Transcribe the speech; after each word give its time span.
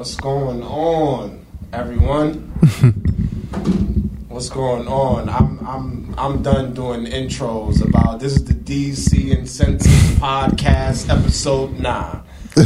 What's 0.00 0.16
going 0.16 0.62
on, 0.62 1.44
everyone? 1.74 2.32
What's 4.30 4.48
going 4.48 4.88
on? 4.88 5.28
I'm 5.28 5.58
I'm 5.66 6.14
I'm 6.16 6.42
done 6.42 6.72
doing 6.72 7.04
intros 7.04 7.86
about 7.86 8.18
this 8.18 8.36
is 8.36 8.44
the 8.46 8.54
DC 8.54 9.28
Incentive 9.28 9.92
Podcast 10.16 11.10
episode 11.10 11.78
nine. 11.78 12.22
nah, 12.56 12.62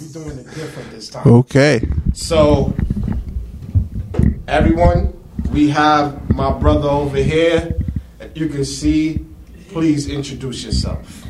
we 0.00 0.08
doing 0.12 0.38
it 0.38 0.54
different 0.54 0.90
this 0.90 1.08
time. 1.08 1.26
Okay. 1.26 1.80
So, 2.12 2.76
everyone, 4.46 5.18
we 5.52 5.70
have 5.70 6.28
my 6.28 6.52
brother 6.52 6.90
over 6.90 7.16
here. 7.16 7.74
You 8.34 8.50
can 8.50 8.66
see, 8.66 9.24
please 9.70 10.10
introduce 10.10 10.62
yourself. 10.64 11.24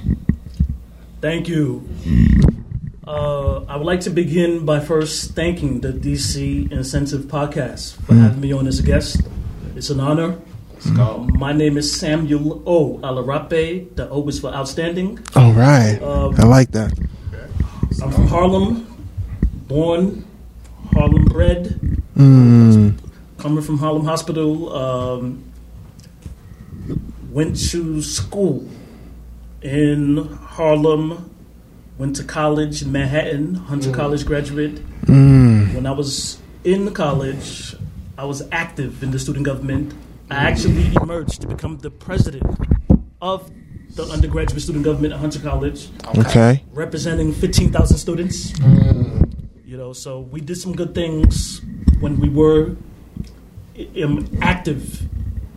Thank 1.21 1.47
you. 1.47 1.89
Uh, 3.11 3.65
I 3.67 3.75
would 3.77 3.87
like 3.87 3.99
to 4.03 4.11
begin 4.11 4.65
by 4.65 4.79
first 4.79 5.33
thanking 5.35 5.81
the 5.81 5.89
DC 5.93 6.71
Incentive 6.71 7.23
Podcast 7.23 7.97
for 8.03 8.15
having 8.15 8.41
me 8.41 8.53
on 8.53 8.69
as 8.69 8.79
a 8.79 8.85
guest. 8.85 9.23
It's 9.75 9.91
an 9.91 9.99
honor. 9.99 10.39
Let's. 10.75 10.87
My 11.35 11.53
name 11.53 11.77
is 11.77 11.91
Samuel 11.91 12.63
O. 12.67 12.99
Alarape. 13.03 13.97
The 13.97 14.09
O 14.11 14.29
is 14.29 14.39
for 14.39 14.55
outstanding. 14.55 15.19
All 15.35 15.53
right. 15.53 15.99
Um, 16.01 16.37
I 16.39 16.45
like 16.47 16.71
that. 16.71 16.93
I'm 18.01 18.13
from 18.13 18.29
Harlem, 18.29 18.87
born, 19.67 20.25
Harlem 20.93 21.25
bred, 21.25 21.81
Mm. 22.17 22.95
coming 23.39 23.63
from 23.65 23.79
Harlem 23.79 24.05
Hospital. 24.05 24.73
Um, 24.73 25.43
went 27.33 27.59
to 27.71 28.03
school 28.03 28.69
in 29.63 30.29
Harlem. 30.55 31.27
Went 32.01 32.17
to 32.17 32.25
college 32.25 32.81
in 32.81 32.91
Manhattan, 32.93 33.57
Hunter 33.57 33.93
College 33.93 34.25
graduate. 34.25 34.77
Mm. 35.05 35.75
When 35.75 35.85
I 35.85 35.91
was 35.91 36.39
in 36.65 36.95
college, 36.95 37.77
I 38.17 38.25
was 38.25 38.41
active 38.53 39.03
in 39.03 39.11
the 39.11 39.19
student 39.19 39.45
government. 39.45 39.93
I 40.31 40.37
actually 40.49 40.95
emerged 41.03 41.43
to 41.43 41.47
become 41.47 41.77
the 41.77 41.91
president 41.91 42.43
of 43.21 43.51
the 43.97 44.05
undergraduate 44.05 44.63
student 44.63 44.83
government 44.87 45.13
at 45.13 45.21
Hunter 45.21 45.41
College, 45.41 45.91
Okay. 46.17 46.65
representing 46.73 47.35
15,000 47.35 47.99
students. 47.99 48.53
Mm, 48.53 49.29
You 49.67 49.77
know, 49.77 49.93
so 49.93 50.21
we 50.21 50.41
did 50.41 50.57
some 50.57 50.75
good 50.75 50.95
things 50.95 51.61
when 52.01 52.19
we 52.19 52.31
were 52.31 52.77
um, 54.03 54.27
active 54.41 55.03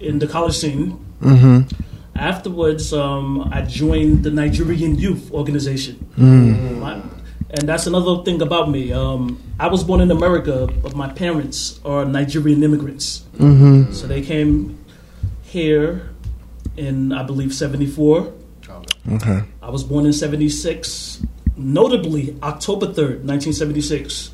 in 0.02 0.20
the 0.20 0.28
college 0.28 0.58
scene. 0.58 1.00
Mm-hmm. 1.22 1.72
Afterwards, 2.16 2.94
um, 2.94 3.50
I 3.52 3.62
joined 3.64 4.24
the 4.24 4.32
Nigerian 4.32 4.96
Youth 4.96 5.32
Organization. 5.32 6.08
Mm. 6.18 6.80
My, 6.80 7.02
and 7.50 7.68
that's 7.70 7.88
another 7.88 8.24
thing 8.24 8.42
about 8.42 8.70
me. 8.70 8.92
Um, 8.94 9.42
I 9.60 9.68
was 9.68 9.84
born 9.84 10.02
in 10.02 10.12
America, 10.12 10.68
but 10.82 10.96
my 10.96 11.12
parents 11.12 11.80
are 11.86 12.06
Nigerian 12.06 12.64
immigrants. 12.64 13.24
Mm-hmm. 13.38 13.94
So 13.94 14.08
they 14.08 14.22
came 14.22 14.78
here 15.44 16.10
in, 16.78 17.14
I 17.14 17.24
believe, 17.24 17.54
74. 17.54 18.34
Okay. 19.12 19.44
I 19.62 19.70
was 19.70 19.84
born 19.84 20.06
in 20.06 20.14
76, 20.14 21.26
notably 21.58 22.38
October 22.42 22.88
3rd, 22.88 23.26
1976, 23.26 24.32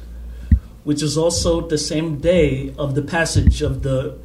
which 0.84 1.02
is 1.02 1.18
also 1.18 1.68
the 1.68 1.78
same 1.78 2.20
day 2.20 2.74
of 2.78 2.94
the 2.94 3.02
passage 3.02 3.62
of 3.62 3.82
the 3.84 4.18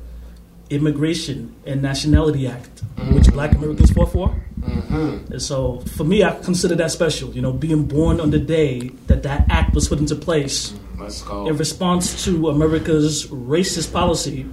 Immigration 0.71 1.55
and 1.67 1.83
Nationality 1.83 2.47
Act, 2.47 2.83
which 3.13 3.29
black 3.29 3.55
Americans 3.55 3.91
fought 3.93 4.13
for. 4.13 4.29
mm-hmm. 4.61 5.33
And 5.33 5.43
so 5.43 5.81
for 5.97 6.05
me, 6.05 6.25
I 6.25 6.39
consider 6.41 6.75
that 6.77 6.91
special, 6.91 7.33
you 7.35 7.43
know, 7.43 7.53
being 7.53 7.85
born 7.85 8.21
on 8.21 8.31
the 8.31 8.39
day 8.39 8.89
that 9.07 9.23
that 9.23 9.47
act 9.51 9.75
was 9.75 9.89
put 9.89 9.99
into 9.99 10.17
place 10.17 10.75
in 10.99 11.57
response 11.57 12.25
to 12.25 12.49
America's 12.49 13.27
racist 13.27 13.93
policy, 13.93 14.47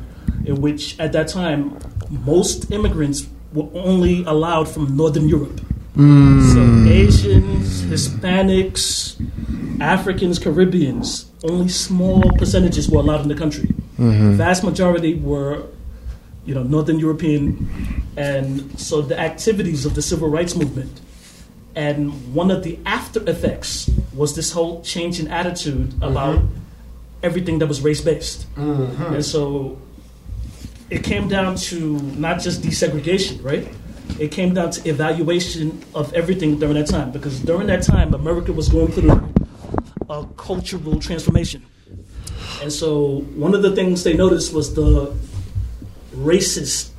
in 0.46 0.62
which 0.62 1.00
at 1.00 1.14
that 1.14 1.28
time 1.28 1.78
most 2.10 2.72
immigrants 2.72 3.28
were 3.54 3.70
only 3.74 4.24
allowed 4.26 4.68
from 4.68 4.96
Northern 4.98 5.30
Europe. 5.30 5.62
Mm. 5.96 6.54
So 6.54 6.90
Asians, 6.90 7.84
Hispanics, 7.84 9.20
Africans, 9.82 10.40
Caribbeans, 10.40 11.26
only 11.44 11.70
small 11.70 12.22
percentages 12.38 12.90
were 12.90 13.00
allowed 13.00 13.22
in 13.22 13.28
the 13.28 13.36
country. 13.36 13.70
Mm-hmm. 14.00 14.34
Vast 14.34 14.64
majority 14.64 15.16
were, 15.16 15.66
you 16.46 16.56
know, 16.56 16.64
Northern 16.64 17.00
European, 17.00 17.70
and 18.18 18.80
so 18.80 19.02
the 19.02 19.20
activities 19.20 19.86
of 19.86 19.96
the 19.96 20.02
civil 20.02 20.30
rights 20.30 20.56
movement. 20.56 21.02
And 21.76 22.34
one 22.34 22.52
of 22.52 22.64
the 22.64 22.78
after 22.86 23.28
effects 23.30 23.90
was 24.14 24.36
this 24.36 24.52
whole 24.52 24.82
change 24.82 25.20
in 25.20 25.28
attitude 25.30 25.94
about 26.02 26.44
everything 27.24 27.60
that 27.60 27.68
was 27.68 27.82
race 27.82 28.02
based. 28.02 28.54
Mm-hmm. 28.56 29.14
And 29.16 29.26
so 29.26 29.80
it 30.90 31.04
came 31.04 31.30
down 31.30 31.56
to 31.56 32.00
not 32.18 32.42
just 32.42 32.62
desegregation, 32.62 33.42
right? 33.44 33.68
It 34.20 34.32
came 34.32 34.54
down 34.54 34.72
to 34.72 34.90
evaluation 34.90 35.82
of 35.96 36.14
everything 36.14 36.60
during 36.60 36.76
that 36.76 36.88
time 36.88 37.12
because 37.12 37.40
during 37.40 37.68
that 37.68 37.84
time, 37.84 38.14
America 38.14 38.52
was 38.52 38.68
going 38.68 38.92
through 38.92 39.34
a 40.10 40.26
cultural 40.36 41.00
transformation. 41.00 41.66
And 42.62 42.74
so 42.74 43.22
one 43.36 43.56
of 43.56 43.62
the 43.62 43.74
things 43.74 44.04
they 44.04 44.14
noticed 44.14 44.54
was 44.54 44.74
the 44.76 45.16
racist 46.22 46.92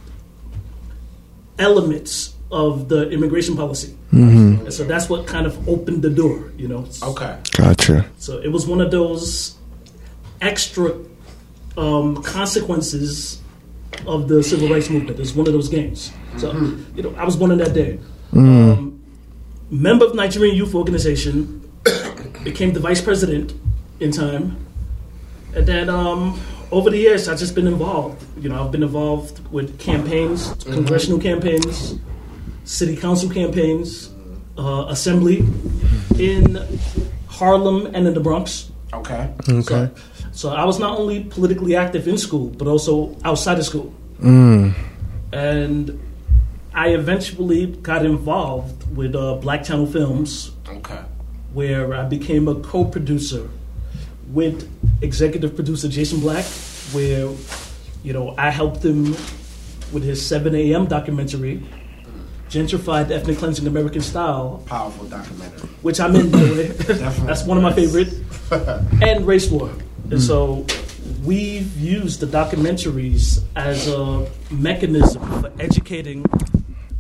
elements 1.59 2.35
of 2.51 2.89
the 2.89 3.09
immigration 3.11 3.57
policy. 3.57 3.97
Mm-hmm. 4.13 4.67
And 4.67 4.73
so 4.73 4.85
that's 4.85 5.09
what 5.09 5.27
kind 5.27 5.47
of 5.47 5.69
opened 5.69 6.03
the 6.03 6.11
door, 6.11 6.53
you 6.57 6.69
know. 6.69 6.87
Okay. 7.03 7.39
Gotcha. 7.53 8.07
So 8.19 8.39
it 8.39 8.49
was 8.49 8.67
one 8.67 8.81
of 8.81 8.91
those 8.91 9.57
extra 10.41 10.95
um, 11.79 12.23
consequences 12.23 13.41
of 14.07 14.29
the 14.29 14.43
civil 14.43 14.69
rights 14.69 14.91
movement. 14.91 15.19
It's 15.19 15.35
one 15.35 15.47
of 15.47 15.53
those 15.53 15.69
games. 15.69 16.13
So 16.37 16.53
you 16.95 17.03
know, 17.03 17.15
I 17.17 17.25
was 17.25 17.37
born 17.37 17.51
in 17.51 17.59
that 17.59 17.73
day. 17.73 17.99
Um, 18.35 19.03
member 19.71 20.05
of 20.07 20.15
Nigerian 20.15 20.57
Youth 20.57 20.75
Organization, 20.75 21.61
became 22.45 22.73
the 22.73 22.81
vice 22.81 23.01
president 23.01 23.55
in 24.01 24.11
time, 24.11 24.57
and 25.55 25.67
then 25.67 25.89
um, 25.89 26.41
over 26.73 26.91
the 26.91 26.97
years 26.99 27.29
I've 27.29 27.39
just 27.39 27.55
been 27.55 27.67
involved. 27.67 28.25
You 28.43 28.49
know, 28.49 28.65
I've 28.65 28.73
been 28.73 28.83
involved 28.83 29.47
with 29.53 29.79
campaigns, 29.79 30.53
congressional 30.65 31.21
campaigns, 31.21 31.97
city 32.65 32.97
council 32.97 33.31
campaigns, 33.31 34.11
uh, 34.59 34.87
assembly 34.89 35.45
in 36.19 36.59
Harlem 37.29 37.87
and 37.95 38.07
in 38.07 38.15
the 38.15 38.21
Bronx. 38.21 38.71
Okay. 38.93 39.33
Okay. 39.49 39.91
So, 39.95 39.95
so 40.33 40.49
I 40.51 40.65
was 40.65 40.79
not 40.79 40.99
only 40.99 41.25
politically 41.25 41.77
active 41.77 42.09
in 42.09 42.19
school, 42.19 42.49
but 42.49 42.67
also 42.67 43.17
outside 43.25 43.59
of 43.59 43.65
school. 43.65 43.93
Mm. 44.21 44.75
And 45.33 46.01
I 46.75 46.89
eventually 46.89 47.67
got 47.67 48.05
involved 48.05 48.97
with 48.97 49.15
uh, 49.15 49.37
Black 49.37 49.65
Channel 49.65 49.87
Films, 49.87 50.53
Okay. 50.69 51.01
where 51.53 51.95
I 51.95 52.05
became 52.05 52.49
a 52.49 52.55
co 52.55 52.85
producer 52.85 53.49
with 54.31 54.69
executive 55.03 55.55
producer 55.55 55.89
Jason 55.89 56.21
Black, 56.21 56.45
where, 56.93 57.31
you 58.03 58.13
know, 58.13 58.35
I 58.39 58.51
helped 58.51 58.85
him 58.85 59.13
with 59.93 60.03
his 60.03 60.25
7 60.25 60.55
a.m. 60.55 60.87
documentary, 60.87 61.63
Gentrified 62.49 63.11
Ethnic 63.11 63.39
Cleansing 63.39 63.67
American 63.67 64.01
Style, 64.01 64.63
Powerful 64.67 65.07
documentary. 65.07 65.69
which 65.83 66.01
I'm 66.01 66.15
in, 66.17 66.31
by 66.31 66.39
the 66.39 66.53
way. 66.55 66.69
Definitely. 66.77 67.27
That's 67.27 67.45
one 67.45 67.57
of 67.57 67.63
my 67.63 67.73
favorite. 67.73 68.13
and 69.03 69.27
race 69.27 69.51
war. 69.51 69.71
And 70.05 70.13
hmm. 70.15 70.19
so 70.19 70.67
we've 71.25 71.77
used 71.77 72.21
the 72.21 72.27
documentaries 72.27 73.43
as 73.57 73.89
a 73.89 74.29
mechanism 74.51 75.23
for 75.41 75.53
educating 75.59 76.25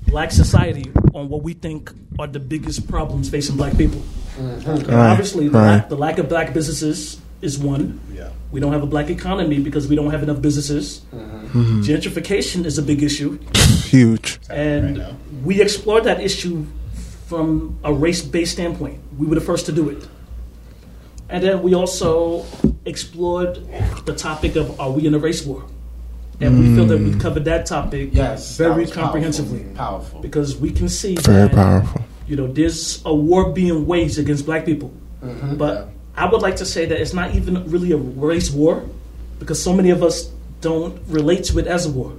black 0.06 0.30
society 0.30 0.92
on 1.14 1.28
what 1.28 1.42
we 1.42 1.54
think 1.54 1.90
are 2.18 2.26
the 2.26 2.40
biggest 2.40 2.88
problems 2.88 3.30
facing 3.30 3.56
black 3.56 3.76
people. 3.76 4.02
And 4.38 4.66
Right, 4.66 4.88
obviously, 4.90 5.48
the, 5.48 5.58
right. 5.58 5.66
lack, 5.76 5.88
the 5.88 5.96
lack 5.96 6.18
of 6.18 6.28
black 6.28 6.52
businesses 6.54 7.21
is 7.42 7.58
one. 7.58 8.00
Yeah. 8.14 8.30
We 8.52 8.60
don't 8.60 8.72
have 8.72 8.82
a 8.82 8.86
black 8.86 9.10
economy 9.10 9.58
because 9.58 9.88
we 9.88 9.96
don't 9.96 10.10
have 10.10 10.22
enough 10.22 10.40
businesses. 10.40 11.02
Mm-hmm. 11.14 11.80
Gentrification 11.82 12.64
is 12.64 12.78
a 12.78 12.82
big 12.82 13.02
issue. 13.02 13.38
Huge. 13.84 14.38
And 14.48 14.98
Right 14.98 15.14
we 15.44 15.60
explored 15.60 16.04
that 16.04 16.20
issue 16.20 16.64
from 17.26 17.76
a 17.82 17.92
race 17.92 18.22
based 18.22 18.52
standpoint. 18.52 19.00
We 19.18 19.26
were 19.26 19.34
the 19.34 19.40
first 19.40 19.66
to 19.66 19.72
do 19.72 19.88
it. 19.90 20.06
And 21.28 21.42
then 21.42 21.62
we 21.62 21.74
also 21.74 22.44
explored 22.84 23.56
the 24.06 24.14
topic 24.14 24.54
of 24.54 24.78
are 24.78 24.90
we 24.90 25.06
in 25.06 25.14
a 25.14 25.18
race 25.18 25.44
war? 25.44 25.64
And 26.40 26.58
we 26.58 26.74
feel 26.76 26.86
that 26.86 26.98
we've 26.98 27.18
covered 27.20 27.44
that 27.46 27.66
topic 27.66 28.10
Yes. 28.12 28.56
very 28.56 28.82
was 28.82 28.92
comprehensively. 28.92 29.60
Powerful. 29.60 29.76
powerful. 29.76 30.20
Because 30.20 30.56
we 30.56 30.70
can 30.70 30.88
see 30.88 31.14
Very 31.16 31.48
that 31.48 31.52
powerful. 31.52 32.02
you 32.28 32.36
know 32.36 32.46
there's 32.46 33.00
a 33.04 33.14
war 33.14 33.50
being 33.52 33.86
waged 33.86 34.18
against 34.18 34.44
black 34.46 34.64
people. 34.64 34.90
Mhm. 35.24 35.56
But 35.58 35.88
I 36.16 36.26
would 36.30 36.42
like 36.42 36.56
to 36.56 36.66
say 36.66 36.84
that 36.86 37.00
it's 37.00 37.14
not 37.14 37.34
even 37.34 37.70
really 37.70 37.92
a 37.92 37.96
race 37.96 38.50
war 38.50 38.84
because 39.38 39.62
so 39.62 39.72
many 39.72 39.90
of 39.90 40.02
us 40.02 40.30
don't 40.60 41.00
relate 41.08 41.44
to 41.44 41.58
it 41.58 41.66
as 41.66 41.86
a 41.86 41.90
war. 41.90 42.12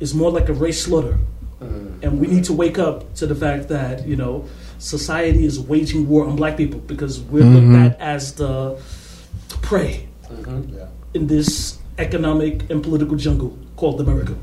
It's 0.00 0.14
more 0.14 0.30
like 0.30 0.48
a 0.48 0.52
race 0.52 0.82
slaughter. 0.84 1.18
Mhm. 1.60 2.02
And 2.02 2.20
we 2.20 2.26
need 2.28 2.44
to 2.44 2.52
wake 2.52 2.78
up 2.78 3.12
to 3.14 3.26
the 3.26 3.34
fact 3.34 3.68
that, 3.68 4.06
you 4.06 4.16
know, 4.16 4.44
society 4.78 5.44
is 5.44 5.58
waging 5.58 6.08
war 6.08 6.26
on 6.26 6.36
black 6.36 6.56
people 6.56 6.80
because 6.86 7.20
we're 7.20 7.42
looked 7.44 7.66
Mhm. 7.66 7.86
at 7.86 8.00
as 8.00 8.32
the 8.32 8.76
prey 9.62 10.06
in 11.14 11.26
this 11.26 11.78
economic 11.98 12.70
and 12.70 12.82
political 12.82 13.16
jungle 13.16 13.56
called 13.76 14.00
America. 14.00 14.34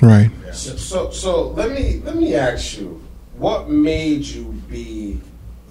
Right. 0.00 0.30
So, 0.52 1.10
so 1.10 1.52
let 1.56 1.70
me 1.72 2.00
let 2.04 2.16
me 2.16 2.34
ask 2.34 2.78
you, 2.78 3.00
what 3.36 3.68
made 3.68 4.24
you 4.24 4.54
be 4.70 5.20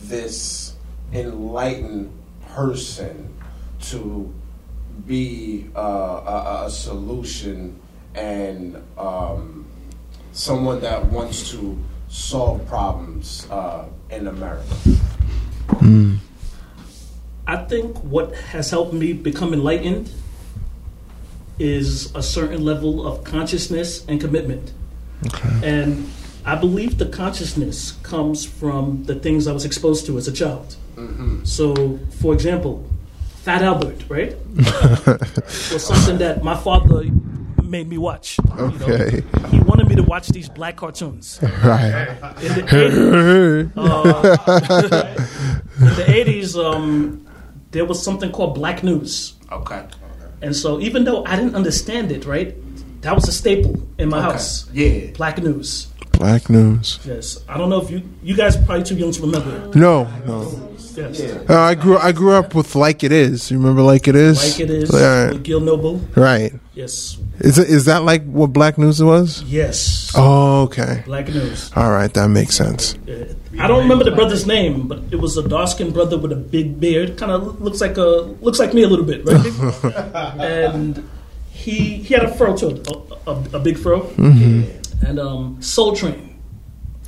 this 0.07 0.73
enlightened 1.13 2.09
person 2.53 3.33
to 3.81 4.33
be 5.05 5.69
uh, 5.75 5.79
a, 5.79 6.63
a 6.65 6.69
solution 6.69 7.79
and 8.15 8.81
um, 8.97 9.65
someone 10.31 10.79
that 10.81 11.05
wants 11.05 11.51
to 11.51 11.77
solve 12.07 12.65
problems 12.67 13.47
uh, 13.49 13.85
in 14.09 14.27
America? 14.27 14.75
I 17.47 17.57
think 17.65 17.97
what 18.03 18.33
has 18.35 18.69
helped 18.69 18.93
me 18.93 19.13
become 19.13 19.53
enlightened 19.53 20.11
is 21.59 22.13
a 22.15 22.23
certain 22.23 22.63
level 22.63 23.05
of 23.05 23.23
consciousness 23.23 24.05
and 24.07 24.19
commitment. 24.19 24.73
And 25.63 26.09
I 26.45 26.55
believe 26.55 26.97
the 26.97 27.05
consciousness 27.05 27.93
comes 28.03 28.45
from 28.45 29.05
the 29.05 29.15
things 29.15 29.47
I 29.47 29.53
was 29.53 29.65
exposed 29.65 30.05
to 30.07 30.17
as 30.17 30.27
a 30.27 30.31
child. 30.31 30.75
So, 31.43 31.99
for 32.19 32.33
example, 32.33 32.83
Fat 33.43 33.61
Albert, 33.61 34.05
right? 34.09 34.35
was 34.55 35.85
something 35.85 36.17
that 36.19 36.43
my 36.43 36.55
father 36.55 37.05
made 37.63 37.87
me 37.89 37.97
watch. 37.97 38.37
you 38.37 38.55
know. 38.55 38.71
Okay. 38.87 39.23
He 39.49 39.59
wanted 39.61 39.87
me 39.89 39.95
to 39.95 40.03
watch 40.03 40.27
these 40.29 40.47
black 40.49 40.75
cartoons. 40.77 41.39
Right. 41.63 42.07
In 42.41 42.53
the 42.55 42.63
80s, 42.63 43.71
uh, 43.77 45.15
in 45.79 45.85
the 45.95 46.03
80s 46.03 46.55
um, 46.63 47.27
there 47.71 47.85
was 47.85 48.01
something 48.03 48.31
called 48.31 48.55
Black 48.55 48.83
News. 48.83 49.33
Okay. 49.51 49.83
And 50.41 50.55
so 50.55 50.79
even 50.79 51.03
though 51.05 51.25
I 51.25 51.35
didn't 51.35 51.55
understand 51.55 52.11
it, 52.11 52.25
right, 52.25 52.53
that 53.01 53.15
was 53.15 53.27
a 53.27 53.31
staple 53.31 53.81
in 53.97 54.09
my 54.09 54.17
Okay. 54.19 54.31
house. 54.31 54.69
Yeah. 54.71 55.11
Black 55.11 55.41
News. 55.41 55.87
Black 56.13 56.47
news. 56.47 56.99
Yes. 57.05 57.39
I 57.49 57.57
don't 57.57 57.69
know 57.71 57.81
if 57.81 57.89
you 57.89 58.03
you 58.21 58.35
guys 58.35 58.55
are 58.55 58.61
probably 58.65 58.83
too 58.83 58.95
young 58.95 59.11
to 59.11 59.21
remember. 59.23 59.71
No, 59.77 60.03
no. 60.27 60.43
Yes. 60.95 61.19
Uh, 61.49 61.59
I 61.59 61.75
grew 61.75 61.97
I 61.97 62.11
grew 62.11 62.33
up 62.33 62.53
with 62.55 62.75
Like 62.75 63.03
It 63.03 63.11
Is. 63.11 63.49
You 63.51 63.57
remember 63.57 63.81
Like 63.81 64.07
It 64.07 64.15
Is? 64.15 64.37
Like 64.51 64.59
it 64.61 64.69
is 64.69 64.91
Right. 64.91 65.41
Gil 65.43 65.59
Noble. 65.59 65.97
Right. 66.15 66.53
Yes. 66.75 67.17
Is 67.39 67.57
it, 67.57 67.69
is 67.69 67.85
that 67.85 68.03
like 68.03 68.23
what 68.25 68.53
Black 68.53 68.77
News 68.77 69.01
was? 69.03 69.41
Yes. 69.43 70.11
Oh, 70.15 70.63
okay. 70.63 71.03
Black 71.05 71.27
News. 71.27 71.71
All 71.75 71.91
right, 71.91 72.13
that 72.13 72.27
makes 72.29 72.55
sense. 72.55 72.95
Uh, 73.07 73.33
I 73.59 73.67
don't 73.67 73.81
remember 73.83 74.03
the 74.03 74.11
brother's 74.11 74.45
name, 74.45 74.87
but 74.87 75.01
it 75.11 75.17
was 75.17 75.35
a 75.37 75.47
dark 75.47 75.69
skinned 75.69 75.93
brother 75.93 76.17
with 76.17 76.31
a 76.31 76.35
big 76.35 76.79
beard. 76.79 77.17
Kind 77.17 77.31
of 77.31 77.61
looks 77.61 77.81
like 77.81 77.97
a 77.97 78.01
looks 78.41 78.59
like 78.59 78.73
me 78.73 78.83
a 78.83 78.87
little 78.87 79.05
bit, 79.05 79.25
right? 79.25 80.33
and 80.39 81.07
he 81.51 81.97
he 81.97 82.13
had 82.13 82.23
a 82.23 82.33
fro 82.35 82.55
to 82.57 82.69
it, 82.69 82.87
a, 82.87 83.29
a, 83.31 83.43
a 83.53 83.59
big 83.59 83.77
fro, 83.77 84.07
and 84.17 85.19
um, 85.19 85.61
Soul 85.61 85.95
Train. 85.95 86.39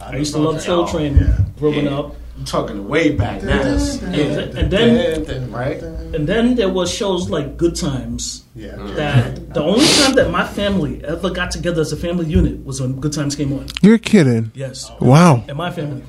I 0.01 0.17
used 0.17 0.33
to 0.33 0.39
love 0.39 0.61
Soul 0.61 0.87
Train 0.87 1.19
growing 1.57 1.85
Yeah. 1.85 1.99
up. 1.99 2.15
I'm 2.37 2.45
talking 2.45 2.87
way 2.89 3.11
back 3.11 3.43
now. 3.43 3.61
And 3.61 4.69
then- 4.71 5.51
right? 5.51 5.81
And 5.81 6.27
then 6.27 6.55
there 6.55 6.69
was 6.69 6.91
shows 6.93 7.29
like 7.29 7.57
Good 7.57 7.75
Times. 7.75 8.43
Yeah. 8.55 8.75
That 8.95 9.53
the 9.53 9.61
only 9.61 9.85
time 9.85 10.15
that 10.15 10.29
my 10.31 10.45
family 10.45 11.03
ever 11.03 11.29
got 11.29 11.51
together 11.51 11.81
as 11.81 11.91
a 11.91 11.97
family 11.97 12.25
unit 12.25 12.65
was 12.65 12.81
when 12.81 12.99
Good 12.99 13.13
Times 13.13 13.35
came 13.35 13.51
on. 13.53 13.65
You're 13.81 13.97
kidding. 13.97 14.51
Yes, 14.53 14.91
Wow. 15.01 15.43
and 15.47 15.57
my 15.57 15.71
family. 15.71 16.03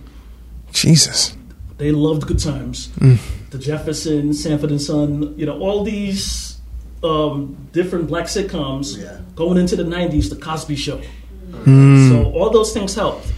Jesus. 0.73 1.37
They 1.78 1.93
loved 1.93 2.26
Good 2.26 2.38
Times. 2.38 2.88
The 3.50 3.58
Jeffersons, 3.58 4.43
Sanford 4.43 4.70
and 4.70 4.81
Son, 4.82 5.34
you 5.37 5.46
know, 5.46 5.58
all 5.58 5.84
these 5.84 6.58
um, 7.02 7.56
different 7.73 8.08
black 8.08 8.25
sitcoms 8.26 8.99
Yeah. 9.00 9.19
going 9.37 9.58
into 9.58 9.76
the 9.76 9.84
90s, 9.84 10.28
The 10.31 10.37
Cosby 10.37 10.75
Show. 10.76 11.00
So 11.64 12.32
all 12.34 12.50
those 12.50 12.73
things 12.73 12.94
helped. 12.94 13.32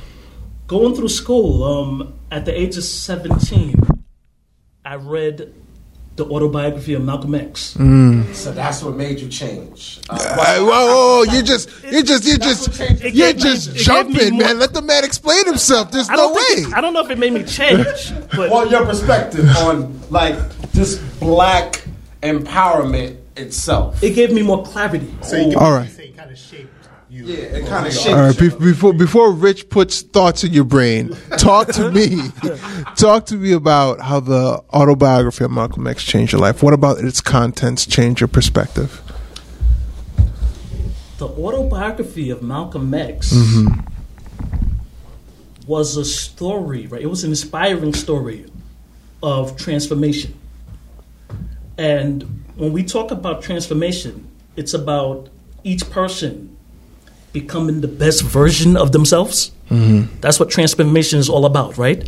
Going 0.67 0.94
through 0.94 1.08
school, 1.08 1.64
um, 1.64 2.12
at 2.30 2.44
the 2.44 2.58
age 2.58 2.76
of 2.76 2.84
17, 2.84 3.75
I 4.84 4.94
read 4.96 5.52
the 6.16 6.25
autobiography 6.26 6.94
of 6.94 7.02
Malcolm 7.04 7.34
X. 7.34 7.60
So 8.36 8.50
that's 8.52 8.82
what 8.82 8.96
made 8.96 9.20
you 9.20 9.28
change. 9.28 10.00
Uh, 10.10 10.14
Uh, 10.14 10.36
whoa, 10.36 10.64
whoa, 10.66 10.86
whoa, 11.26 11.32
you 11.32 11.42
just, 11.42 11.70
you 11.84 12.02
just, 12.02 12.25
you 12.25 12.38
just, 12.38 12.78
you're 13.14 13.32
just 13.32 13.69
it 13.69 13.75
gave 13.75 13.84
jumping, 13.84 14.34
more- 14.34 14.42
man. 14.42 14.58
Let 14.58 14.75
the 14.75 14.82
man 14.82 15.04
explain 15.04 15.46
himself. 15.46 15.92
There's 15.92 16.10
I 16.10 16.16
no 16.16 16.34
don't, 16.34 16.34
way. 16.34 16.62
it, 16.64 16.75
I 16.75 16.80
don't 16.80 16.92
know 16.92 17.04
if 17.04 17.10
it 17.10 17.19
made 17.19 17.32
me 17.32 17.44
change, 17.44 18.12
but 18.36 18.50
well, 18.50 18.69
your 18.69 18.84
perspective 18.84 19.48
on 19.58 20.00
like 20.10 20.36
just 20.72 21.00
black 21.20 21.84
empowerment 22.22 23.16
itself. 23.36 24.02
it 24.02 24.10
gave 24.16 24.32
me 24.32 24.42
more 24.42 24.64
clarity. 24.64 25.14
So 25.22 25.36
you 25.36 25.52
can 25.52 25.62
All 25.62 25.72
right. 25.72 25.88
say 25.88 26.08
kind 26.10 26.30
of 26.32 26.36
shaped 26.38 26.72
you. 27.10 27.25
Yeah, 27.25 27.37
it 27.37 27.66
kind 27.66 27.87
of 27.87 28.06
All 28.06 28.14
right, 28.14 28.38
be- 28.38 28.49
before 28.49 28.93
before 28.93 29.32
Rich 29.32 29.70
puts 29.70 30.02
thoughts 30.02 30.44
in 30.44 30.52
your 30.52 30.64
brain, 30.64 31.16
talk 31.38 31.69
to 31.72 31.90
me. 31.90 32.31
talk 32.96 33.26
to 33.26 33.37
me 33.37 33.52
about 33.52 34.00
how 34.00 34.20
the 34.20 34.62
autobiography 34.72 35.44
of 35.44 35.50
Malcolm 35.50 35.87
X 35.87 36.05
changed 36.05 36.32
your 36.32 36.40
life. 36.40 36.62
What 36.62 36.75
about 36.75 36.99
its 36.99 37.20
contents 37.20 37.87
changed 37.87 38.20
your 38.20 38.28
perspective? 38.28 39.02
The 41.19 41.26
autobiography 41.26 42.31
of 42.31 42.43
Malcolm 42.43 42.94
X 42.94 43.32
mm-hmm. 43.32 43.81
was 45.66 45.96
a 45.96 46.04
story, 46.04 46.87
right? 46.87 47.02
It 47.02 47.08
was 47.08 47.25
an 47.25 47.31
inspiring 47.31 47.94
story 47.94 48.46
of 49.22 49.56
transformation. 49.56 50.34
And 51.76 52.44
when 52.56 52.72
we 52.72 52.84
talk 52.84 53.11
about 53.11 53.43
transformation, 53.43 54.28
it's 54.56 54.75
about 54.75 55.28
each 55.64 55.88
person 55.90 56.57
becoming 57.40 57.81
the 57.81 57.88
best 57.88 58.23
version 58.23 58.76
of 58.76 58.93
themselves. 58.93 59.50
Mm-hmm. 59.70 60.20
That's 60.20 60.38
what 60.40 60.50
transformation 60.50 61.19
is 61.19 61.29
all 61.29 61.44
about, 61.44 61.79
right? 61.79 62.00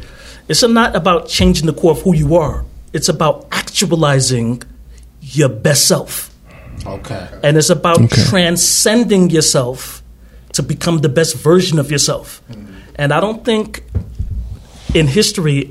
It's 0.49 0.63
not 0.63 0.97
about 0.97 1.29
changing 1.29 1.67
the 1.67 1.73
core 1.73 1.93
of 1.93 2.03
who 2.03 2.15
you 2.15 2.37
are. 2.37 2.65
It's 2.93 3.09
about 3.09 3.47
actualizing 3.53 4.63
your 5.21 5.49
best 5.49 5.87
self 5.87 6.31
Okay. 6.87 7.29
and 7.45 7.57
it's 7.57 7.71
about 7.71 8.01
Okay. 8.01 8.25
transcending 8.25 9.31
yourself 9.31 10.03
to 10.55 10.63
become 10.63 10.99
the 11.01 11.09
best 11.09 11.37
version 11.37 11.79
of 11.79 11.91
yourself. 11.91 12.41
Mm-hmm. 12.51 12.75
And 12.97 13.13
I 13.13 13.21
don't 13.21 13.45
think 13.45 13.85
in 14.95 15.07
history 15.07 15.71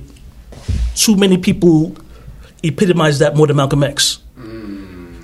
too 0.96 1.16
many 1.16 1.38
people 1.38 1.96
epitomize 2.64 3.20
that 3.20 3.36
more 3.36 3.48
than 3.48 3.58
Malcolm 3.58 3.84
X. 3.84 4.20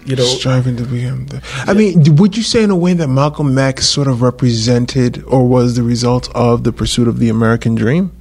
You 0.06 0.16
know, 0.16 0.24
Striving 0.24 0.78
to 0.78 0.84
become 0.84 1.26
the. 1.28 1.42
I 1.66 1.74
mean, 1.74 2.16
would 2.18 2.38
you 2.38 2.44
say 2.44 2.64
in 2.64 2.70
a 2.70 2.76
way 2.76 2.94
that 2.94 3.08
Malcolm 3.08 3.58
X 3.58 3.88
sort 3.90 4.08
of 4.08 4.22
represented 4.22 5.24
or 5.24 5.48
was 5.48 5.76
the 5.76 5.82
result 5.84 6.30
of 6.36 6.64
the 6.64 6.72
pursuit 6.72 7.08
of 7.08 7.18
the 7.20 7.30
American 7.30 7.76
dream? 7.76 8.12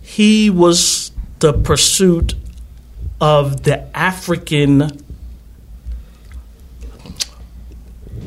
he 0.00 0.50
was 0.50 1.12
the 1.38 1.52
pursuit 1.52 2.34
of 3.20 3.62
the 3.62 3.96
African. 3.96 4.82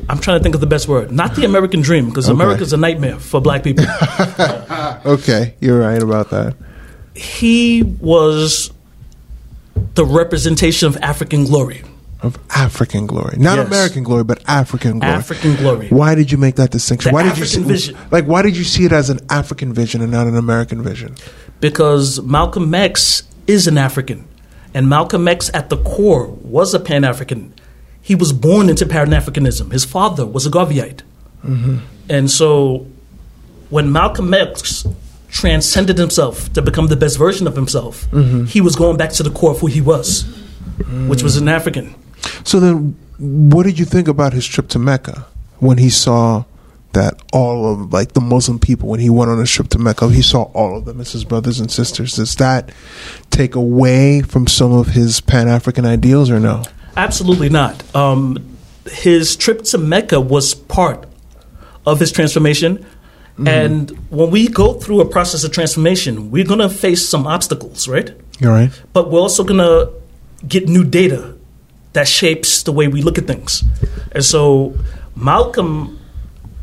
I'm 0.08 0.18
trying 0.18 0.38
to 0.38 0.42
think 0.42 0.54
of 0.54 0.60
the 0.60 0.66
best 0.66 0.86
word. 0.88 1.12
Not 1.12 1.34
the 1.34 1.44
American 1.50 1.80
dream, 1.82 2.08
because 2.08 2.26
Okay. 2.28 2.34
America's 2.34 2.72
a 2.72 2.76
nightmare 2.76 3.18
for 3.18 3.40
black 3.40 3.62
people. 3.64 3.84
Okay, 5.06 5.54
you're 5.60 5.78
right 5.80 6.02
about 6.02 6.30
that. 6.30 6.56
he 7.14 7.82
was 7.82 8.70
the 9.94 10.04
representation 10.04 10.88
of 10.88 10.96
African 11.02 11.44
glory. 11.44 11.82
Of 12.24 12.38
African 12.50 13.06
glory, 13.06 13.36
not 13.38 13.58
Yes. 13.58 13.66
American 13.66 14.02
glory, 14.02 14.24
but 14.24 14.42
African 14.48 14.98
glory. 14.98 15.14
African 15.14 15.56
glory. 15.56 15.88
Why 15.88 16.14
did 16.14 16.32
you 16.32 16.38
make 16.38 16.56
that 16.56 16.70
distinction? 16.70 17.10
The 17.10 17.14
why 17.14 17.22
did 17.22 17.38
you 17.38 17.44
see, 17.44 17.62
vision. 17.62 17.96
like? 18.10 18.24
Why 18.24 18.42
did 18.42 18.56
you 18.56 18.64
see 18.64 18.84
it 18.86 18.92
as 18.92 19.10
an 19.10 19.20
African 19.28 19.72
vision 19.74 20.00
and 20.00 20.10
not 20.10 20.26
an 20.26 20.36
American 20.36 20.82
vision? 20.82 21.14
Because 21.60 22.22
Malcolm 22.22 22.74
X 22.74 23.24
is 23.46 23.66
an 23.66 23.78
African. 23.78 24.26
And 24.72 24.88
Malcolm 24.88 25.28
X, 25.28 25.50
at 25.54 25.68
the 25.70 25.76
core, 25.76 26.26
was 26.42 26.74
a 26.74 26.80
Pan 26.80 27.04
African. 27.04 27.54
He 28.02 28.14
was 28.14 28.32
born 28.32 28.68
into 28.68 28.84
Pan 28.86 29.08
Africanism. 29.08 29.70
His 29.70 29.84
father 29.84 30.26
was 30.26 30.46
a 30.46 30.50
Garveyite. 30.50 31.02
Mm-hmm. 31.44 31.78
And 32.08 32.30
so 32.30 32.86
when 33.70 33.92
Malcolm 33.92 34.34
X 34.34 34.86
transcended 35.28 35.98
himself 35.98 36.52
to 36.52 36.62
become 36.62 36.88
the 36.88 36.96
best 36.96 37.18
version 37.18 37.46
of 37.46 37.54
himself, 37.54 38.10
mm-hmm. 38.10 38.44
he 38.44 38.60
was 38.60 38.76
going 38.76 38.96
back 38.96 39.10
to 39.12 39.22
the 39.22 39.30
core 39.30 39.52
of 39.52 39.60
who 39.60 39.66
he 39.66 39.80
was, 39.80 40.24
which 41.08 41.22
was 41.22 41.36
an 41.36 41.48
African. 41.48 41.94
So 42.44 42.60
then, 42.60 42.96
what 43.18 43.64
did 43.64 43.78
you 43.78 43.84
think 43.84 44.08
about 44.08 44.32
his 44.32 44.46
trip 44.46 44.68
to 44.68 44.78
Mecca 44.78 45.26
when 45.58 45.78
he 45.78 45.90
saw 45.90 46.44
that 46.92 47.20
all 47.32 47.72
of 47.72 47.92
like 47.92 48.12
the 48.12 48.20
Muslim 48.20 48.58
people 48.58 48.88
when 48.88 49.00
he 49.00 49.10
went 49.10 49.30
on 49.30 49.40
a 49.40 49.46
trip 49.46 49.68
to 49.68 49.78
Mecca, 49.78 50.08
he 50.10 50.22
saw 50.22 50.44
all 50.54 50.78
of 50.78 50.84
them 50.84 51.00
as 51.00 51.12
his 51.12 51.24
brothers 51.24 51.60
and 51.60 51.70
sisters. 51.70 52.14
Does 52.14 52.34
that 52.36 52.70
take 53.30 53.54
away 53.54 54.22
from 54.22 54.46
some 54.46 54.72
of 54.72 54.88
his 54.88 55.20
Pan 55.20 55.48
African 55.48 55.84
ideals 55.84 56.30
or 56.30 56.40
no? 56.40 56.64
Absolutely 56.96 57.48
not. 57.48 57.82
Um, 57.94 58.56
his 58.90 59.36
trip 59.36 59.62
to 59.64 59.78
Mecca 59.78 60.20
was 60.20 60.54
part 60.54 61.06
of 61.86 62.00
his 62.00 62.12
transformation. 62.12 62.86
And 63.46 63.90
when 64.10 64.30
we 64.30 64.46
go 64.46 64.74
through 64.74 65.00
a 65.00 65.04
process 65.04 65.42
of 65.42 65.50
transformation, 65.50 66.30
we're 66.30 66.44
going 66.44 66.60
to 66.60 66.68
face 66.68 67.08
some 67.08 67.26
obstacles, 67.26 67.88
right? 67.88 68.12
You're 68.38 68.52
right. 68.52 68.70
But 68.92 69.10
we're 69.10 69.18
also 69.18 69.42
going 69.42 69.58
to 69.58 69.92
get 70.46 70.68
new 70.68 70.84
data 70.84 71.33
that 71.94 72.06
shapes 72.06 72.62
the 72.62 72.72
way 72.72 72.86
we 72.88 73.02
look 73.02 73.18
at 73.18 73.26
things. 73.26 73.64
And 74.12 74.24
so 74.24 74.74
Malcolm 75.16 75.98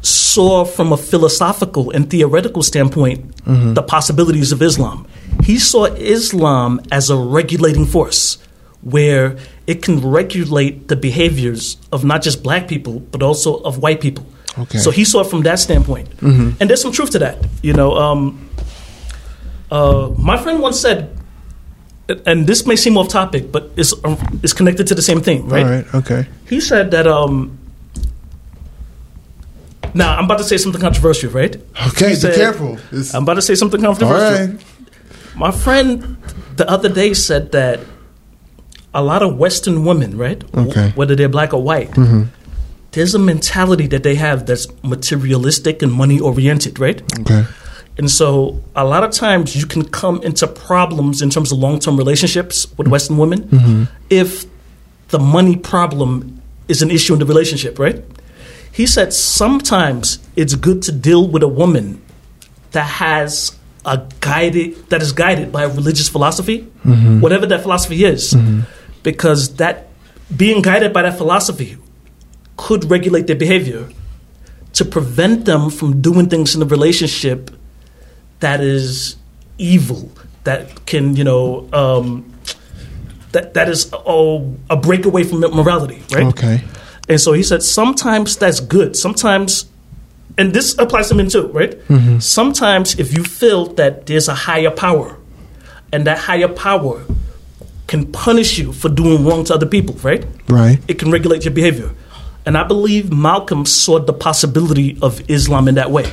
saw 0.02 0.66
from 0.66 0.92
a 0.94 0.98
philosophical 0.98 1.92
and 1.92 2.10
theoretical 2.10 2.64
standpoint 2.64 3.36
the 3.46 3.84
possibilities 3.84 4.52
of 4.52 4.62
Islam. 4.62 5.08
He 5.44 5.58
saw 5.60 5.86
Islam 5.86 6.80
as 6.92 7.10
a 7.10 7.18
regulating 7.18 7.86
force 7.86 8.38
where 8.82 9.38
it 9.68 9.84
can 9.84 10.00
regulate 10.02 10.88
the 10.88 10.96
behaviors 10.96 11.78
of 11.92 12.04
not 12.04 12.22
just 12.24 12.42
black 12.44 12.68
people 12.68 13.00
but 13.12 13.22
also 13.22 13.58
of 13.64 13.78
white 13.78 14.02
people. 14.02 14.26
Okay. 14.58 14.80
So 14.80 14.92
he 14.92 15.06
saw 15.06 15.22
it 15.22 15.28
from 15.28 15.44
that 15.44 15.60
standpoint, 15.60 16.10
and 16.60 16.70
there's 16.70 16.82
some 16.82 16.92
truth 16.92 17.12
to 17.12 17.20
that. 17.20 17.38
You 17.62 17.74
know, 17.74 17.96
um, 17.96 18.50
uh, 19.72 20.10
my 20.18 20.36
friend 20.42 20.60
once 20.60 20.80
said, 20.80 21.16
and 22.26 22.48
this 22.48 22.66
may 22.66 22.76
seem 22.76 22.98
off 22.98 23.10
topic, 23.10 23.52
but 23.52 23.72
it's 23.78 23.94
um, 24.04 24.18
it's 24.44 24.54
connected 24.54 24.88
to 24.88 24.96
the 24.96 25.02
same 25.02 25.22
thing, 25.22 25.48
right? 25.48 25.64
All 25.66 25.72
right. 25.72 25.96
Okay. 25.96 26.28
He 26.50 26.60
said 26.62 26.92
that. 26.92 27.08
Um, 27.08 27.58
now 29.94 30.18
I'm 30.18 30.26
about 30.26 30.38
to 30.38 30.44
say 30.44 30.58
something 30.58 30.80
controversial, 30.82 31.32
right? 31.32 31.56
Okay. 31.90 32.10
He 32.10 32.14
Be 32.14 32.20
said- 32.20 32.36
careful. 32.36 32.74
It's- 32.92 33.14
I'm 33.14 33.24
about 33.24 33.36
to 33.36 33.42
say 33.42 33.56
something 33.56 33.82
controversial. 33.82 34.48
right. 34.48 34.66
My 35.36 35.52
friend 35.52 36.18
the 36.58 36.70
other 36.70 36.90
day 36.90 37.14
said 37.14 37.52
that 37.52 37.80
a 38.94 39.02
lot 39.02 39.22
of 39.24 39.38
Western 39.38 39.86
women, 39.86 40.18
right, 40.18 40.44
Okay. 40.56 40.92
whether 40.96 41.16
they're 41.16 41.30
black 41.30 41.54
or 41.54 41.64
white, 41.64 41.90
there's 42.92 43.16
a 43.16 43.20
mentality 43.20 43.88
that 43.88 44.04
they 44.04 44.16
have 44.16 44.46
that's 44.46 44.68
materialistic 44.84 45.82
and 45.82 45.92
money 45.94 46.20
oriented, 46.20 46.78
right? 46.80 47.02
Okay. 47.22 47.46
And 47.98 48.10
so 48.10 48.62
a 48.76 48.86
lot 48.86 49.04
of 49.04 49.12
times 49.12 49.56
you 49.56 49.66
can 49.66 49.84
come 49.84 50.22
into 50.24 50.48
problems 50.48 51.22
in 51.22 51.30
terms 51.30 51.52
of 51.52 51.60
long 51.60 51.80
term 51.80 51.98
relationships 51.98 52.68
with 52.78 52.88
Western 52.88 53.18
women 53.18 53.44
mm-hmm. 53.44 53.84
if 54.10 54.46
the 55.10 55.20
money 55.20 55.56
problem 55.56 56.42
is 56.68 56.82
an 56.82 56.90
issue 56.90 57.14
in 57.14 57.20
the 57.20 57.26
relationship, 57.26 57.78
right? 57.78 58.04
He 58.72 58.88
said 58.88 59.14
sometimes 59.14 60.20
it's 60.36 60.56
good 60.56 60.82
to 60.84 60.92
deal 60.92 61.28
with 61.28 61.44
a 61.44 61.48
woman 61.48 62.02
that 62.72 62.86
has 62.86 63.58
a 63.86 64.08
guided 64.22 64.90
that 64.90 65.02
is 65.02 65.12
guided 65.12 65.52
by 65.52 65.64
a 65.64 65.68
religious 65.68 66.08
philosophy, 66.08 66.62
mm-hmm. 66.86 67.20
whatever 67.20 67.46
that 67.48 67.62
philosophy 67.62 68.06
is, 68.06 68.34
mm-hmm. 68.34 68.62
because 69.04 69.56
that 69.56 69.88
being 70.36 70.62
guided 70.62 70.94
by 70.94 71.02
that 71.02 71.18
philosophy 71.18 71.78
could 72.56 72.90
regulate 72.90 73.28
their 73.28 73.36
behavior 73.36 73.90
to 74.74 74.86
prevent 74.86 75.46
them 75.46 75.70
from 75.70 76.02
doing 76.02 76.30
things 76.30 76.54
in 76.54 76.62
the 76.62 76.66
relationship 76.66 77.52
that 78.42 78.62
is 78.62 79.16
evil, 79.58 80.12
that 80.44 80.86
can 80.86 81.16
you 81.16 81.24
know 81.24 81.68
um, 81.74 82.32
that 83.32 83.54
that 83.54 83.70
is 83.70 83.92
a, 83.94 84.54
a 84.70 84.76
breakaway 84.78 85.24
from 85.24 85.40
morality, 85.40 86.04
right? 86.12 86.28
Okay. 86.28 86.64
And 87.10 87.20
so 87.20 87.34
he 87.34 87.44
said 87.44 87.64
sometimes 87.64 88.38
that's 88.38 88.60
good. 88.60 88.96
Sometimes, 88.96 89.66
and 90.38 90.54
this 90.54 90.78
applies 90.78 91.10
to 91.10 91.16
men 91.16 91.30
too, 91.30 91.48
right? 91.48 91.80
Sometimes 92.22 93.00
if 93.00 93.18
you 93.18 93.24
feel 93.24 93.66
that 93.74 94.06
there's 94.06 94.28
a 94.28 94.36
higher 94.36 94.72
power, 94.72 95.18
and 95.92 96.06
that 96.08 96.18
higher 96.18 96.48
power 96.48 97.04
can 97.88 98.10
punish 98.12 98.58
you 98.58 98.72
for 98.72 98.88
doing 98.88 99.26
wrong 99.26 99.44
to 99.46 99.54
other 99.54 99.66
people, 99.66 99.96
right? 99.96 100.26
Right. 100.48 100.80
It 100.88 101.00
can 101.00 101.12
regulate 101.12 101.44
your 101.44 101.54
behavior. 101.54 101.92
And 102.46 102.58
I 102.58 102.64
believe 102.64 103.12
Malcolm 103.12 103.66
saw 103.66 104.00
the 104.00 104.14
possibility 104.14 104.98
of 105.02 105.30
Islam 105.30 105.68
in 105.68 105.76
that 105.76 105.92
way. 105.92 106.10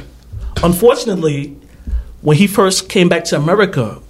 Unfortunately, 0.63 1.57
when 2.23 2.37
he 2.37 2.47
first 2.47 2.89
came 2.89 3.09
back 3.09 3.25
to 3.25 3.37
America 3.37 4.01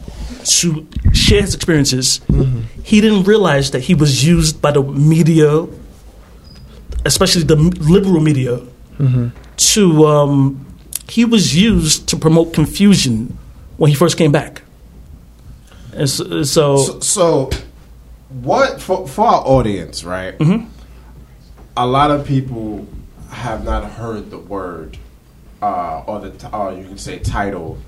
to 0.45 0.87
share 1.13 1.43
his 1.43 1.55
experiences, 1.55 2.21
he 2.83 3.01
didn't 3.01 3.25
realize 3.25 3.71
that 3.73 3.81
he 3.81 3.95
was 3.95 4.25
used 4.27 4.63
by 4.63 4.71
the 4.71 4.83
media, 4.83 5.67
especially 7.05 7.43
the 7.43 7.57
liberal 7.57 8.21
media, 8.21 8.61
to. 9.57 10.07
Um, 10.07 10.65
he 11.09 11.25
was 11.25 11.57
used 11.57 12.07
to 12.11 12.17
promote 12.17 12.53
confusion 12.53 13.39
when 13.79 13.89
he 13.89 13.95
first 13.97 14.19
came 14.19 14.31
back. 14.31 14.63
And 15.95 16.09
so, 16.09 16.43
so 16.43 17.01
So, 17.01 17.51
what 18.29 18.81
for, 18.81 19.09
for 19.09 19.27
our 19.27 19.43
audience, 19.47 20.05
right? 20.05 20.37
Mm-hmm. 20.39 20.69
A 21.77 21.87
lot 21.87 22.11
of 22.11 22.27
people 22.27 22.87
have 23.31 23.65
not 23.65 23.91
heard 23.93 24.31
the 24.31 24.39
word, 24.39 24.99
uh, 25.63 26.03
or 26.07 26.21
the 26.21 26.31
t- 26.31 26.47
uh, 26.53 26.71
you 26.71 26.85
can 26.85 26.99
say 26.99 27.19
title, 27.21 27.79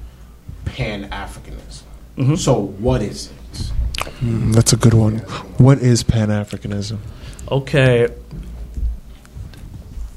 Pan 0.64 1.09
Africanism. 1.11 1.83
Mm-hmm. 2.17 2.35
So, 2.37 2.55
what 2.79 3.02
is 3.02 3.29
it? 3.29 3.73
Mm, 4.21 4.55
that's 4.55 4.73
a 4.73 4.76
good 4.76 4.95
one. 4.95 5.19
What 5.59 5.79
is 5.79 6.02
Pan 6.02 6.29
Africanism? 6.29 6.99
Okay. 7.50 8.09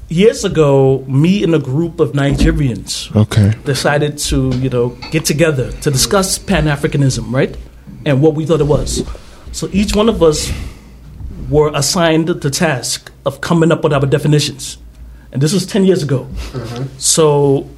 Years 0.08 0.44
ago, 0.44 1.04
me 1.08 1.42
and 1.42 1.54
a 1.54 1.58
group 1.58 1.98
of 1.98 2.12
Nigerians 2.12 3.14
Okay. 3.16 3.54
decided 3.64 4.18
to, 4.18 4.50
you 4.58 4.68
know, 4.68 4.90
get 5.10 5.24
together 5.24 5.72
to 5.72 5.90
discuss 5.90 6.38
Pan 6.38 6.64
Africanism, 6.66 7.32
right? 7.32 7.56
And 8.04 8.20
what 8.22 8.34
we 8.34 8.44
thought 8.46 8.60
it 8.60 8.66
was. 8.66 9.02
So 9.52 9.68
each 9.72 9.96
one 9.96 10.08
of 10.08 10.22
us 10.22 10.52
were 11.48 11.70
assigned 11.74 12.28
the 12.28 12.50
task 12.50 13.10
of 13.24 13.40
coming 13.40 13.72
up 13.72 13.82
with 13.82 13.92
our 13.92 14.06
definitions. 14.06 14.78
And 15.32 15.42
this 15.42 15.52
was 15.52 15.66
10 15.66 15.84
years 15.84 16.02
ago. 16.02 16.28
So 16.98 17.68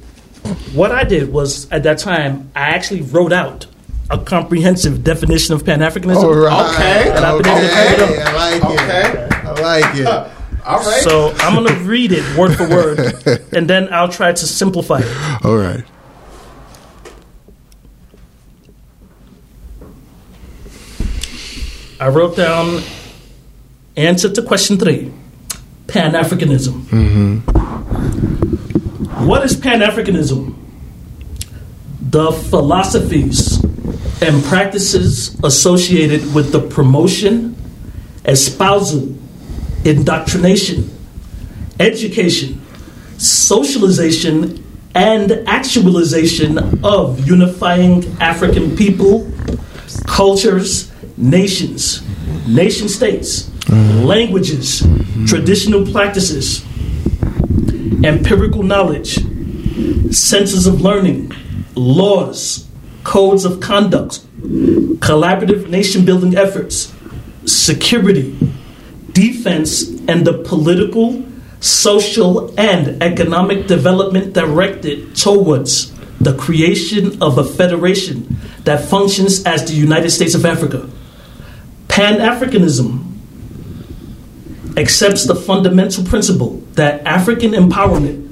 what 0.73 0.91
I 0.91 1.03
did 1.03 1.31
was, 1.31 1.69
at 1.71 1.83
that 1.83 1.97
time, 1.99 2.51
I 2.55 2.69
actually 2.69 3.01
wrote 3.01 3.33
out 3.33 3.65
a 4.09 4.17
comprehensive 4.17 5.03
definition 5.03 5.53
of 5.53 5.65
Pan 5.65 5.79
Africanism. 5.79 6.23
All 6.23 6.33
right. 6.33 6.73
Okay. 6.75 7.09
And 7.09 7.25
I've 7.25 7.43
been 7.43 7.51
able 7.51 7.61
to 7.61 7.73
keep 7.73 7.91
it 7.91 8.01
up. 8.01 8.27
I 8.27 8.33
like 8.33 8.63
Okay. 8.65 9.23
it. 9.23 9.33
I 9.33 9.51
like 9.61 9.95
it. 9.95 10.07
All 10.65 10.79
right. 10.79 11.01
So 11.03 11.31
I'm 11.39 11.55
going 11.55 11.67
to 11.67 11.79
read 11.83 12.11
it 12.13 12.37
word 12.37 12.55
for 12.55 12.67
word, 12.69 12.99
and 13.53 13.69
then 13.69 13.91
I'll 13.93 14.09
try 14.09 14.31
to 14.31 14.45
simplify 14.47 14.99
it. 14.99 15.45
All 15.45 15.55
right. 15.57 15.83
I 21.99 22.09
wrote 22.09 22.35
down 22.37 22.81
answer 23.95 24.29
to 24.31 24.41
question 24.43 24.77
three 24.77 25.11
Pan 25.87 26.13
Africanism. 26.13 26.81
Mm-hmm. 26.89 28.55
What 29.27 29.43
is 29.43 29.57
Pan 29.57 29.81
Africanism? 29.81 30.55
The 31.99 32.31
philosophies 32.31 33.61
and 34.21 34.41
practices 34.45 35.37
associated 35.43 36.33
with 36.33 36.53
the 36.53 36.61
promotion, 36.61 37.57
espousal, 38.23 39.13
indoctrination, 39.83 40.89
education, 41.77 42.65
socialization, 43.17 44.63
and 44.95 45.29
actualization 45.45 46.81
of 46.81 47.27
unifying 47.27 48.05
African 48.21 48.77
people, 48.77 49.29
cultures, 50.05 50.89
nations, 51.17 52.01
nation 52.47 52.87
states, 52.87 53.43
mm-hmm. 53.43 54.05
languages, 54.05 54.83
mm-hmm. 54.83 55.25
traditional 55.25 55.85
practices, 55.91 56.63
empirical 58.03 58.63
knowledge, 58.63 59.15
senses 60.13 60.67
of 60.67 60.81
learning, 60.81 61.31
laws, 61.75 62.67
codes 63.03 63.45
of 63.45 63.59
conduct, 63.59 64.19
collaborative 64.99 65.69
nation 65.69 66.05
building 66.05 66.35
efforts, 66.35 66.93
security, 67.45 68.37
defense, 69.11 69.89
and 70.07 70.25
the 70.25 70.43
political, 70.43 71.23
social, 71.59 72.53
and 72.59 73.01
economic 73.01 73.67
development 73.67 74.33
directed 74.33 75.15
towards 75.15 75.93
the 76.19 76.35
creation 76.37 77.21
of 77.21 77.37
a 77.37 77.43
federation 77.43 78.37
that 78.63 78.83
functions 78.83 79.45
as 79.45 79.67
the 79.67 79.73
United 79.73 80.09
States 80.09 80.35
of 80.35 80.45
Africa. 80.45 80.89
Pan 81.87 82.19
Africanism 82.19 83.06
accepts 84.77 85.25
the 85.25 85.35
fundamental 85.35 86.03
principle 86.05 86.61
that 86.73 87.05
African 87.05 87.51
empowerment 87.51 88.27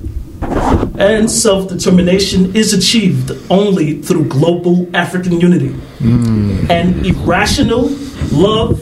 and 0.98 1.30
self 1.30 1.68
determination 1.68 2.56
is 2.56 2.74
achieved 2.74 3.32
only 3.50 4.02
through 4.02 4.26
global 4.26 4.88
African 4.96 5.42
unity. 5.42 5.70
Mm. 6.00 6.70
And 6.70 7.06
irrational 7.06 7.90
love 8.32 8.80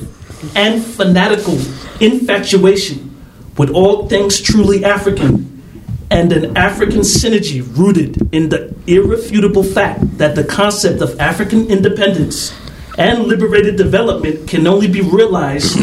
and 0.56 0.84
fanatical 0.84 1.58
infatuation 2.00 3.10
with 3.58 3.70
all 3.72 4.08
things 4.08 4.42
truly 4.42 4.84
African, 4.84 5.62
and 6.10 6.32
an 6.32 6.58
African 6.58 7.00
synergy 7.00 7.66
rooted 7.78 8.34
in 8.34 8.50
the 8.50 8.76
irrefutable 8.88 9.64
fact 9.64 10.18
that 10.18 10.36
the 10.36 10.44
concept 10.44 11.02
of 11.02 11.20
African 11.20 11.68
independence 11.68 12.54
and 12.98 13.24
liberated 13.24 13.76
development 13.76 14.48
can 14.48 14.68
only 14.68 14.88
be 14.88 15.02
realized 15.02 15.76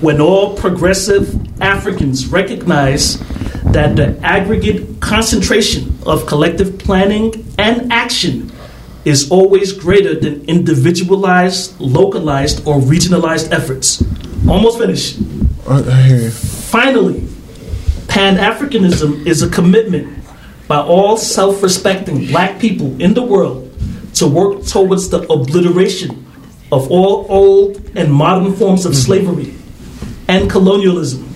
when 0.00 0.20
all 0.20 0.56
progressive 0.56 1.34
Africans 1.60 2.26
recognize 2.26 3.18
that 3.64 3.96
the 3.96 4.18
aggregate 4.22 5.00
concentration 5.00 5.98
of 6.06 6.26
collective 6.26 6.78
planning 6.78 7.32
and 7.58 7.92
action 7.92 8.52
is 9.04 9.30
always 9.30 9.72
greater 9.72 10.18
than 10.18 10.44
individualized, 10.46 11.78
localized, 11.80 12.66
or 12.66 12.80
regionalized 12.80 13.52
efforts. 13.52 14.02
Almost 14.48 14.78
finished. 14.78 15.18
I, 15.68 16.02
hear 16.02 16.16
you. 16.22 16.30
Finally, 16.30 17.28
Pan 18.08 18.36
Africanism 18.36 19.26
is 19.26 19.42
a 19.42 19.48
commitment 19.48 20.24
by 20.68 20.78
all 20.78 21.16
self 21.16 21.62
respecting 21.62 22.26
black 22.26 22.58
people 22.58 23.00
in 23.00 23.14
the 23.14 23.22
world 23.22 23.70
to 24.14 24.26
work 24.26 24.64
towards 24.64 25.08
the 25.08 25.22
obliteration 25.30 26.24
of 26.70 26.90
all 26.90 27.26
old 27.28 27.90
and 27.94 28.12
modern 28.12 28.54
forms 28.54 28.86
of 28.86 28.92
mm-hmm. 28.92 29.00
slavery 29.00 29.53
and 30.28 30.50
colonialism, 30.50 31.34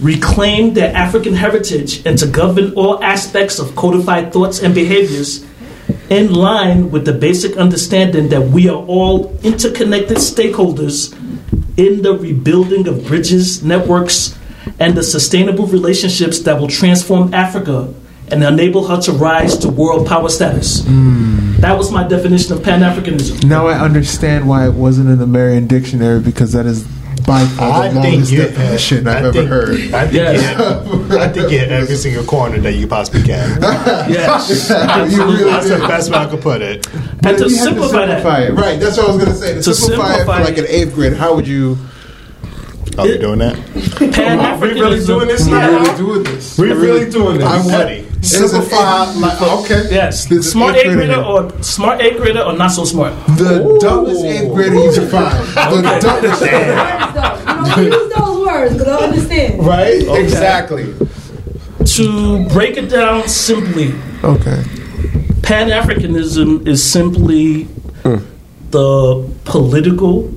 reclaim 0.00 0.74
their 0.74 0.94
African 0.94 1.34
heritage, 1.34 2.06
and 2.06 2.18
to 2.18 2.26
govern 2.26 2.72
all 2.74 3.02
aspects 3.02 3.58
of 3.58 3.74
codified 3.76 4.32
thoughts 4.32 4.60
and 4.60 4.74
behaviors 4.74 5.44
in 6.10 6.32
line 6.32 6.90
with 6.90 7.04
the 7.04 7.12
basic 7.12 7.56
understanding 7.56 8.28
that 8.28 8.40
we 8.40 8.68
are 8.68 8.84
all 8.86 9.36
interconnected 9.42 10.16
stakeholders 10.18 11.12
in 11.76 12.02
the 12.02 12.16
rebuilding 12.16 12.88
of 12.88 13.06
bridges, 13.06 13.62
networks, 13.62 14.36
and 14.80 14.94
the 14.94 15.02
sustainable 15.02 15.66
relationships 15.66 16.40
that 16.40 16.60
will 16.60 16.68
transform 16.68 17.32
Africa 17.34 17.92
and 18.30 18.42
enable 18.44 18.86
her 18.86 19.00
to 19.00 19.12
rise 19.12 19.56
to 19.58 19.68
world 19.68 20.06
power 20.06 20.28
status. 20.28 20.84
Hmm. 20.84 21.56
That 21.60 21.76
was 21.76 21.90
my 21.90 22.06
definition 22.06 22.52
of 22.52 22.62
Pan 22.62 22.80
Africanism. 22.80 23.44
Now 23.44 23.66
I 23.66 23.78
understand 23.78 24.48
why 24.48 24.66
it 24.66 24.74
wasn't 24.74 25.08
in 25.08 25.18
the 25.18 25.26
Merriam 25.26 25.66
Dictionary 25.66 26.20
because 26.20 26.52
that 26.52 26.66
is 26.66 26.86
by 27.28 27.44
far 27.44 27.82
I 27.84 27.88
the 27.88 28.00
think 28.00 28.12
longest 28.14 28.32
you 28.32 28.38
definition 28.42 29.06
I 29.06 29.10
I've 29.18 29.24
ever 29.26 29.32
think- 29.32 29.48
heard. 29.50 29.70
I 29.94 30.02
think, 30.02 30.12
Yes. 30.14 30.42
you 30.42 30.98
hit, 31.04 31.20
I 31.20 31.28
think 31.28 31.52
you 31.52 31.58
hit 31.58 31.68
every 31.70 31.96
single 31.96 32.24
corner 32.24 32.58
that 32.58 32.72
you 32.72 32.86
possibly 32.88 33.22
can. 33.22 33.60
Yes. 34.10 34.70
You 35.12 35.22
really 35.24 35.44
That's 35.44 35.68
the 35.68 35.78
best 35.86 36.10
way 36.10 36.18
I 36.18 36.26
could 36.26 36.40
put 36.40 36.62
it. 36.62 36.86
and 36.92 37.20
But 37.22 37.36
to 37.38 37.48
you 37.50 37.56
had 37.56 37.64
simplify 37.64 38.06
that, 38.06 38.24
it. 38.50 38.54
Right, 38.54 38.80
that's 38.80 38.96
what 38.96 39.08
I 39.10 39.12
was 39.14 39.18
going 39.22 39.30
to 39.30 39.36
say. 39.38 39.54
To, 39.54 39.62
To 39.62 39.74
simplify, 39.74 40.14
it 40.20 40.24
for 40.24 40.40
like 40.42 40.56
an 40.58 40.66
eighth 40.68 40.94
grade, 40.94 41.12
how 41.12 41.34
would 41.36 41.46
you. 41.46 41.76
Are 42.96 43.04
we 43.06 43.18
doing 43.18 43.38
that? 43.38 43.54
Pan 44.12 44.40
Are 44.40 44.58
we 44.58 44.72
really 44.72 45.04
doing 45.06 45.28
this 45.28 45.46
now? 45.46 45.70
We're 45.70 45.78
really 45.84 45.96
doing 45.98 46.22
this. 46.24 46.58
We 46.58 46.72
really 46.72 47.10
doing 47.10 47.38
this? 47.38 47.46
I'm 47.46 47.68
ready. 47.68 48.07
Simplify. 48.20 49.04
Like, 49.14 49.40
okay. 49.40 49.88
Yes, 49.90 50.26
This 50.26 50.50
smart 50.52 50.74
eighth 50.76 50.86
eighth 50.86 50.94
grader 50.96 51.14
grader. 51.14 51.22
or 51.22 51.62
smart 51.62 52.00
eighth 52.00 52.18
grader 52.20 52.40
or 52.42 52.52
not 52.52 52.68
so 52.72 52.84
smart. 52.84 53.12
The 53.36 53.78
dumbest 53.80 54.24
eighth 54.24 54.52
grader 54.52 54.74
you 54.74 54.92
can 54.92 55.08
find. 55.08 55.46
The 55.54 55.98
dumbest. 56.02 56.40
though. 56.40 57.82
You 57.82 57.90
don't 57.90 58.02
use 58.02 58.14
those 58.16 58.46
words 58.46 58.72
because 58.74 58.88
I 58.88 59.04
understand. 59.06 59.66
Right? 59.66 60.02
Exactly. 60.22 60.94
To 61.84 62.44
break 62.50 62.76
it 62.76 62.88
down 62.90 63.28
simply, 63.28 63.94
Okay. 64.24 64.62
Pan 65.42 65.68
Africanism 65.70 66.66
is 66.66 66.82
simply 66.84 67.64
mm. 68.02 68.22
the 68.70 69.30
political, 69.44 70.30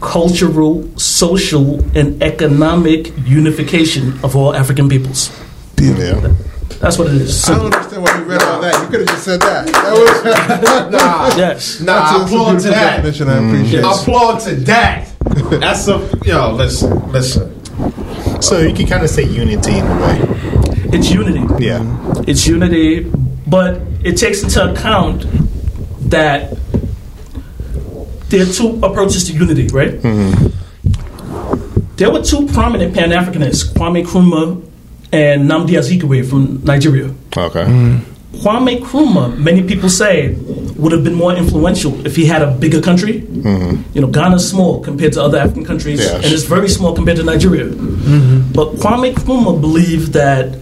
cultural, 0.00 0.88
social, 0.96 1.80
and 1.98 2.22
economic 2.22 3.12
unification 3.26 4.18
of 4.22 4.34
all 4.36 4.54
African 4.54 4.88
peoples. 4.88 5.30
Yeah. 5.78 6.32
That's 6.80 6.98
what 6.98 7.08
it 7.08 7.14
is. 7.14 7.48
I 7.48 7.56
don't 7.56 7.66
understand 7.74 8.02
why 8.02 8.18
you 8.18 8.24
read 8.24 8.42
all 8.42 8.60
that. 8.60 8.82
You 8.82 8.88
could 8.88 9.00
have 9.00 9.08
just 9.08 9.24
said 9.24 9.40
that. 9.40 9.66
That 9.66 9.92
was 9.92 10.90
Nah. 10.92 11.36
Yes. 11.36 11.80
Nah, 11.80 11.92
I 11.92 12.18
that's 12.18 12.20
a 12.20 12.34
applaud 12.34 12.60
to 12.60 12.68
that. 12.68 12.96
definition. 12.96 13.28
I 13.28 13.36
appreciate 13.38 13.82
mm. 13.82 13.92
I 13.92 14.00
applaud 14.02 14.40
to 14.40 14.54
that. 14.56 15.12
That's 15.60 15.88
a 15.88 16.10
yo. 16.24 16.52
Listen, 16.54 17.12
listen. 17.12 18.42
So 18.42 18.58
you 18.60 18.74
can 18.74 18.86
kind 18.86 19.02
of 19.02 19.10
say 19.10 19.22
unity 19.24 19.78
in 19.78 19.86
a 19.86 19.96
way. 20.00 20.18
It's 20.92 21.10
unity. 21.10 21.64
Yeah. 21.64 21.82
It's 22.26 22.46
unity, 22.46 23.10
but 23.46 23.80
it 24.04 24.16
takes 24.16 24.42
into 24.42 24.70
account 24.70 25.24
that 26.10 26.56
there 28.28 28.42
are 28.42 28.52
two 28.52 28.78
approaches 28.82 29.24
to 29.28 29.32
unity, 29.32 29.68
right? 29.68 29.92
Mm-hmm. 29.92 30.48
There 31.96 32.12
were 32.12 32.22
two 32.22 32.46
prominent 32.48 32.94
Pan 32.94 33.10
Africanists, 33.10 33.72
Kwame 33.72 34.04
Nkrumah 34.04 34.65
and 35.16 35.48
Nnamdi 35.48 35.74
Azikiwe 35.78 36.28
from 36.28 36.62
Nigeria. 36.64 37.08
Okay. 37.36 37.64
Mm. 37.64 38.00
Kwame 38.42 38.78
Nkrumah, 38.80 39.38
many 39.38 39.62
people 39.62 39.88
say, 39.88 40.34
would 40.76 40.92
have 40.92 41.02
been 41.02 41.14
more 41.14 41.34
influential 41.34 42.06
if 42.06 42.14
he 42.16 42.26
had 42.26 42.42
a 42.42 42.50
bigger 42.50 42.82
country. 42.82 43.22
Mm-hmm. 43.22 43.82
You 43.94 44.00
know, 44.02 44.08
Ghana's 44.08 44.48
small 44.48 44.80
compared 44.82 45.14
to 45.14 45.22
other 45.22 45.38
African 45.38 45.64
countries, 45.64 46.00
Yes. 46.00 46.14
and 46.14 46.24
it's 46.26 46.42
very 46.42 46.68
small 46.68 46.94
compared 46.94 47.16
to 47.16 47.24
Nigeria. 47.24 47.64
Mm-hmm. 47.64 48.52
But 48.52 48.74
Kwame 48.76 49.14
Nkrumah 49.14 49.60
believed 49.60 50.12
that 50.12 50.58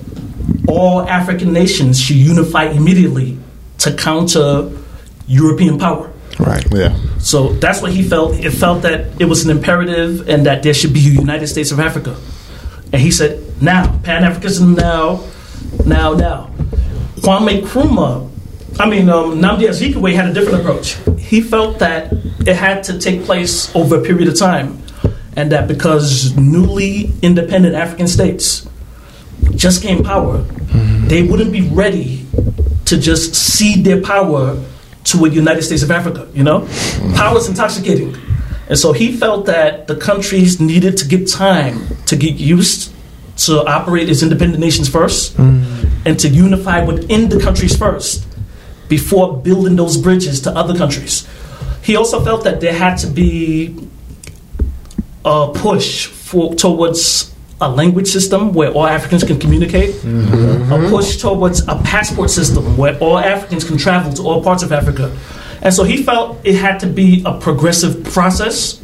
all 0.68 1.00
African 1.08 1.52
nations 1.52 2.00
should 2.00 2.16
unify 2.16 2.64
immediately 2.64 3.38
to 3.78 3.92
counter 3.96 4.70
European 5.26 5.78
power. 5.78 6.10
Right. 6.38 6.64
Yeah. 6.72 6.96
So 7.18 7.54
that's 7.54 7.80
what 7.82 7.92
he 7.92 8.02
felt. 8.02 8.34
It 8.34 8.50
felt 8.50 8.82
that 8.82 9.20
it 9.20 9.24
was 9.26 9.44
an 9.44 9.50
imperative 9.50 10.28
and 10.28 10.46
that 10.46 10.62
there 10.62 10.74
should 10.74 10.92
be 10.92 11.00
a 11.08 11.10
United 11.10 11.48
States 11.48 11.70
of 11.72 11.80
Africa. 11.80 12.16
And 12.92 13.00
he 13.02 13.10
said, 13.10 13.40
now, 13.60 13.98
Pan 13.98 14.22
Africanism 14.22 14.76
now, 14.76 15.24
now, 15.86 16.12
now. 16.14 16.50
Kwame 17.16 17.62
Nkrumah, 17.62 18.30
I 18.78 18.90
mean, 18.90 19.08
um, 19.08 19.40
Nnamdi 19.40 19.68
Azikiwe 19.68 20.14
had 20.14 20.28
a 20.28 20.32
different 20.32 20.60
approach. 20.60 20.96
He 21.18 21.40
felt 21.40 21.78
that 21.78 22.12
it 22.46 22.56
had 22.56 22.82
to 22.84 22.98
take 22.98 23.24
place 23.24 23.74
over 23.74 24.00
a 24.00 24.02
period 24.02 24.28
of 24.28 24.36
time, 24.36 24.82
and 25.36 25.52
that 25.52 25.68
because 25.68 26.36
newly 26.36 27.12
independent 27.22 27.74
African 27.74 28.08
states 28.08 28.68
just 29.54 29.82
gained 29.82 30.04
power, 30.04 30.38
they 31.06 31.22
wouldn't 31.22 31.52
be 31.52 31.62
ready 31.68 32.26
to 32.86 32.98
just 32.98 33.34
cede 33.34 33.84
their 33.84 34.02
power 34.02 34.60
to 35.04 35.24
a 35.24 35.28
United 35.28 35.62
States 35.62 35.82
of 35.82 35.90
Africa. 35.90 36.28
You 36.34 36.42
know, 36.42 36.68
power 37.14 37.38
is 37.38 37.48
intoxicating, 37.48 38.16
and 38.68 38.78
so 38.78 38.92
he 38.92 39.16
felt 39.16 39.46
that 39.46 39.86
the 39.86 39.96
countries 39.96 40.60
needed 40.60 40.96
to 40.98 41.06
get 41.06 41.30
time 41.30 41.86
to 42.06 42.16
get 42.16 42.34
used 42.34 42.93
to 43.36 43.64
operate 43.66 44.08
as 44.08 44.22
independent 44.22 44.60
nations 44.60 44.88
first, 44.88 45.36
mm. 45.36 45.88
and 46.06 46.18
to 46.20 46.28
unify 46.28 46.84
within 46.84 47.28
the 47.28 47.40
countries 47.40 47.76
first 47.76 48.26
before 48.88 49.36
building 49.38 49.76
those 49.76 49.96
bridges 49.96 50.40
to 50.42 50.50
other 50.50 50.76
countries. 50.76 51.26
He 51.82 51.96
also 51.96 52.22
felt 52.24 52.44
that 52.44 52.60
there 52.60 52.72
had 52.72 52.96
to 52.98 53.06
be 53.06 53.88
a 55.24 55.50
push 55.54 56.06
for 56.06 56.54
towards 56.54 57.34
a 57.60 57.68
language 57.68 58.08
system 58.08 58.52
where 58.52 58.70
all 58.70 58.86
Africans 58.86 59.24
can 59.24 59.38
communicate, 59.38 59.94
mm-hmm. 59.94 60.72
a 60.72 60.88
push 60.90 61.16
towards 61.16 61.60
a 61.66 61.76
passport 61.82 62.30
system 62.30 62.76
where 62.76 62.98
all 62.98 63.18
Africans 63.18 63.64
can 63.64 63.78
travel 63.78 64.12
to 64.12 64.22
all 64.22 64.42
parts 64.42 64.62
of 64.62 64.72
Africa. 64.72 65.16
And 65.62 65.72
so 65.72 65.84
he 65.84 66.02
felt 66.02 66.38
it 66.44 66.56
had 66.56 66.78
to 66.80 66.86
be 66.86 67.22
a 67.24 67.38
progressive 67.38 68.04
process, 68.04 68.80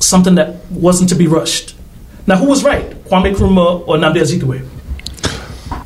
something 0.00 0.34
that 0.34 0.56
wasn't 0.70 1.08
to 1.10 1.14
be 1.14 1.26
rushed. 1.26 1.74
Now, 2.26 2.36
who 2.36 2.46
was 2.46 2.62
right, 2.62 2.94
Kwame 3.10 3.34
Nkrumah 3.34 3.88
or 3.88 3.96
Nnamdi 3.96 4.20
Azikiwe? 4.20 4.68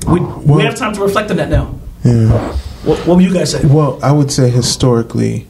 We, 0.07 0.21
we 0.21 0.63
have 0.63 0.77
time 0.77 0.93
to 0.93 1.01
reflect 1.01 1.31
on 1.31 1.39
that 1.39 1.49
now. 1.49 1.75
Yeah. 2.05 2.29
What, 2.85 2.99
what 3.07 3.17
would 3.17 3.25
you 3.25 3.33
guys 3.33 3.53
say? 3.53 3.65
Well, 3.65 3.99
I 4.03 4.13
would 4.13 4.31
say 4.31 4.51
historically, 4.51 5.47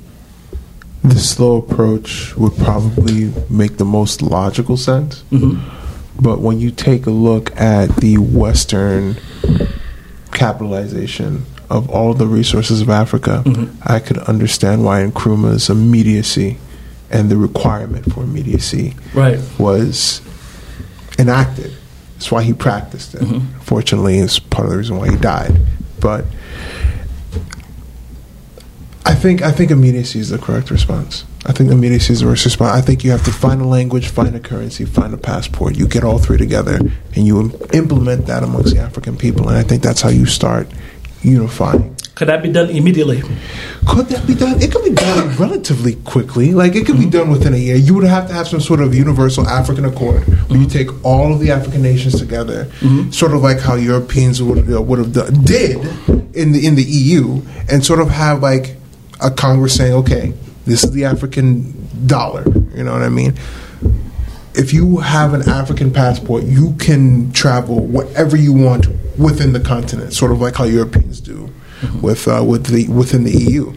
the 1.02 1.18
slow 1.18 1.56
approach 1.56 2.36
would 2.36 2.56
probably 2.58 3.32
make 3.50 3.78
the 3.78 3.84
most 3.84 4.22
logical 4.22 4.76
sense. 4.76 5.24
Mm-hmm. 5.32 6.22
But 6.22 6.38
when 6.40 6.60
you 6.60 6.70
take 6.70 7.06
a 7.06 7.10
look 7.10 7.50
at 7.60 7.96
the 7.96 8.18
Western 8.18 9.16
capitalization 10.32 11.44
of 11.70 11.90
all 11.90 12.14
the 12.14 12.28
resources 12.28 12.80
of 12.82 12.88
Africa, 12.88 13.42
mm-hmm. 13.44 13.76
I 13.82 13.98
could 13.98 14.18
understand 14.18 14.84
why 14.84 15.02
Nkrumah's 15.02 15.68
immediacy 15.68 16.58
and 17.10 17.30
the 17.30 17.36
requirement 17.36 18.12
for 18.12 18.22
immediacy 18.22 18.94
Right. 19.12 19.40
was 19.58 20.20
enacted. 21.18 21.72
That's 22.14 22.30
why 22.30 22.42
he 22.42 22.52
practiced 22.52 23.14
it. 23.14 23.20
Mm-hmm. 23.20 23.60
Fortunately, 23.60 24.18
it's 24.18 24.38
part 24.38 24.66
of 24.66 24.70
the 24.72 24.78
reason 24.78 24.96
why 24.96 25.10
he 25.10 25.16
died. 25.16 25.58
But 26.00 26.24
I 29.04 29.14
think 29.14 29.42
I 29.42 29.52
think 29.52 29.70
immediacy 29.70 30.20
is 30.20 30.30
the 30.30 30.38
correct 30.38 30.70
response. 30.70 31.24
I 31.46 31.52
think 31.52 31.70
immediacy 31.70 32.14
is 32.14 32.20
the 32.20 32.26
correct 32.26 32.44
response. 32.44 32.72
I 32.72 32.80
think 32.80 33.04
you 33.04 33.10
have 33.10 33.24
to 33.24 33.32
find 33.32 33.60
a 33.60 33.66
language, 33.66 34.08
find 34.08 34.34
a 34.34 34.40
currency, 34.40 34.84
find 34.84 35.12
a 35.12 35.18
passport. 35.18 35.76
You 35.76 35.86
get 35.86 36.04
all 36.04 36.18
three 36.18 36.38
together, 36.38 36.78
and 37.14 37.26
you 37.26 37.58
implement 37.72 38.26
that 38.26 38.42
amongst 38.42 38.74
the 38.74 38.80
African 38.80 39.16
people. 39.16 39.48
And 39.48 39.58
I 39.58 39.62
think 39.62 39.82
that's 39.82 40.00
how 40.00 40.08
you 40.08 40.26
start 40.26 40.68
unifying. 41.22 41.93
Could 42.14 42.28
that 42.28 42.44
be 42.44 42.52
done 42.52 42.70
immediately? 42.70 43.22
Could 43.88 44.06
that 44.06 44.24
be 44.24 44.36
done? 44.36 44.62
It 44.62 44.70
could 44.70 44.84
be 44.84 44.94
done 44.94 45.36
relatively 45.36 45.96
quickly. 45.96 46.54
Like 46.54 46.76
it 46.76 46.86
could 46.86 46.96
be 46.96 47.02
mm-hmm. 47.02 47.10
done 47.10 47.30
within 47.30 47.54
a 47.54 47.56
year. 47.56 47.74
You 47.74 47.94
would 47.94 48.04
have 48.04 48.28
to 48.28 48.34
have 48.34 48.46
some 48.46 48.60
sort 48.60 48.80
of 48.80 48.94
universal 48.94 49.48
African 49.48 49.84
accord 49.84 50.22
where 50.48 50.58
you 50.60 50.66
mm-hmm. 50.66 50.92
take 50.92 51.04
all 51.04 51.32
of 51.32 51.40
the 51.40 51.50
African 51.50 51.82
nations 51.82 52.16
together, 52.18 52.66
mm-hmm. 52.78 53.10
sort 53.10 53.34
of 53.34 53.42
like 53.42 53.58
how 53.58 53.74
Europeans 53.74 54.40
would 54.40 54.72
uh, 54.72 54.80
would 54.80 55.00
have 55.00 55.12
done, 55.12 55.42
did 55.42 55.78
in 56.36 56.52
the 56.52 56.64
in 56.64 56.76
the 56.76 56.84
EU, 56.84 57.42
and 57.68 57.84
sort 57.84 57.98
of 57.98 58.10
have 58.10 58.40
like 58.40 58.76
a 59.20 59.30
Congress 59.30 59.74
saying, 59.74 59.94
okay, 59.94 60.32
this 60.66 60.84
is 60.84 60.92
the 60.92 61.06
African 61.06 61.88
dollar. 62.06 62.44
You 62.76 62.84
know 62.84 62.92
what 62.92 63.02
I 63.02 63.08
mean? 63.08 63.34
if 64.56 64.72
you 64.72 64.98
have 64.98 65.34
an 65.34 65.48
African 65.48 65.92
passport, 65.92 66.44
you 66.44 66.76
can 66.78 67.32
travel 67.32 67.84
wherever 67.84 68.36
you 68.36 68.52
want 68.52 68.86
within 69.18 69.52
the 69.52 69.58
continent, 69.58 70.12
sort 70.12 70.30
of 70.30 70.40
like 70.40 70.54
how 70.54 70.62
Europeans 70.62 71.20
do 71.20 71.52
with 72.00 72.28
uh, 72.28 72.44
with 72.46 72.66
the 72.66 72.88
within 72.88 73.24
the 73.24 73.32
EU. 73.32 73.76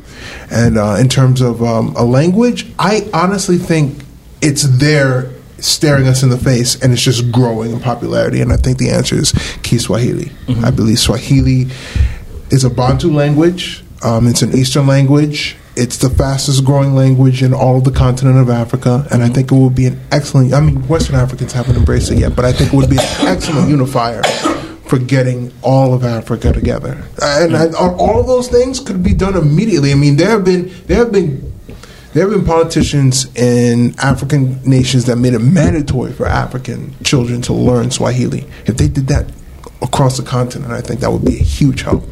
And 0.51 0.77
uh, 0.77 0.97
in 0.99 1.09
terms 1.09 1.41
of 1.41 1.61
um, 1.63 1.95
a 1.95 2.03
language, 2.03 2.67
I 2.79 3.09
honestly 3.13 3.57
think 3.57 4.03
it's 4.41 4.63
there 4.63 5.31
staring 5.59 6.07
us 6.07 6.23
in 6.23 6.29
the 6.29 6.37
face, 6.37 6.81
and 6.81 6.93
it's 6.93 7.01
just 7.01 7.31
growing 7.31 7.71
in 7.71 7.79
popularity. 7.79 8.41
And 8.41 8.53
I 8.53 8.57
think 8.57 8.77
the 8.77 8.89
answer 8.91 9.15
is 9.15 9.31
Kiswahili. 9.63 10.31
I 10.63 10.71
believe 10.71 10.99
Swahili 10.99 11.67
is 12.51 12.63
a 12.63 12.69
Bantu 12.69 13.11
language. 13.11 13.83
Um, 14.03 14.27
it's 14.27 14.41
an 14.41 14.55
Eastern 14.55 14.87
language. 14.87 15.55
It's 15.75 15.97
the 15.97 16.09
fastest 16.09 16.63
growing 16.65 16.95
language 16.95 17.43
in 17.43 17.53
all 17.53 17.77
of 17.77 17.83
the 17.83 17.91
continent 17.91 18.37
of 18.37 18.49
Africa, 18.49 19.07
and 19.11 19.21
I 19.21 19.29
think 19.29 19.51
it 19.51 19.55
would 19.55 19.75
be 19.75 19.85
an 19.85 19.99
excellent. 20.11 20.53
I 20.53 20.59
mean, 20.59 20.87
Western 20.87 21.15
Africans 21.15 21.53
haven't 21.53 21.75
embraced 21.75 22.11
it 22.11 22.17
yet, 22.17 22.35
but 22.35 22.45
I 22.45 22.51
think 22.51 22.73
it 22.73 22.75
would 22.75 22.89
be 22.89 22.97
an 22.97 23.27
excellent 23.27 23.69
unifier 23.69 24.23
for 24.87 24.97
getting 24.97 25.53
all 25.61 25.93
of 25.93 26.03
Africa 26.03 26.53
together. 26.53 27.03
And 27.21 27.55
I, 27.55 27.67
mm. 27.67 27.97
all 27.97 28.19
of 28.19 28.27
those 28.27 28.47
things 28.47 28.79
could 28.79 29.03
be 29.03 29.13
done 29.13 29.35
immediately. 29.35 29.91
I 29.91 29.95
mean, 29.95 30.15
there 30.17 30.29
have 30.29 30.45
been 30.45 30.71
there 30.85 30.97
have 30.97 31.11
been 31.11 31.53
there 32.13 32.23
have 32.23 32.31
been 32.31 32.45
politicians 32.45 33.25
in 33.35 33.93
African 33.99 34.61
nations 34.63 35.05
that 35.05 35.17
made 35.17 35.33
it 35.33 35.39
mandatory 35.39 36.13
for 36.13 36.25
African 36.25 36.95
children 37.03 37.41
to 37.43 37.53
learn 37.53 37.91
Swahili. 37.91 38.47
If 38.65 38.77
they 38.77 38.87
did 38.87 39.07
that 39.07 39.31
across 39.81 40.17
the 40.17 40.23
continent, 40.23 40.71
I 40.71 40.81
think 40.81 41.01
that 41.01 41.11
would 41.11 41.25
be 41.25 41.35
a 41.35 41.43
huge 41.43 41.81
help. 41.81 42.03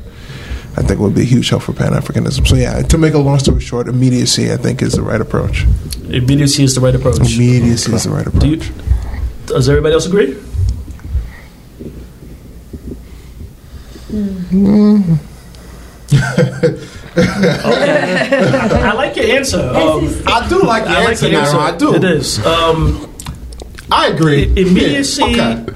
I 0.77 0.81
think 0.81 0.99
it 0.99 0.99
would 0.99 1.15
be 1.15 1.21
a 1.21 1.25
huge 1.25 1.49
help 1.49 1.63
for 1.63 1.71
Pan 1.71 1.93
Africanism. 1.93 2.45
So, 2.45 2.55
yeah, 2.57 2.81
to 2.81 2.97
make 2.97 3.13
a 3.13 3.17
long 3.17 3.39
story 3.39 3.61
short, 3.61 3.87
immediacy, 3.87 4.51
I 4.51 4.57
think, 4.57 4.81
is 4.81 4.91
the 4.91 5.01
right 5.01 5.21
approach. 5.21 5.63
Immediacy 6.09 6.65
is 6.65 6.75
the 6.75 6.81
right 6.81 6.93
approach. 6.93 7.17
Immediacy 7.19 7.93
is 7.93 8.03
the 8.03 8.09
right 8.09 8.27
approach. 8.27 8.43
Do 8.43 8.49
you, 8.49 8.61
does 9.45 9.69
everybody 9.69 9.93
else 9.93 10.05
agree? 10.05 10.37
Okay. 14.15 15.19
I, 17.17 18.79
I 18.83 18.93
like 18.93 19.15
your 19.15 19.25
answer. 19.37 19.59
Um, 19.59 20.09
I 20.27 20.47
do 20.49 20.59
like 20.63 20.83
the 20.83 20.89
I 20.89 21.03
answer, 21.09 21.27
your 21.27 21.41
answer. 21.41 21.57
I 21.57 21.77
do. 21.77 21.95
It 21.95 22.03
is. 22.03 22.45
Um, 22.45 23.09
I 23.91 24.07
agree. 24.07 24.43
immediacy. 24.55 25.23
Yeah, 25.25 25.63
okay. 25.63 25.73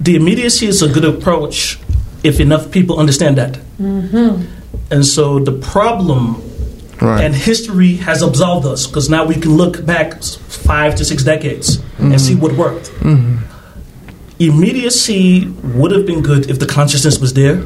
The 0.00 0.16
immediacy 0.16 0.66
is 0.66 0.82
a 0.82 0.88
good 0.88 1.04
approach 1.04 1.78
if 2.22 2.38
enough 2.40 2.70
people 2.70 2.98
understand 2.98 3.38
that. 3.38 3.58
And 3.78 5.04
so 5.04 5.38
the 5.38 5.52
problem 5.52 6.42
Right. 6.98 7.22
and 7.24 7.34
history 7.34 7.96
has 7.96 8.22
absolved 8.22 8.64
us 8.66 8.86
because 8.86 9.10
now 9.10 9.26
we 9.26 9.34
can 9.34 9.54
look 9.54 9.84
back 9.84 10.22
five 10.22 10.94
to 10.96 11.04
six 11.04 11.22
decades 11.22 11.78
and 11.98 12.18
see 12.20 12.34
what 12.34 12.52
worked. 12.52 12.90
Immediacy 14.38 15.46
would 15.74 15.92
have 15.92 16.04
been 16.04 16.22
good 16.22 16.50
if 16.50 16.58
the 16.58 16.66
consciousness 16.66 17.18
was 17.18 17.32
there, 17.32 17.64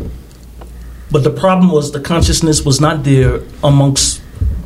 but 1.10 1.24
the 1.24 1.30
problem 1.30 1.72
was 1.72 1.90
the 1.90 2.00
consciousness 2.00 2.64
was 2.64 2.80
not 2.80 3.02
there 3.02 3.40
amongst, 3.64 4.22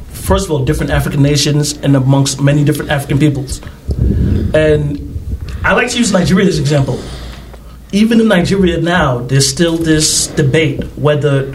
first 0.08 0.44
of 0.44 0.50
all, 0.50 0.64
different 0.64 0.92
African 0.92 1.22
nations 1.22 1.78
and 1.78 1.96
amongst 1.96 2.42
many 2.42 2.62
different 2.62 2.90
African 2.90 3.18
peoples. 3.18 3.62
And 4.54 5.18
I 5.64 5.72
like 5.72 5.90
to 5.92 5.98
use 5.98 6.12
Nigeria 6.12 6.46
as 6.46 6.58
an 6.58 6.64
example. 6.64 7.02
Even 7.92 8.20
in 8.20 8.28
Nigeria 8.28 8.80
now, 8.80 9.20
there's 9.20 9.48
still 9.48 9.78
this 9.78 10.26
debate 10.26 10.84
whether 10.96 11.52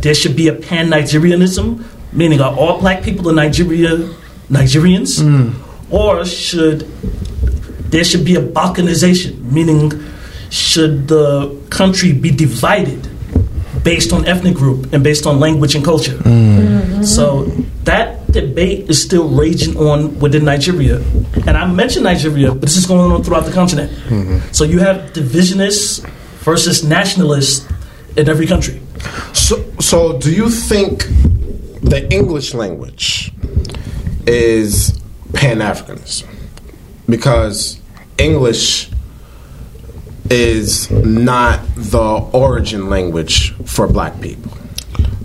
there 0.00 0.14
should 0.14 0.34
be 0.34 0.48
a 0.48 0.54
pan 0.54 0.88
Nigerianism, 0.88 1.84
meaning 2.12 2.40
are 2.40 2.54
all 2.56 2.78
black 2.80 3.02
people 3.02 3.28
in 3.28 3.36
Nigeria 3.36 3.98
Nigerians, 4.48 5.20
mm. 5.20 5.54
or 5.90 6.24
should 6.24 6.88
there 7.94 8.04
should 8.04 8.24
be 8.24 8.34
a 8.34 8.42
balkanization, 8.42 9.40
meaning 9.52 9.92
should 10.50 11.06
the 11.06 11.56
country 11.70 12.12
be 12.12 12.30
divided 12.30 13.08
based 13.84 14.12
on 14.12 14.26
ethnic 14.26 14.54
group 14.54 14.92
and 14.92 15.04
based 15.04 15.26
on 15.26 15.38
language 15.38 15.76
and 15.76 15.84
culture? 15.84 16.16
Mm. 16.18 16.24
Mm-hmm. 16.24 17.02
So 17.04 17.44
that 17.84 18.26
debate 18.32 18.90
is 18.90 19.00
still 19.00 19.28
raging 19.28 19.76
on 19.76 20.18
within 20.18 20.44
Nigeria. 20.44 20.96
And 21.46 21.56
I 21.56 21.70
mentioned 21.70 22.04
Nigeria, 22.04 22.50
but 22.50 22.62
this 22.62 22.76
is 22.76 22.86
going 22.86 23.12
on 23.12 23.22
throughout 23.22 23.44
the 23.44 23.52
continent. 23.52 23.92
Mm-hmm. 24.08 24.52
So 24.52 24.64
you 24.64 24.80
have 24.80 25.12
divisionists 25.12 26.04
versus 26.42 26.82
nationalists 26.82 27.64
in 28.16 28.28
every 28.28 28.46
country. 28.46 28.80
So, 29.32 29.62
so 29.78 30.18
do 30.18 30.32
you 30.34 30.48
think 30.50 31.04
the 31.82 32.08
English 32.10 32.54
language 32.54 33.30
is 34.26 34.98
Pan 35.32 35.58
Africanism? 35.58 36.26
Because 37.06 37.78
English 38.18 38.90
is 40.30 40.90
not 40.90 41.60
the 41.76 42.28
origin 42.32 42.88
language 42.88 43.52
for 43.64 43.86
black 43.86 44.20
people. 44.20 44.52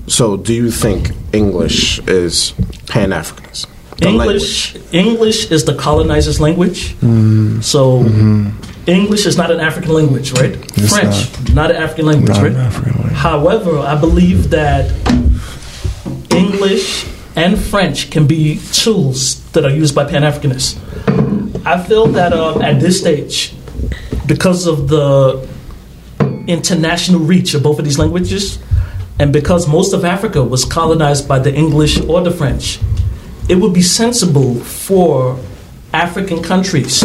So, 0.08 0.38
do 0.38 0.54
you 0.54 0.72
think 0.72 1.12
English 1.34 2.00
is 2.08 2.54
Pan 2.88 3.12
Africanism? 3.12 3.68
English 4.02 4.76
English 4.94 5.52
is 5.52 5.66
the 5.66 5.76
colonizer's 5.76 6.40
language. 6.40 6.96
Mm-hmm. 6.96 7.62
So 7.62 8.04
mm-hmm. 8.04 8.90
English 8.90 9.26
is 9.26 9.38
not 9.38 9.52
an 9.52 9.60
African 9.60 9.94
language, 9.94 10.32
right? 10.34 10.56
It's 10.78 10.98
French, 10.98 11.54
not. 11.54 11.70
an 11.72 11.78
African 11.78 12.06
language, 12.06 12.30
Not 12.30 12.44
right? 12.44 12.52
an 12.52 12.58
African 12.58 12.94
language. 12.94 13.14
However, 13.14 13.78
I 13.80 14.00
believe 14.00 14.50
that 14.52 14.90
English 16.32 17.06
and 17.36 17.58
French 17.58 18.12
can 18.12 18.28
be 18.28 18.60
tools 18.72 19.44
that 19.52 19.66
are 19.66 19.70
used 19.70 19.96
by 19.96 20.06
Pan 20.06 20.24
Africanists. 20.24 20.78
I 21.66 21.82
feel 21.84 22.08
that 22.08 22.34
um, 22.34 22.62
at 22.62 22.80
this 22.80 23.00
stage, 23.00 23.54
because 24.26 24.68
of 24.68 24.88
the 24.88 25.48
international 26.48 27.20
reach 27.20 27.54
of 27.54 27.64
both 27.64 27.80
of 27.80 27.86
these 27.86 28.00
languages, 28.00 28.60
and 29.20 29.34
because 29.34 29.68
most 29.68 29.94
of 29.94 30.06
Africa 30.06 30.44
was 30.44 30.66
colonized 30.66 31.28
by 31.28 31.40
the 31.40 31.54
English 31.54 32.00
or 32.02 32.22
the 32.22 32.32
French, 32.32 32.80
it 33.50 33.56
would 33.56 33.74
be 33.74 33.82
sensible 33.82 34.56
for 34.56 35.40
African 35.94 36.42
countries 36.42 37.00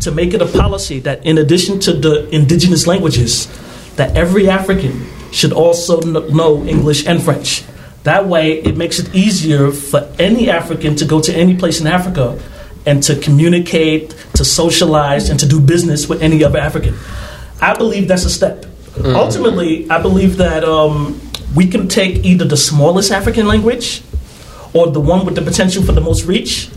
to 0.00 0.10
make 0.12 0.34
it 0.34 0.42
a 0.42 0.46
policy 0.46 1.00
that, 1.00 1.24
in 1.24 1.38
addition 1.38 1.80
to 1.80 1.92
the 1.92 2.28
indigenous 2.28 2.86
languages, 2.86 3.48
that 3.96 4.16
every 4.16 4.48
African 4.48 5.06
should 5.32 5.52
also 5.52 6.00
kn- 6.00 6.36
know 6.36 6.64
English 6.64 7.06
and 7.06 7.22
French. 7.22 7.64
That 8.04 8.26
way, 8.26 8.60
it 8.60 8.76
makes 8.76 8.98
it 8.98 9.14
easier 9.14 9.70
for 9.70 10.10
any 10.18 10.50
African 10.50 10.96
to 10.96 11.04
go 11.04 11.20
to 11.20 11.32
any 11.32 11.56
place 11.56 11.80
in 11.80 11.86
Africa 11.86 12.40
and 12.86 13.02
to 13.02 13.16
communicate, 13.16 14.10
to 14.34 14.44
socialize, 14.44 15.28
and 15.28 15.38
to 15.40 15.46
do 15.46 15.60
business 15.60 16.08
with 16.08 16.22
any 16.22 16.42
other 16.44 16.58
African. 16.58 16.94
I 17.60 17.76
believe 17.76 18.08
that's 18.08 18.24
a 18.24 18.30
step. 18.30 18.64
Ultimately, 19.04 19.88
I 19.90 20.00
believe 20.00 20.38
that 20.38 20.64
um, 20.64 21.20
we 21.54 21.66
can 21.66 21.88
take 21.88 22.24
either 22.24 22.44
the 22.44 22.56
smallest 22.56 23.12
African 23.12 23.46
language 23.46 24.02
or 24.74 24.88
the 24.88 25.00
one 25.00 25.24
with 25.24 25.34
the 25.34 25.42
potential 25.42 25.82
for 25.82 25.92
the 25.92 26.00
most 26.00 26.24
reach, 26.24 26.68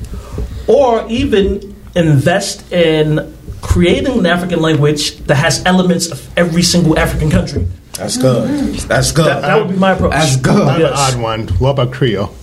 or 0.68 1.06
even 1.10 1.76
invest 1.96 2.72
in 2.72 3.36
creating 3.62 4.20
an 4.20 4.26
African 4.26 4.62
language 4.62 5.18
that 5.26 5.36
has 5.36 5.64
elements 5.66 6.12
of 6.12 6.38
every 6.38 6.64
single 6.64 6.98
African 6.98 7.30
country. 7.30 7.68
That's 7.94 8.18
good. 8.18 8.76
That's 8.88 9.12
good. 9.12 9.26
That, 9.28 9.42
that 9.42 9.58
would 9.58 9.70
be 9.74 9.78
my 9.80 9.92
approach. 9.92 10.12
That's 10.12 10.36
good. 10.38 10.62
I 10.68 10.72
have 10.74 10.80
Yes. 10.82 10.92
an 11.14 11.16
odd 11.18 11.22
one. 11.22 11.48
What 11.60 11.72
about 11.72 11.92
Creole? 11.92 12.34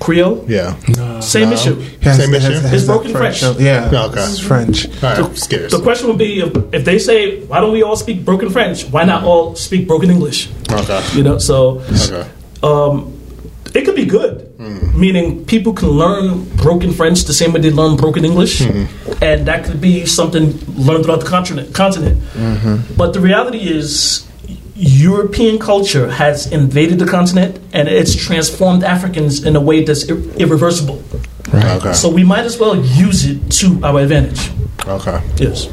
Creole, 0.00 0.46
Yeah. 0.48 0.74
same 1.20 1.52
issue. 1.52 1.76
Has- 2.00 2.16
Same 2.16 2.32
has- 2.32 2.44
issue? 2.44 2.60
has 2.60 2.72
It's 2.72 2.84
broken 2.86 3.12
French. 3.12 3.42
Yeah, 3.42 3.90
Yeah, 3.92 4.04
okay. 4.06 4.22
it's 4.24 4.38
French. 4.40 4.86
All 5.02 5.14
The, 5.14 5.68
the 5.70 5.80
question 5.82 6.08
would 6.08 6.16
be 6.16 6.40
if, 6.40 6.56
if 6.72 6.84
they 6.86 6.98
say, 6.98 7.40
why 7.40 7.60
don't 7.60 7.72
we 7.72 7.82
all 7.82 7.96
speak 7.96 8.24
broken 8.24 8.48
French? 8.48 8.84
Why 8.86 9.04
not 9.04 9.24
all 9.24 9.54
speak 9.56 9.86
broken 9.86 10.10
English? 10.10 10.48
Okay. 10.72 11.00
You 11.14 11.22
know, 11.22 11.36
so 11.36 11.82
Okay. 11.92 12.26
um, 12.62 13.12
it 13.74 13.84
could 13.84 13.94
be 13.94 14.06
good, 14.06 14.48
mm. 14.58 14.94
meaning 14.94 15.44
people 15.44 15.74
can 15.74 15.90
learn 15.90 16.44
broken 16.56 16.92
French 16.92 17.24
the 17.24 17.34
same 17.34 17.52
way 17.52 17.60
they 17.60 17.70
learn 17.70 17.96
broken 17.96 18.24
English, 18.24 18.60
mm-hmm. 18.62 19.12
and 19.22 19.44
that 19.46 19.64
could 19.64 19.82
be 19.82 20.06
something 20.06 20.58
learned 20.76 21.04
throughout 21.04 21.20
the 21.20 21.26
continent. 21.26 21.74
continent. 21.74 22.18
But 22.96 23.12
the 23.12 23.20
reality 23.20 23.58
is, 23.68 24.24
European 24.82 25.58
culture 25.58 26.10
has 26.10 26.50
invaded 26.50 26.98
the 26.98 27.06
continent, 27.06 27.60
and 27.74 27.86
it's 27.86 28.14
transformed 28.14 28.82
Africans 28.82 29.44
in 29.44 29.54
a 29.54 29.60
way 29.60 29.84
that's 29.84 30.04
ir- 30.08 30.22
irreversible. 30.38 31.02
Okay. 31.52 31.92
So 31.92 32.08
we 32.08 32.24
might 32.24 32.44
as 32.44 32.58
well 32.58 32.76
use 32.76 33.26
it 33.26 33.50
to 33.60 33.78
our 33.84 34.00
advantage. 34.00 34.50
okay. 34.86 35.20
Yes. 35.36 35.68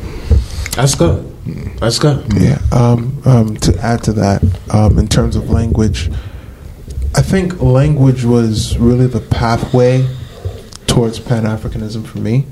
That's 0.76 0.94
good. 0.96 1.24
That's 1.80 2.00
good. 2.00 2.26
Yeah. 2.34 2.60
Um, 2.74 3.22
um, 3.26 3.56
to 3.58 3.78
add 3.80 4.04
to 4.04 4.14
that, 4.14 4.44
um, 4.72 5.00
in 5.00 5.08
terms 5.08 5.36
of 5.38 5.50
language, 5.50 6.10
I 7.16 7.22
think 7.22 7.62
language 7.62 8.26
was 8.26 8.78
really 8.78 9.08
the 9.08 9.22
pathway 9.22 10.06
towards 10.86 11.20
Pan 11.20 11.44
Africanism 11.44 12.06
for 12.06 12.18
me. 12.20 12.46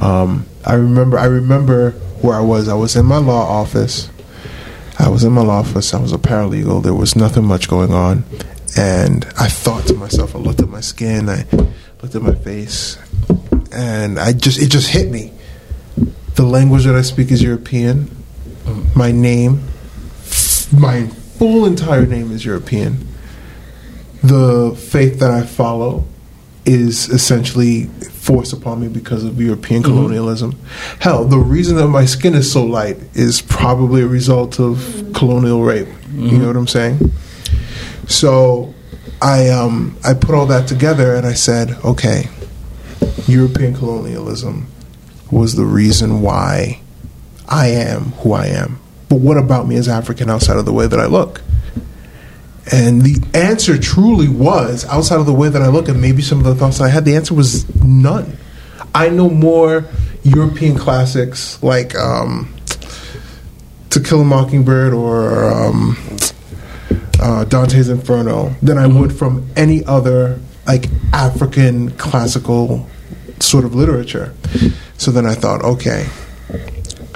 Um, 0.00 0.46
I 0.66 0.74
remember. 0.74 1.18
I 1.18 1.26
remember 1.26 1.92
where 2.22 2.34
I 2.36 2.40
was. 2.40 2.68
I 2.68 2.74
was 2.74 2.96
in 2.96 3.06
my 3.06 3.18
law 3.18 3.46
office. 3.48 4.10
I 5.00 5.08
was 5.08 5.24
in 5.24 5.32
my 5.32 5.40
law 5.42 5.60
office. 5.60 5.94
I 5.94 6.00
was 6.00 6.12
a 6.12 6.18
paralegal. 6.18 6.82
There 6.82 6.94
was 6.94 7.16
nothing 7.16 7.44
much 7.44 7.68
going 7.68 7.92
on, 7.92 8.24
and 8.76 9.24
I 9.38 9.48
thought 9.48 9.86
to 9.86 9.94
myself. 9.94 10.36
I 10.36 10.38
looked 10.38 10.60
at 10.60 10.68
my 10.68 10.80
skin. 10.80 11.28
I 11.28 11.46
looked 12.02 12.14
at 12.14 12.22
my 12.22 12.34
face, 12.34 12.98
and 13.72 14.18
I 14.18 14.32
just 14.32 14.60
it 14.60 14.68
just 14.68 14.88
hit 14.88 15.10
me. 15.10 15.32
The 16.34 16.44
language 16.44 16.84
that 16.84 16.94
I 16.94 17.02
speak 17.02 17.30
is 17.30 17.42
European. 17.42 18.10
My 18.94 19.10
name, 19.10 19.62
my 20.70 21.06
full 21.38 21.64
entire 21.64 22.04
name 22.06 22.30
is 22.30 22.44
European. 22.44 23.08
The 24.22 24.76
faith 24.76 25.18
that 25.20 25.30
I 25.30 25.42
follow 25.42 26.04
is 26.70 27.08
essentially 27.08 27.86
forced 27.86 28.52
upon 28.52 28.80
me 28.80 28.86
because 28.86 29.24
of 29.24 29.40
European 29.40 29.82
colonialism. 29.82 30.56
Hell, 31.00 31.24
the 31.24 31.38
reason 31.38 31.76
that 31.76 31.88
my 31.88 32.04
skin 32.04 32.34
is 32.34 32.52
so 32.52 32.64
light 32.64 32.96
is 33.14 33.42
probably 33.42 34.02
a 34.02 34.06
result 34.06 34.60
of 34.60 35.10
colonial 35.12 35.62
rape. 35.64 35.88
You 36.12 36.38
know 36.38 36.46
what 36.46 36.56
I'm 36.56 36.68
saying? 36.68 37.10
So 38.06 38.72
I 39.20 39.48
um, 39.48 39.96
I 40.04 40.14
put 40.14 40.32
all 40.34 40.46
that 40.46 40.68
together 40.68 41.16
and 41.16 41.26
I 41.26 41.32
said, 41.32 41.70
okay, 41.84 42.28
European 43.26 43.74
colonialism 43.74 44.68
was 45.32 45.56
the 45.56 45.64
reason 45.64 46.20
why 46.22 46.80
I 47.48 47.68
am 47.68 48.12
who 48.22 48.32
I 48.32 48.46
am. 48.46 48.78
But 49.08 49.16
what 49.16 49.38
about 49.38 49.66
me 49.66 49.74
as 49.74 49.88
African 49.88 50.30
outside 50.30 50.56
of 50.56 50.66
the 50.66 50.72
way 50.72 50.86
that 50.86 51.00
I 51.00 51.06
look? 51.06 51.42
And 52.72 53.02
the 53.02 53.20
answer 53.36 53.78
truly 53.78 54.28
was 54.28 54.84
outside 54.86 55.18
of 55.18 55.26
the 55.26 55.34
way 55.34 55.48
that 55.48 55.60
I 55.60 55.68
look 55.68 55.88
and 55.88 56.00
maybe 56.00 56.22
some 56.22 56.38
of 56.38 56.44
the 56.44 56.54
thoughts 56.54 56.80
I 56.80 56.88
had, 56.88 57.04
the 57.04 57.16
answer 57.16 57.34
was 57.34 57.68
none. 57.82 58.36
I 58.94 59.08
know 59.08 59.28
more 59.28 59.84
European 60.22 60.76
classics 60.76 61.60
like 61.62 61.96
um, 61.96 62.54
To 63.90 64.00
Kill 64.00 64.20
a 64.20 64.24
Mockingbird 64.24 64.92
or 64.92 65.50
um, 65.52 65.96
uh, 67.20 67.44
Dante's 67.44 67.88
Inferno 67.88 68.54
than 68.62 68.78
I 68.78 68.86
would 68.86 69.12
from 69.16 69.48
any 69.56 69.84
other 69.84 70.40
like 70.66 70.86
African 71.12 71.90
classical 71.92 72.88
sort 73.40 73.64
of 73.64 73.74
literature. 73.74 74.34
So 74.96 75.10
then 75.10 75.26
I 75.26 75.34
thought, 75.34 75.62
okay, 75.62 76.06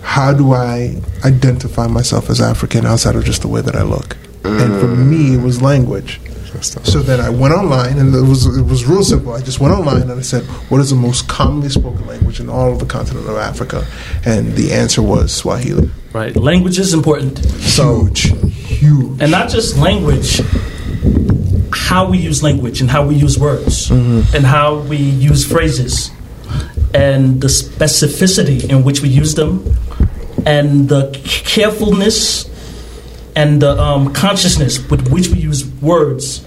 how 0.03 0.33
do 0.33 0.53
I 0.53 1.01
identify 1.25 1.87
myself 1.87 2.31
as 2.31 2.41
African 2.41 2.87
outside 2.87 3.15
of 3.15 3.25
just 3.25 3.43
the 3.43 3.49
way 3.49 3.61
that 3.61 3.77
I 3.77 3.83
look? 3.83 4.17
And 4.45 4.81
for 4.81 4.89
me, 4.89 5.35
it 5.35 5.43
was 5.43 5.63
language. 5.63 6.21
So 6.63 7.01
then 7.01 7.21
I 7.21 7.31
went 7.31 7.53
online, 7.53 7.99
and 7.99 8.15
it 8.15 8.23
was 8.23 8.47
it 8.47 8.65
was 8.65 8.87
real 8.87 9.03
simple. 9.03 9.33
I 9.33 9.41
just 9.41 9.59
went 9.59 9.75
online 9.75 10.03
and 10.03 10.13
I 10.13 10.23
said, 10.23 10.45
"What 10.71 10.81
is 10.81 10.91
the 10.91 10.97
most 10.97 11.27
commonly 11.27 11.69
spoken 11.69 12.07
language 12.07 12.39
in 12.39 12.49
all 12.49 12.73
of 12.73 12.79
the 12.79 12.87
continent 12.87 13.29
of 13.29 13.37
Africa?" 13.37 13.85
And 14.25 14.55
the 14.55 14.73
answer 14.73 15.03
was 15.03 15.35
Swahili. 15.35 15.91
Right. 16.13 16.37
Language 16.37 16.79
is 16.79 16.95
important. 16.95 17.41
Huge, 17.41 18.31
huge. 18.69 19.21
and 19.21 19.33
not 19.33 19.49
just 19.51 19.77
language 19.77 20.41
how 21.75 22.09
we 22.09 22.19
use 22.19 22.43
language 22.43 22.81
and 22.81 22.89
how 22.89 23.05
we 23.05 23.17
use 23.17 23.39
words 23.39 23.91
mm-hmm. 23.91 24.35
and 24.35 24.47
how 24.47 24.79
we 24.79 24.97
use 24.97 25.45
phrases 25.45 26.11
and 26.95 27.41
the 27.41 27.49
specificity 27.49 28.71
in 28.71 28.85
which 28.85 29.03
we 29.03 29.09
use 29.09 29.35
them 29.35 29.77
and 30.47 30.89
the 30.89 31.11
carefulness 31.25 32.49
and 33.37 33.61
the 33.63 33.71
um, 33.81 34.13
consciousness 34.13 34.79
with 34.91 35.09
which 35.11 35.29
we 35.29 35.39
use 35.41 35.65
words 35.83 36.45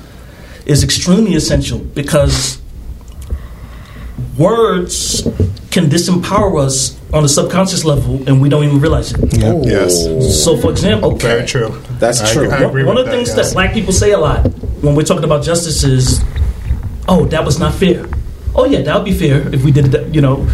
is 0.66 0.84
extremely 0.84 1.34
essential 1.36 1.80
because 1.80 2.60
words 4.38 5.24
can 5.72 5.86
disempower 5.86 6.64
us 6.66 6.98
on 7.14 7.24
a 7.24 7.28
subconscious 7.30 7.86
level 7.86 8.16
and 8.28 8.42
we 8.42 8.50
don't 8.50 8.64
even 8.64 8.80
realize 8.80 9.14
it. 9.14 9.38
yeah 9.38 9.54
Yes. 9.64 10.44
So, 10.44 10.58
for 10.58 10.72
example, 10.72 11.16
Very 11.16 11.46
true. 11.46 11.70
That's 12.00 12.22
I 12.22 12.34
true. 12.34 12.44
agree- 12.46 12.58
I 12.58 12.70
agree 12.70 12.84
one 12.84 12.96
with 12.96 13.06
of 13.06 13.12
the 13.12 13.18
things 13.18 13.30
yes. 13.36 13.48
that 13.50 13.54
black 13.54 13.74
people 13.74 13.94
say 13.94 14.12
a 14.12 14.18
lot 14.20 14.46
when 14.82 14.96
we're 14.96 15.04
talking 15.04 15.24
about 15.24 15.44
justice 15.44 15.84
is, 15.84 16.22
"Oh, 17.08 17.26
that 17.26 17.44
was 17.46 17.60
not 17.60 17.74
fair." 17.74 18.06
Oh 18.56 18.66
yeah, 18.66 18.82
that 18.82 18.96
would 18.96 19.06
be 19.06 19.14
fair 19.14 19.48
if 19.54 19.64
we 19.64 19.72
did 19.72 19.86
that. 19.92 20.14
You 20.14 20.22
know, 20.22 20.48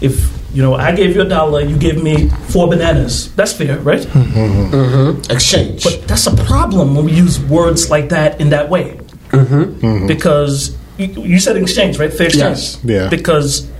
if 0.00 0.14
you 0.56 0.62
know 0.62 0.74
I 0.74 0.96
gave 0.96 1.14
you 1.14 1.20
a 1.20 1.28
dollar, 1.28 1.60
you 1.60 1.76
gave 1.76 2.02
me 2.02 2.30
four 2.48 2.66
bananas. 2.66 3.34
That's 3.36 3.52
fair, 3.52 3.78
right? 3.80 4.00
Mm-hmm. 4.00 4.74
Mm-hmm. 4.74 5.30
Exchange. 5.30 5.84
But 5.84 6.08
that's 6.08 6.26
a 6.26 6.34
problem 6.34 6.96
when 6.96 7.04
we 7.04 7.12
use 7.12 7.38
words 7.38 7.90
like 7.90 8.08
that 8.08 8.40
in 8.40 8.48
that 8.50 8.70
way, 8.70 8.98
mm-hmm. 9.28 10.06
because 10.06 10.74
you, 10.96 11.08
you 11.22 11.40
said 11.40 11.58
exchange, 11.58 11.98
right? 11.98 12.10
Fair 12.10 12.28
exchange. 12.28 12.56
Yes. 12.56 12.80
Yeah. 12.82 13.08
Because 13.10 13.70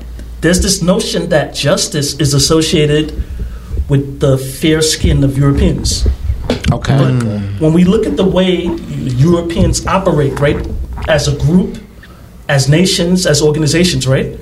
there's 0.43 0.61
this 0.61 0.83
notion 0.83 1.31
that 1.31 1.55
justice 1.55 2.21
is 2.21 2.35
associated 2.35 3.25
with 3.89 4.21
the 4.21 4.37
fair 4.37 4.83
skin 4.83 5.25
of 5.25 5.39
Europeans. 5.39 6.05
okay. 6.71 6.99
But 6.99 7.15
mm. 7.25 7.59
when 7.59 7.73
we 7.73 7.85
look 7.85 8.05
at 8.05 8.19
the 8.19 8.27
way 8.27 8.67
Europeans 9.17 9.87
operate, 9.87 10.39
right, 10.41 10.61
as 11.09 11.27
a 11.27 11.39
group, 11.39 11.79
as 12.51 12.69
nations, 12.69 13.25
as 13.25 13.41
organizations, 13.41 14.07
right, 14.07 14.37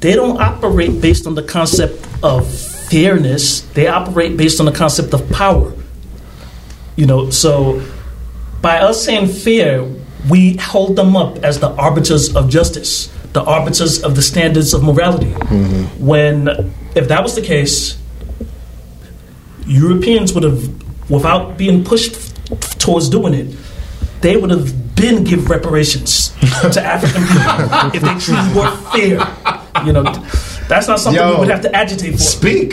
they 0.00 0.14
don't 0.14 0.40
operate 0.40 1.00
based 1.00 1.26
on 1.26 1.34
the 1.34 1.42
concept 1.42 2.06
of 2.22 2.52
fairness. 2.90 3.60
They 3.60 3.86
operate 3.86 4.36
based 4.36 4.60
on 4.60 4.66
the 4.66 4.72
concept 4.72 5.14
of 5.14 5.28
power. 5.30 5.72
You 6.96 7.06
know, 7.06 7.30
so 7.30 7.82
by 8.60 8.78
us 8.78 9.04
saying 9.04 9.28
fair, 9.28 9.86
we 10.28 10.56
hold 10.56 10.96
them 10.96 11.16
up 11.16 11.38
as 11.38 11.60
the 11.60 11.70
arbiters 11.70 12.34
of 12.34 12.50
justice, 12.50 13.06
the 13.32 13.42
arbiters 13.42 14.02
of 14.02 14.16
the 14.16 14.22
standards 14.22 14.74
of 14.74 14.82
morality. 14.82 15.32
Mm-hmm. 15.32 16.06
When, 16.06 16.48
if 16.94 17.08
that 17.08 17.22
was 17.22 17.34
the 17.34 17.42
case, 17.42 17.98
Europeans 19.66 20.32
would 20.34 20.42
have, 20.42 21.10
without 21.10 21.56
being 21.56 21.84
pushed 21.84 22.36
towards 22.80 23.08
doing 23.08 23.34
it, 23.34 23.56
they 24.20 24.36
would 24.36 24.50
have 24.50 24.94
been 24.94 25.24
give 25.24 25.48
reparations 25.48 26.28
to 26.72 26.82
African 26.82 27.22
people 27.22 27.94
if 27.94 28.02
they 28.02 28.18
truly 28.18 28.54
were 28.54 28.76
fair. 28.92 29.59
You 29.84 29.92
know, 29.92 30.02
that's 30.68 30.88
not 30.88 31.00
something 31.00 31.24
we 31.24 31.36
would 31.36 31.48
have 31.48 31.62
to 31.62 31.74
agitate 31.74 32.12
for. 32.12 32.18
Speak. 32.18 32.72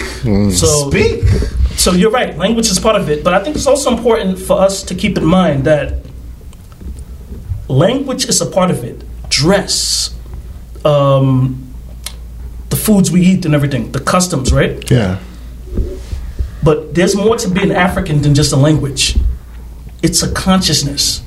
So, 0.52 0.90
Speak. 0.90 1.24
so 1.78 1.92
you're 1.92 2.12
right. 2.12 2.36
Language 2.38 2.70
is 2.70 2.80
part 2.80 2.96
of 2.96 3.10
it, 3.10 3.24
but 3.24 3.34
I 3.34 3.44
think 3.44 3.56
it's 3.56 3.68
also 3.68 3.96
important 3.96 4.40
for 4.40 4.60
us 4.60 4.84
to 4.84 4.96
keep 4.96 5.18
in 5.18 5.26
mind 5.26 5.64
that 5.66 6.04
language 7.68 8.26
is 8.26 8.42
a 8.42 8.46
part 8.46 8.72
of 8.72 8.84
it. 8.84 9.04
Dress, 9.30 10.16
um, 10.86 11.74
the 12.70 12.76
foods 12.76 13.12
we 13.12 13.22
eat, 13.22 13.46
and 13.46 13.54
everything, 13.54 13.92
the 13.92 14.00
customs, 14.00 14.52
right? 14.52 14.90
Yeah. 14.90 15.20
But 16.64 16.96
there's 16.96 17.16
more 17.16 17.38
to 17.38 17.50
being 17.50 17.72
African 17.72 18.22
than 18.22 18.34
just 18.36 18.52
a 18.52 18.58
language. 18.58 19.18
It's 20.02 20.24
a 20.24 20.32
consciousness. 20.34 21.22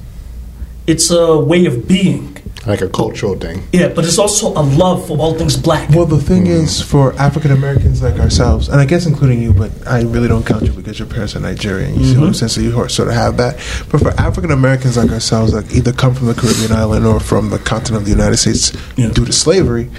It's 0.87 1.11
a 1.11 1.38
way 1.38 1.66
of 1.66 1.87
being. 1.87 2.37
Like 2.66 2.83
a 2.83 2.88
cultural 2.88 3.37
thing. 3.37 3.62
Yeah, 3.73 3.88
but 3.88 4.05
it's 4.05 4.18
also 4.18 4.49
a 4.49 4.61
love 4.61 5.07
for 5.07 5.16
all 5.16 5.35
things 5.35 5.57
black. 5.57 5.88
Well, 5.90 6.05
the 6.05 6.20
thing 6.20 6.44
hmm. 6.44 6.53
is, 6.53 6.83
for 6.83 7.14
African 7.14 7.53
Americans 7.53 8.03
like 8.03 8.20
ourselves, 8.20 8.68
and 8.68 8.81
I 8.81 8.85
guess 8.85 9.07
including 9.07 9.40
you, 9.40 9.55
but 9.55 9.70
I 9.87 10.03
really 10.03 10.29
don't 10.29 10.44
count 10.44 10.64
you 10.64 10.73
because 10.73 10.99
your 10.99 11.09
parents 11.09 11.35
are 11.35 11.40
Nigerian. 11.40 11.94
You 11.94 12.05
see 12.05 12.16
what 12.16 12.27
I'm 12.27 12.33
mm-hmm. 12.33 12.46
saying? 12.46 12.51
So 12.51 12.61
you 12.61 12.88
sort 12.88 13.09
of 13.09 13.14
have 13.14 13.38
that. 13.38 13.57
But 13.90 14.01
for 14.03 14.11
African 14.20 14.51
Americans 14.51 14.99
like 14.99 15.11
ourselves, 15.11 15.53
that 15.53 15.73
either 15.75 15.92
come 15.92 16.14
from 16.14 16.27
the 16.27 16.35
Caribbean 16.35 16.73
island 16.73 17.07
or 17.07 17.18
from 17.18 17.49
the 17.49 17.59
continent 17.59 18.03
of 18.03 18.05
the 18.05 18.11
United 18.11 18.37
States 18.37 18.73
Yeah. 18.96 19.09
due 19.09 19.25
to 19.25 19.33
slavery, 19.33 19.90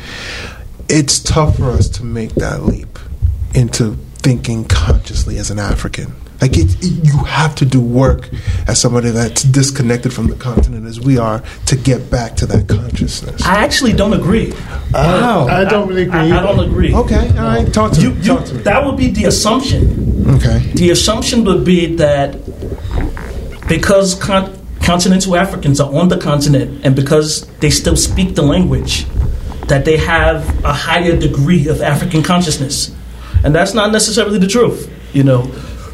it's 0.87 1.19
tough 1.19 1.57
for 1.57 1.71
us 1.71 1.89
to 1.89 2.05
make 2.05 2.35
that 2.35 2.63
leap 2.63 2.99
into 3.55 3.97
thinking 4.17 4.65
consciously 4.65 5.37
as 5.37 5.49
an 5.49 5.57
African. 5.57 6.13
Like 6.41 6.57
it, 6.57 6.73
it- 6.83 7.05
you 7.05 7.17
have 7.25 7.53
to 7.55 7.65
do 7.65 7.79
work 7.79 8.29
as 8.67 8.79
somebody 8.81 9.09
that's 9.11 9.43
disconnected 9.43 10.11
from 10.13 10.27
the 10.27 10.35
continent 10.35 10.85
as 10.87 10.99
we 10.99 11.17
are 11.17 11.43
to 11.67 11.75
get 11.75 12.09
back 12.09 12.35
to 12.37 12.45
that 12.47 12.67
consciousness. 12.67 13.41
I 13.45 13.63
actually 13.63 13.93
don't 13.93 14.13
agree. 14.13 14.53
Oh. 14.93 15.21
Wow. 15.21 15.47
I 15.47 15.63
don't 15.65 15.87
really 15.87 16.03
agree. 16.03 16.31
I, 16.31 16.39
I 16.39 16.41
don't 16.43 16.59
agree. 16.67 16.93
Okay, 16.95 17.27
all 17.37 17.43
right, 17.45 17.71
talk 17.73 17.91
to 17.93 18.01
You, 18.01 18.09
me. 18.11 18.17
you, 18.17 18.23
talk 18.23 18.45
to 18.45 18.53
me. 18.55 18.61
that 18.63 18.83
would 18.85 18.97
be 18.97 19.09
the 19.11 19.25
assumption. 19.25 20.25
Okay. 20.35 20.59
The 20.75 20.89
assumption 20.91 21.43
would 21.45 21.63
be 21.63 21.95
that 21.97 22.35
because 23.67 24.15
con- 24.15 24.57
continental 24.81 25.35
Africans 25.35 25.79
are 25.79 25.93
on 25.93 26.09
the 26.09 26.17
continent 26.17 26.81
and 26.83 26.95
because 26.95 27.45
they 27.59 27.69
still 27.69 27.95
speak 27.95 28.35
the 28.35 28.41
language, 28.41 29.05
that 29.67 29.85
they 29.85 29.97
have 29.97 30.47
a 30.65 30.73
higher 30.73 31.15
degree 31.15 31.67
of 31.67 31.81
African 31.81 32.23
consciousness. 32.23 32.93
And 33.43 33.53
that's 33.55 33.73
not 33.73 33.91
necessarily 33.91 34.37
the 34.39 34.47
truth. 34.47 34.89
You 35.13 35.23
know, 35.23 35.41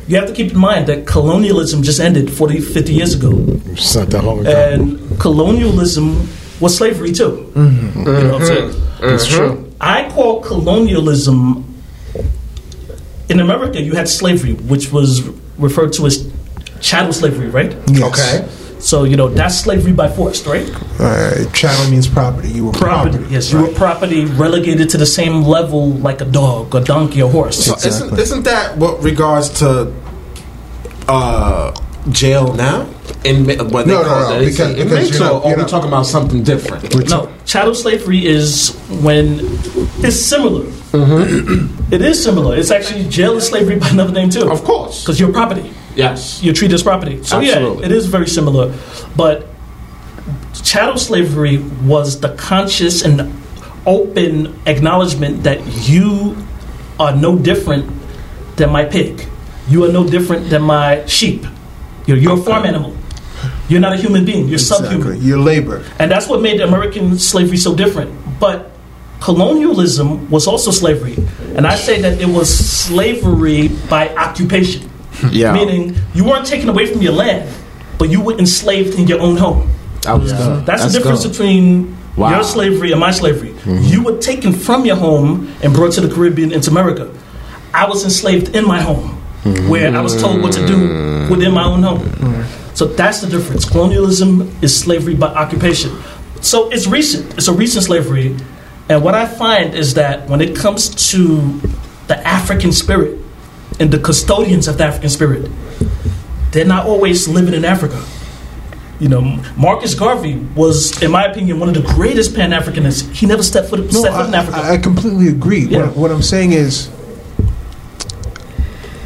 you 0.07 0.15
have 0.15 0.27
to 0.27 0.33
keep 0.33 0.51
in 0.53 0.57
mind 0.57 0.87
that 0.87 1.05
colonialism 1.05 1.83
just 1.83 1.99
ended 1.99 2.31
40, 2.31 2.61
50 2.61 2.93
years 2.93 3.13
ago. 3.13 3.31
It's 3.65 3.95
not 3.95 4.09
that 4.09 4.23
long 4.23 4.39
ago. 4.39 4.49
And 4.49 5.19
colonialism 5.19 6.27
was 6.59 6.77
slavery 6.77 7.11
too. 7.11 7.51
Mm-hmm. 7.53 7.99
You 7.99 8.05
know 8.05 8.31
what 8.33 8.41
I'm 8.41 8.47
saying? 8.47 8.69
Mm-hmm. 8.69 9.15
It's 9.15 9.27
true. 9.27 9.49
Mm-hmm. 9.49 9.77
I 9.81 10.09
call 10.09 10.41
colonialism 10.41 11.75
in 13.29 13.39
America. 13.39 13.81
You 13.81 13.93
had 13.93 14.07
slavery, 14.07 14.53
which 14.53 14.91
was 14.91 15.21
referred 15.57 15.93
to 15.93 16.05
as 16.05 16.31
chattel 16.79 17.13
slavery, 17.13 17.49
right? 17.49 17.73
Okay. 17.99 18.47
So 18.79 19.03
you 19.05 19.15
know 19.17 19.27
that's 19.27 19.59
slavery 19.59 19.91
by 19.93 20.07
force, 20.09 20.45
right? 20.45 20.69
Uh, 20.99 21.49
chattel 21.51 21.89
means 21.91 22.07
property. 22.07 22.49
You 22.49 22.65
were 22.67 22.71
Property. 22.73 23.17
property. 23.17 23.33
Yes, 23.33 23.51
you 23.51 23.61
were 23.61 23.73
property 23.73 24.25
relegated 24.25 24.89
to 24.91 24.97
the 24.97 25.05
same 25.05 25.43
level 25.43 25.89
like 25.91 26.21
a 26.21 26.25
dog, 26.25 26.73
a 26.75 26.81
donkey, 26.83 27.21
a 27.21 27.27
horse. 27.27 27.65
So 27.65 27.75
isn't, 27.75 28.17
isn't 28.19 28.43
that 28.43 28.77
what 28.77 29.01
regards 29.03 29.49
to 29.59 29.91
uh, 31.07 31.73
jail 32.11 32.53
now? 32.53 32.87
In 33.23 33.45
what 33.45 33.57
they 33.57 33.93
No, 33.93 34.01
no, 34.01 34.03
call 34.03 34.29
no, 34.29 34.35
it? 34.35 34.41
Is 34.43 34.57
because- 34.57 34.71
it 34.71 34.75
because 34.77 34.91
inmates, 34.91 35.11
you're 35.11 35.19
not- 35.19 35.33
or 35.33 35.45
are 35.45 35.49
you're 35.49 35.63
we 35.65 35.69
talking 35.69 35.87
about 35.87 36.05
something 36.05 36.43
different? 36.43 37.09
No, 37.09 37.31
chattel 37.45 37.73
slavery 37.73 38.25
is 38.25 38.75
when 39.01 39.39
it's 40.03 40.17
similar. 40.19 40.65
It 40.93 42.01
is 42.01 42.21
similar. 42.23 42.55
It's 42.57 42.71
actually 42.71 43.07
jail 43.09 43.37
is 43.37 43.47
slavery 43.47 43.77
by 43.77 43.89
another 43.89 44.11
name 44.13 44.29
too. 44.29 44.49
Of 44.51 44.63
course. 44.63 45.01
because 45.03 45.19
you're 45.19 45.31
property. 45.33 45.71
Yes. 45.97 46.41
you're 46.43 46.53
treated 46.53 46.75
as 46.75 46.83
property. 46.83 47.23
So 47.23 47.39
Absolutely. 47.39 47.79
yeah, 47.81 47.85
it 47.85 47.91
is 47.91 48.05
very 48.05 48.27
similar. 48.27 48.73
But 49.15 49.47
chattel 50.63 50.97
slavery 50.97 51.57
was 51.83 52.19
the 52.19 52.35
conscious 52.35 53.03
and 53.03 53.33
open 53.85 54.59
acknowledgement 54.65 55.43
that 55.43 55.59
you 55.89 56.37
are 56.99 57.15
no 57.15 57.37
different 57.37 57.89
than 58.57 58.71
my 58.71 58.85
pig. 58.85 59.25
You 59.69 59.85
are 59.85 59.91
no 59.91 60.07
different 60.07 60.49
than 60.49 60.61
my 60.63 61.05
sheep. 61.05 61.45
You're, 62.05 62.17
you're 62.17 62.39
a 62.39 62.41
farm 62.41 62.65
animal. 62.65 62.95
You're 63.69 63.81
not 63.81 63.93
a 63.93 63.97
human 63.97 64.25
being. 64.25 64.47
You're 64.47 64.59
subhuman. 64.59 65.21
You're 65.21 65.39
labor. 65.39 65.85
And 65.99 66.09
that's 66.09 66.27
what 66.27 66.41
made 66.41 66.61
American 66.61 67.19
slavery 67.19 67.57
so 67.57 67.75
different. 67.75 68.39
But 68.39 68.71
colonialism 69.19 70.29
was 70.29 70.47
also 70.47 70.71
slavery. 70.71 71.15
And 71.55 71.67
I 71.67 71.75
say 71.75 72.01
that 72.01 72.21
it 72.21 72.27
was 72.27 72.47
slavery 72.53 73.69
by 73.89 74.13
occupation. 74.15 74.89
Yeah. 75.31 75.53
Meaning 75.53 75.95
you 76.13 76.23
weren't 76.25 76.45
taken 76.45 76.69
away 76.69 76.85
from 76.85 77.01
your 77.01 77.13
land, 77.13 77.49
but 77.97 78.09
you 78.09 78.21
were 78.21 78.37
enslaved 78.37 78.99
in 78.99 79.07
your 79.07 79.19
own 79.19 79.37
home. 79.37 79.69
I 80.05 80.13
was 80.13 80.31
good. 80.31 80.65
That's, 80.65 80.83
Let's 80.83 80.93
the 80.93 80.99
difference 80.99 81.23
go. 81.23 81.29
between 81.29 81.97
Wow. 82.17 82.31
your 82.31 82.43
slavery 82.43 82.91
and 82.91 82.99
my 82.99 83.11
slavery. 83.11 83.49
Mm-hmm. 83.49 83.83
You 83.83 84.03
were 84.03 84.17
taken 84.17 84.51
from 84.51 84.85
your 84.85 84.95
home 84.95 85.53
and 85.61 85.71
brought 85.71 85.91
to 85.93 86.01
the 86.01 86.13
Caribbean 86.13 86.51
into 86.51 86.71
America. 86.71 87.13
I 87.75 87.87
was 87.87 88.03
enslaved 88.03 88.55
in 88.55 88.65
my 88.65 88.81
home, 88.81 89.21
mm-hmm. 89.43 89.69
where 89.69 89.95
I 89.95 90.01
was 90.01 90.19
told 90.19 90.41
what 90.41 90.51
to 90.53 90.65
do 90.65 91.27
within 91.29 91.53
my 91.53 91.63
own 91.63 91.83
home. 91.83 91.99
Mm-hmm. 91.99 92.73
So 92.73 92.85
that's 92.85 93.21
the 93.21 93.27
difference. 93.27 93.65
Colonialism 93.69 94.51
is 94.63 94.75
slavery 94.75 95.13
by 95.13 95.27
occupation. 95.27 95.91
So 96.41 96.69
it's 96.71 96.87
recent. 96.87 97.35
It's 97.37 97.47
a 97.47 97.53
recent 97.53 97.85
slavery. 97.85 98.35
And 98.89 99.03
what 99.03 99.13
I 99.13 99.27
find 99.27 99.75
is 99.75 99.93
that 99.93 100.27
when 100.27 100.41
it 100.41 100.55
comes 100.55 101.11
to 101.11 101.51
the 102.07 102.17
African 102.25 102.71
spirit 102.71 103.19
and 103.79 103.91
the 103.91 103.99
custodians 103.99 104.67
of 104.67 104.77
the 104.77 104.85
African 104.85 105.09
spirit, 105.09 105.51
they're 106.51 106.65
not 106.65 106.85
always 106.85 107.27
living 107.27 107.53
in 107.53 107.65
Africa. 107.65 108.03
You 108.99 109.09
know, 109.09 109.21
Marcus 109.55 109.93
Garvey 109.93 110.37
was, 110.55 111.03
in 111.03 111.11
my 111.11 111.25
opinion, 111.25 111.59
one 111.59 111.69
of 111.69 111.75
the 111.75 111.93
greatest 111.93 112.33
Pan 112.35 112.49
Africanists. 112.49 113.11
He 113.11 113.27
never 113.27 113.43
stepped 113.43 113.69
foot, 113.69 113.79
No, 113.93 114.01
foot 114.01 114.27
in 114.27 114.33
Africa. 114.33 114.57
I, 114.57 114.73
I 114.73 114.77
completely 114.77 115.27
agree. 115.27 115.65
Yeah. 115.65 115.85
What, 115.85 115.97
what 115.97 116.11
I'm 116.11 116.23
saying 116.23 116.53
is, 116.53 116.89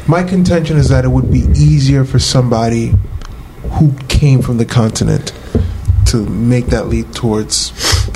my 0.08 0.22
contention 0.22 0.78
is 0.78 0.88
that 0.88 1.04
it 1.04 1.08
would 1.08 1.30
be 1.30 1.40
easier 1.54 2.04
for 2.04 2.18
somebody 2.18 2.94
who 3.72 3.92
came 4.08 4.40
from 4.40 4.56
the 4.56 4.64
continent 4.64 5.32
to 6.06 6.24
make 6.26 6.66
that 6.66 6.88
leap 6.88 7.12
towards 7.12 7.72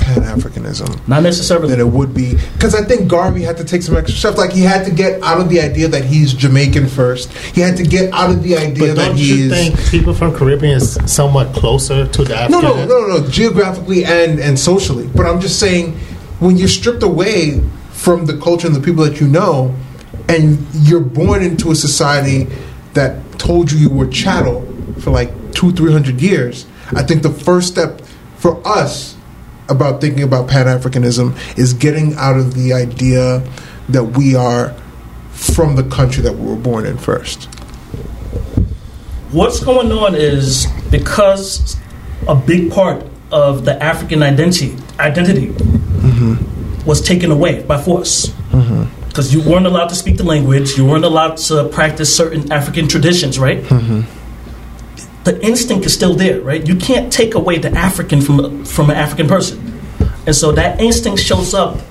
Pan 0.07 0.23
Africanism 0.23 1.05
not 1.07 1.21
necessarily. 1.23 1.67
That 1.69 1.79
it 1.79 1.87
would 1.87 2.13
be 2.13 2.35
because 2.53 2.73
I 2.73 2.83
think 2.83 3.09
Garvey 3.09 3.41
had 3.41 3.57
to 3.57 3.63
take 3.65 3.81
some 3.81 3.95
extra 3.97 4.17
steps. 4.17 4.37
Like 4.37 4.51
he 4.53 4.61
had 4.61 4.85
to 4.85 4.91
get 4.91 5.21
out 5.21 5.41
of 5.41 5.49
the 5.49 5.59
idea 5.59 5.87
that 5.89 6.05
he's 6.05 6.33
Jamaican 6.33 6.87
first. 6.87 7.31
He 7.33 7.59
had 7.61 7.75
to 7.77 7.83
get 7.83 8.13
out 8.13 8.29
of 8.29 8.41
the 8.43 8.55
idea 8.57 8.87
But 8.87 8.95
that 8.95 9.07
don't 9.09 9.17
he 9.17 9.27
you 9.45 9.51
is. 9.51 9.51
think 9.51 9.89
people 9.91 10.13
from 10.13 10.33
Caribbean 10.33 10.77
is 10.77 10.97
somewhat 11.05 11.53
closer 11.53 12.07
to 12.07 12.23
the 12.23 12.33
No, 12.49 12.59
African? 12.59 12.61
no, 12.61 12.85
no, 12.85 13.07
no, 13.07 13.17
no. 13.19 13.27
Geographically 13.29 14.05
and 14.05 14.39
and 14.39 14.57
socially, 14.57 15.07
but 15.13 15.25
I'm 15.25 15.41
just 15.41 15.59
saying, 15.59 15.93
when 16.39 16.55
you're 16.57 16.67
stripped 16.69 17.03
away 17.03 17.61
from 17.91 18.25
the 18.27 18.37
culture 18.37 18.67
and 18.67 18.75
the 18.75 18.79
people 18.81 19.03
that 19.03 19.19
you 19.19 19.27
know, 19.27 19.75
and 20.29 20.57
you're 20.73 21.01
born 21.01 21.41
into 21.43 21.71
a 21.71 21.75
society 21.75 22.47
that 22.93 23.19
told 23.39 23.71
you 23.71 23.77
you 23.77 23.89
were 23.89 24.07
chattel 24.07 24.61
for 25.01 25.11
like 25.11 25.31
two, 25.53 25.71
three 25.73 25.91
hundred 25.91 26.21
years, 26.21 26.65
I 26.93 27.03
think 27.03 27.23
the 27.23 27.29
first 27.33 27.67
step 27.67 27.99
for 28.37 28.65
us 28.65 29.16
about 29.69 30.01
thinking 30.01 30.23
about 30.23 30.47
Pan 30.47 30.65
Africanism 30.65 31.35
is 31.57 31.73
getting 31.73 32.15
out 32.15 32.37
of 32.37 32.53
the 32.53 32.73
idea 32.73 33.47
that 33.89 34.03
we 34.03 34.35
are 34.35 34.75
from 35.31 35.75
the 35.75 35.83
country 35.83 36.23
that 36.23 36.33
we 36.33 36.47
were 36.49 36.55
born 36.55 36.85
in 36.85 36.97
first. 36.97 37.45
What's 39.31 39.59
going 39.63 39.91
on 39.91 40.15
is 40.15 40.67
because 40.89 41.77
a 42.27 42.35
big 42.35 42.71
part 42.71 43.05
of 43.31 43.65
the 43.65 43.81
African 43.83 44.23
identity 44.23 44.75
identity 44.99 45.47
mm-hmm. 45.47 46.85
was 46.85 47.01
taken 47.01 47.31
away 47.31 47.63
by 47.63 47.81
force. 47.81 48.27
Mm-hmm. 48.51 49.07
Because 49.07 49.33
you 49.33 49.41
weren't 49.41 49.65
allowed 49.65 49.89
to 49.89 49.95
speak 49.95 50.17
the 50.17 50.23
language, 50.23 50.77
you 50.77 50.85
weren't 50.85 51.03
allowed 51.03 51.37
to 51.37 51.67
practice 51.69 52.15
certain 52.15 52.51
African 52.51 52.87
traditions, 52.87 53.39
right? 53.39 53.63
Mm-hmm. 53.63 54.16
The 55.27 55.45
instinct 55.45 55.85
is 55.85 55.93
still 55.93 56.13
there, 56.13 56.39
right? 56.39 56.65
You 56.65 56.77
can't 56.77 57.11
take 57.11 57.35
away 57.35 57.57
the 57.57 57.69
African 57.71 58.21
from 58.21 58.63
from 58.63 58.89
an 58.89 58.95
African 58.95 59.27
person, 59.27 59.59
and 60.25 60.33
so 60.33 60.53
that 60.53 60.79
instinct 60.79 61.19
shows 61.21 61.53
up 61.53 61.81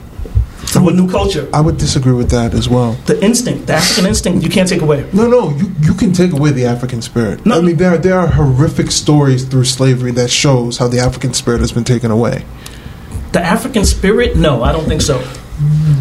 through 0.72 0.88
a 0.88 0.92
new 0.94 1.06
culture. 1.06 1.46
I 1.52 1.60
would 1.60 1.76
disagree 1.76 2.14
with 2.14 2.30
that 2.30 2.54
as 2.54 2.66
well. 2.66 2.92
The 3.04 3.22
instinct, 3.22 3.66
the 3.66 3.74
African 3.74 4.06
instinct, 4.06 4.42
you 4.42 4.48
can't 4.48 4.66
take 4.66 4.80
away. 4.80 5.06
No, 5.12 5.28
no, 5.28 5.50
you, 5.50 5.70
you 5.82 5.92
can 5.92 6.14
take 6.14 6.32
away 6.32 6.52
the 6.52 6.64
African 6.64 7.02
spirit. 7.02 7.44
No. 7.44 7.58
I 7.58 7.60
mean, 7.60 7.76
there 7.76 7.98
there 7.98 8.18
are 8.18 8.26
horrific 8.26 8.90
stories 8.90 9.44
through 9.44 9.64
slavery 9.64 10.12
that 10.12 10.30
shows 10.30 10.78
how 10.78 10.88
the 10.88 11.00
African 11.00 11.34
spirit 11.34 11.60
has 11.60 11.72
been 11.72 11.84
taken 11.84 12.10
away. 12.10 12.42
The 13.32 13.40
African 13.40 13.84
spirit, 13.84 14.36
no, 14.38 14.62
I 14.62 14.72
don't 14.72 14.86
think 14.86 15.02
so. 15.02 15.18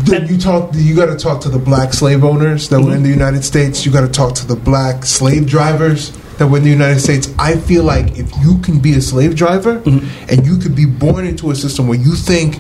Then 0.06 0.28
you 0.28 0.38
talk. 0.38 0.70
You 0.74 0.96
got 0.96 1.08
to 1.08 1.18
talk 1.18 1.42
to 1.42 1.50
the 1.50 1.60
black 1.60 1.92
slave 1.92 2.24
owners 2.24 2.70
that 2.70 2.80
were 2.80 2.96
in 2.96 3.04
the 3.04 3.10
mm-hmm. 3.10 3.20
United 3.20 3.44
States. 3.44 3.86
You 3.86 3.92
got 3.92 4.08
to 4.08 4.14
talk 4.22 4.36
to 4.36 4.48
the 4.48 4.56
black 4.56 5.04
slave 5.04 5.46
drivers 5.48 6.14
that 6.38 6.48
were 6.48 6.58
in 6.58 6.64
the 6.64 6.70
United 6.70 7.00
States. 7.00 7.34
I 7.40 7.56
feel 7.58 7.84
like 7.84 8.18
if 8.18 8.30
you 8.44 8.58
can 8.60 8.80
be 8.80 8.94
a 8.94 9.02
slave 9.02 9.36
driver 9.36 9.82
and 9.86 10.46
you 10.46 10.58
could 10.58 10.76
be 10.76 10.86
born 10.86 11.26
into 11.26 11.52
a 11.52 11.56
system 11.56 11.88
where 11.88 11.98
you 12.00 12.16
think 12.16 12.60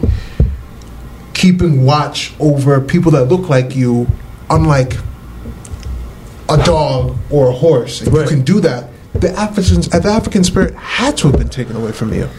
keeping 1.33 1.85
watch 1.85 2.33
over 2.39 2.79
people 2.81 3.11
that 3.11 3.25
look 3.25 3.49
like 3.49 3.75
you, 3.75 4.07
unlike 4.49 4.93
a 6.47 6.57
dog 6.63 7.17
or 7.29 7.49
a 7.49 7.51
horse, 7.51 8.01
if 8.01 8.13
Right. 8.13 8.21
you 8.21 8.27
can 8.27 8.41
do 8.43 8.59
that, 8.61 8.89
the 9.13 9.31
African 9.31 9.81
the 9.81 10.09
African 10.09 10.43
spirit 10.43 10.73
had 10.75 11.17
to 11.17 11.27
have 11.27 11.38
been 11.38 11.49
taken 11.49 11.75
away 11.75 11.91
from 11.91 12.13
you. 12.13 12.29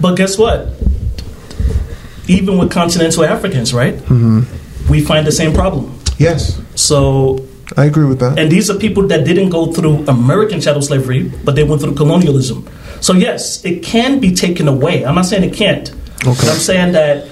But 0.00 0.14
guess 0.16 0.36
what? 0.38 0.68
Even 2.28 2.58
with 2.58 2.70
continental 2.70 3.24
Africans, 3.24 3.72
right? 3.72 3.94
Mm-hmm. 3.96 4.90
We 4.90 5.00
find 5.00 5.26
the 5.26 5.32
same 5.32 5.52
problem. 5.52 5.98
Yes, 6.18 6.60
So, 6.74 7.45
I 7.76 7.86
agree 7.86 8.04
with 8.04 8.20
that. 8.20 8.38
and 8.38 8.50
these 8.50 8.70
are 8.70 8.78
people 8.78 9.06
that 9.08 9.24
didn't 9.24 9.48
go 9.50 9.72
through 9.72 10.04
American 10.06 10.60
chattel 10.60 10.82
slavery, 10.82 11.32
but 11.44 11.56
they 11.56 11.64
went 11.64 11.80
through 11.82 11.94
colonialism. 11.94 12.68
So, 13.00 13.12
yes, 13.12 13.64
it 13.64 13.82
can 13.82 14.20
be 14.20 14.34
taken 14.34 14.68
away. 14.68 15.04
I'm 15.04 15.14
not 15.14 15.26
saying 15.26 15.44
it 15.44 15.54
can't. 15.54 15.90
But 16.24 16.44
I'm 16.48 16.58
saying 16.58 16.92
that 16.92 17.28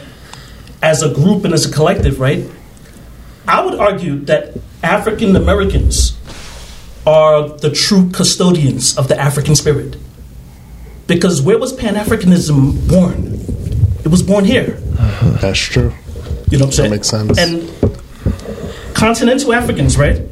as 0.82 1.02
a 1.02 1.12
group 1.14 1.44
and 1.44 1.54
as 1.54 1.64
a 1.68 1.72
collective, 1.72 2.20
right? 2.20 2.44
I 3.46 3.64
would 3.64 3.74
argue 3.78 4.18
that 4.26 4.56
African 4.82 5.36
Americans 5.36 6.16
are 7.06 7.48
the 7.48 7.70
true 7.70 8.10
custodians 8.10 8.96
of 8.98 9.08
the 9.08 9.18
African 9.18 9.54
spirit. 9.54 9.96
Because 11.06 11.42
where 11.42 11.58
was 11.58 11.72
Pan 11.72 11.94
Africanism 11.94 12.88
born? 12.88 13.40
It 14.04 14.08
was 14.08 14.22
born 14.22 14.44
here. 14.44 14.72
That's 15.40 15.58
true. 15.58 15.92
You 16.50 16.58
know 16.58 16.66
what 16.66 16.66
I'm 16.66 16.72
saying? 16.72 16.90
That 16.90 16.96
makes 16.96 17.08
sense. 17.08 17.38
And 17.38 17.70
continental 18.94 19.52
Africans, 19.52 19.98
right? 19.98 20.22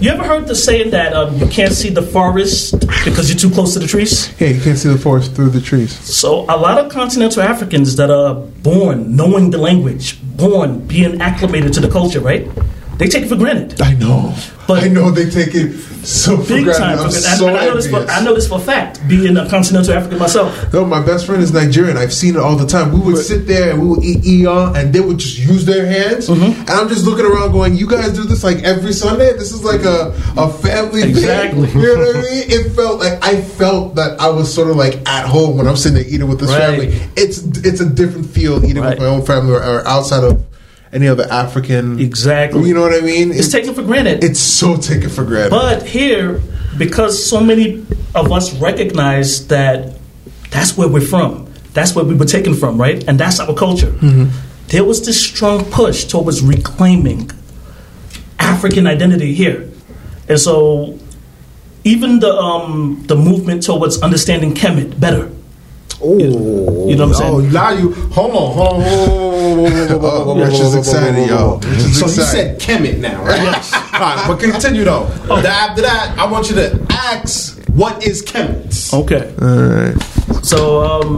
You 0.00 0.10
ever 0.10 0.24
heard 0.24 0.48
the 0.48 0.56
saying 0.56 0.90
that 0.90 1.12
um, 1.12 1.36
you 1.38 1.46
can't 1.46 1.72
see 1.72 1.88
the 1.88 2.02
forest 2.02 2.80
because 3.04 3.30
you're 3.30 3.38
too 3.38 3.54
close 3.54 3.74
to 3.74 3.78
the 3.78 3.86
trees? 3.86 4.34
Yeah, 4.40 4.48
you 4.48 4.60
can't 4.60 4.76
see 4.76 4.88
the 4.88 4.98
forest 4.98 5.32
through 5.36 5.50
the 5.50 5.60
trees. 5.60 5.96
So 6.00 6.40
a 6.48 6.56
lot 6.56 6.78
of 6.78 6.90
continental 6.90 7.40
Africans 7.40 7.94
that 7.96 8.10
are 8.10 8.34
born 8.34 9.14
knowing 9.14 9.50
the 9.50 9.58
language, 9.58 10.18
born 10.36 10.84
being 10.88 11.20
acclimated 11.20 11.72
to 11.74 11.80
the 11.80 11.88
culture, 11.88 12.18
right? 12.18 12.48
They 12.98 13.08
take 13.08 13.24
it 13.24 13.28
for 13.28 13.36
granted. 13.36 13.80
I 13.80 13.94
know. 13.94 14.34
But- 14.68 14.84
I 14.84 14.88
know 14.88 15.10
they 15.10 15.28
take 15.28 15.54
it 15.56 15.76
so 16.06 16.36
for 16.36 16.54
Big 16.54 16.64
granted. 16.64 16.78
time. 16.80 16.98
I'm 17.00 17.10
so 17.10 17.48
and 17.48 17.56
I, 17.56 17.66
know 17.66 17.74
this 17.74 17.90
for. 17.90 17.96
I 18.08 18.22
know 18.24 18.34
this 18.34 18.46
for 18.48 18.58
a 18.58 18.62
fact, 18.62 19.00
being 19.08 19.36
a 19.36 19.48
continental 19.48 19.92
African 19.94 20.18
myself. 20.18 20.72
No, 20.72 20.84
my 20.84 21.04
best 21.04 21.26
friend 21.26 21.42
is 21.42 21.52
Nigerian. 21.52 21.96
I've 21.96 22.12
seen 22.12 22.36
it 22.36 22.40
all 22.40 22.54
the 22.56 22.66
time. 22.66 22.92
We 22.92 23.00
would 23.00 23.18
sit 23.24 23.46
there 23.48 23.72
and 23.72 23.82
we 23.82 23.88
would 23.88 24.04
eat 24.04 24.24
eon, 24.24 24.76
and 24.76 24.92
they 24.92 25.00
would 25.00 25.18
just 25.18 25.38
use 25.38 25.64
their 25.66 25.84
hands. 25.86 26.28
Mm-hmm. 26.28 26.60
And 26.60 26.70
I'm 26.70 26.88
just 26.88 27.04
looking 27.04 27.26
around, 27.26 27.50
going, 27.52 27.74
"You 27.76 27.86
guys 27.88 28.12
do 28.12 28.22
this 28.24 28.44
like 28.44 28.62
every 28.62 28.92
Sunday? 28.92 29.32
This 29.32 29.52
is 29.52 29.64
like 29.64 29.84
a 29.84 30.14
a 30.36 30.48
family 30.52 31.02
Exactly. 31.02 31.66
thing." 31.66 31.80
You 31.82 31.96
know 31.96 32.06
what 32.06 32.16
I 32.16 32.20
mean? 32.20 32.44
It 32.48 32.70
felt 32.74 33.00
like 33.00 33.18
I 33.24 33.40
felt 33.42 33.96
that 33.96 34.20
I 34.20 34.28
was 34.28 34.52
sort 34.52 34.70
of 34.70 34.76
like 34.76 35.00
at 35.08 35.26
home 35.26 35.56
when 35.56 35.66
I'm 35.66 35.76
sitting 35.76 35.96
there 35.98 36.06
eating 36.06 36.28
with 36.28 36.38
this 36.40 36.50
Right. 36.50 36.60
family. 36.60 37.00
It's 37.16 37.38
it's 37.64 37.80
a 37.80 37.88
different 37.88 38.26
feel 38.30 38.64
eating 38.64 38.82
Right. 38.82 38.90
with 38.90 39.00
my 39.00 39.06
own 39.06 39.24
family 39.24 39.52
or, 39.54 39.62
or 39.62 39.86
outside 39.88 40.24
of 40.24 40.42
any 40.92 41.08
other 41.08 41.26
African. 41.30 41.98
Exactly. 41.98 42.68
You 42.68 42.74
know 42.74 42.82
what 42.82 42.94
I 42.94 43.00
mean? 43.00 43.32
It's 43.32 43.50
taken 43.50 43.74
for 43.74 43.82
granted. 43.82 44.22
It's 44.22 44.40
so 44.40 44.76
taken 44.76 45.08
for 45.08 45.24
granted. 45.24 45.50
But 45.50 45.86
here, 45.86 46.40
because 46.76 47.24
so 47.24 47.40
many 47.40 47.84
of 48.14 48.30
us 48.30 48.54
recognize 48.54 49.46
that 49.48 49.98
that's 50.50 50.76
where 50.76 50.88
we're 50.88 51.00
from, 51.00 51.52
that's 51.72 51.94
where 51.94 52.04
we 52.04 52.14
were 52.14 52.26
taken 52.26 52.54
from, 52.54 52.78
right? 52.78 53.02
And 53.08 53.18
that's 53.18 53.40
our 53.40 53.54
culture. 53.54 53.90
There 54.68 54.84
was 54.84 55.04
this 55.04 55.22
strong 55.22 55.64
push 55.66 56.04
towards 56.04 56.42
reclaiming 56.42 57.30
African 58.38 58.86
identity 58.86 59.34
here. 59.34 59.70
And 60.28 60.38
so 60.38 60.98
even 61.84 62.20
the 62.20 62.32
um, 62.32 63.02
the 63.06 63.16
movement 63.16 63.62
towards 63.64 64.00
understanding 64.02 64.54
Kemet 64.54 64.98
better. 65.00 65.30
Oh, 66.04 66.88
You 66.88 66.96
know 66.96 67.06
what 67.06 67.08
I'm 67.08 67.14
saying? 67.14 67.34
Oh, 67.34 67.40
now 67.40 67.70
you 67.70 67.92
hold 67.92 68.30
on, 68.32 68.52
hold 68.54 68.68
on, 68.74 68.80
hold 70.00 70.28
on, 70.28 70.38
Rich 70.40 70.60
is 70.60 70.74
excited, 70.74 71.28
yo. 71.28 71.36
hold 71.36 71.64
on. 71.64 71.70
Rich 71.70 71.78
is 71.80 71.98
So 71.98 72.06
you 72.06 72.12
said 72.26 72.60
Kemet 72.60 72.98
now, 72.98 73.22
right? 73.24 73.40
Yes. 73.42 73.72
All 73.72 74.00
right, 74.00 74.24
but 74.28 74.40
continue 74.40 74.84
though. 74.84 75.06
After 75.30 75.82
that, 75.82 76.14
I 76.18 76.30
want 76.30 76.48
you 76.50 76.56
to 76.56 76.86
ask, 76.90 77.58
what 77.70 78.04
is 78.06 78.22
Kemet? 78.22 78.92
Okay. 78.92 79.32
all 79.40 79.58
right. 79.58 80.44
So 80.44 80.82
um, 80.82 81.16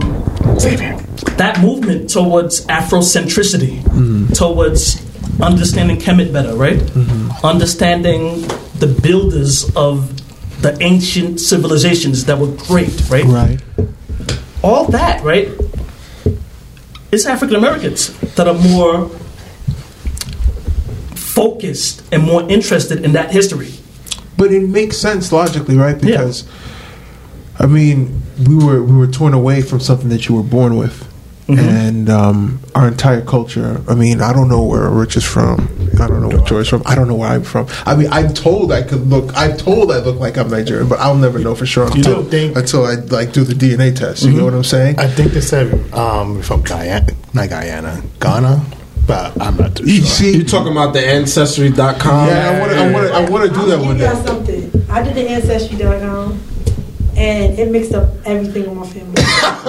that 1.37 1.59
movement 1.61 2.09
towards 2.09 2.65
Afrocentricity, 2.67 4.35
towards 4.35 5.01
understanding 5.41 5.97
Kemet 5.97 6.31
better, 6.31 6.55
right? 6.55 6.79
Understanding 7.43 8.41
the 8.79 8.87
builders 9.01 9.73
of 9.75 10.11
the 10.61 10.77
ancient 10.81 11.39
civilizations 11.39 12.25
that 12.25 12.37
were 12.37 12.51
great, 12.67 13.09
right? 13.09 13.25
Right. 13.25 13.59
All 14.65 14.85
that, 14.85 15.23
right? 15.23 15.49
It's 17.11 17.27
African 17.27 17.55
Americans 17.55 18.17
that 18.33 18.47
are 18.47 18.55
more 18.55 19.09
focused 21.13 22.01
and 22.11 22.23
more 22.23 22.49
interested 22.49 23.05
in 23.05 23.11
that 23.11 23.31
history. 23.31 23.73
But 24.37 24.51
it 24.51 24.67
makes 24.67 24.97
sense 24.97 25.31
logically, 25.31 25.77
right? 25.77 26.01
Because 26.01 26.47
I 27.59 27.67
mean, 27.67 28.23
we 28.47 28.55
were 28.55 28.81
we 28.81 28.97
were 28.97 29.05
torn 29.05 29.35
away 29.35 29.61
from 29.61 29.79
something 29.81 30.09
that 30.09 30.27
you 30.27 30.33
were 30.33 30.41
born 30.41 30.77
with. 30.77 31.07
And 31.47 32.09
um, 32.09 32.59
our 32.73 32.87
entire 32.87 33.21
culture. 33.21 33.79
I 33.87 33.93
mean, 33.93 34.19
I 34.19 34.33
don't 34.33 34.47
know 34.49 34.63
where 34.63 34.89
Rich 34.89 35.15
is 35.15 35.23
from. 35.23 35.69
I 36.01 36.07
don't 36.07 36.21
know 36.21 36.29
where 36.29 36.45
Joy's 36.47 36.67
from. 36.69 36.81
I 36.87 36.95
don't 36.95 37.07
know 37.07 37.13
where 37.15 37.29
I'm 37.29 37.43
from. 37.43 37.67
I 37.85 37.95
mean, 37.95 38.07
I'm 38.11 38.33
told 38.33 38.71
I 38.71 38.81
could 38.81 39.07
look. 39.07 39.31
I'm 39.37 39.55
told 39.55 39.91
I 39.91 39.99
look 39.99 40.19
like 40.19 40.37
I'm 40.37 40.49
Nigerian, 40.49 40.87
but 40.89 40.99
I'll 40.99 41.15
never 41.15 41.37
know 41.37 41.53
for 41.53 41.65
sure 41.67 41.85
until, 41.85 42.15
don't 42.23 42.29
think- 42.31 42.57
until 42.57 42.85
I 42.85 42.95
like 42.95 43.31
do 43.31 43.43
the 43.43 43.53
DNA 43.53 43.95
test. 43.95 44.23
You 44.23 44.33
know 44.33 44.45
what 44.45 44.55
I'm 44.55 44.63
saying? 44.63 44.97
I 44.99 45.07
think 45.07 45.33
they 45.33 45.41
said 45.41 45.71
um, 45.93 46.41
from 46.41 46.63
Guyana, 46.63 47.07
not 47.35 47.49
Guyana, 47.49 48.01
Ghana, 48.19 48.65
but 49.05 49.39
I'm 49.39 49.55
not 49.55 49.75
too 49.75 49.85
you 49.85 49.97
sure. 49.97 50.05
see, 50.07 50.37
You 50.37 50.43
talking 50.43 50.71
about 50.71 50.93
the 50.93 51.07
ancestry.com? 51.07 52.27
yeah, 52.27 52.49
I 52.49 52.59
want 52.59 52.71
to. 52.71 52.77
I 52.79 52.91
want 52.91 53.07
to. 53.07 53.13
I 53.13 53.29
want 53.29 53.53
to 53.53 53.59
do 53.59 53.65
that 53.67 53.77
one 53.79 53.97
give 53.97 53.99
day. 53.99 54.13
y'all 54.13 54.25
something. 54.25 54.85
I 54.89 55.03
did 55.03 55.13
the 55.15 55.29
ancestry.com, 55.29 56.39
and 57.25 57.57
it 57.57 57.71
mixed 57.71 57.93
up 57.93 58.07
everything 58.25 58.69
with 58.69 58.77
my 58.77 58.85
family. 58.87 59.23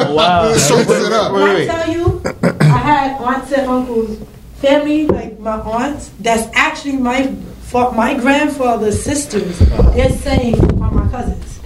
Wow. 0.14 0.52
So 0.52 0.84
put 0.84 1.07
it 1.07 1.12
up. 1.12 1.32
When 1.32 1.42
I 1.42 1.64
tell 1.64 1.90
you, 1.90 2.20
I 2.61 2.64
had 2.64 3.18
aunts 3.18 3.50
and 3.52 3.66
uncles, 3.66 4.18
family 4.57 5.07
like 5.07 5.40
my 5.40 5.59
aunts. 5.61 6.11
That's 6.20 6.46
actually 6.54 6.98
my 6.98 7.28
fa- 7.62 7.92
my 7.92 8.12
grandfather's 8.12 9.02
sisters. 9.02 9.59
They're 9.94 10.11
saying 10.11 10.61
are 10.82 10.90
my 10.90 11.09
cousins. 11.11 11.61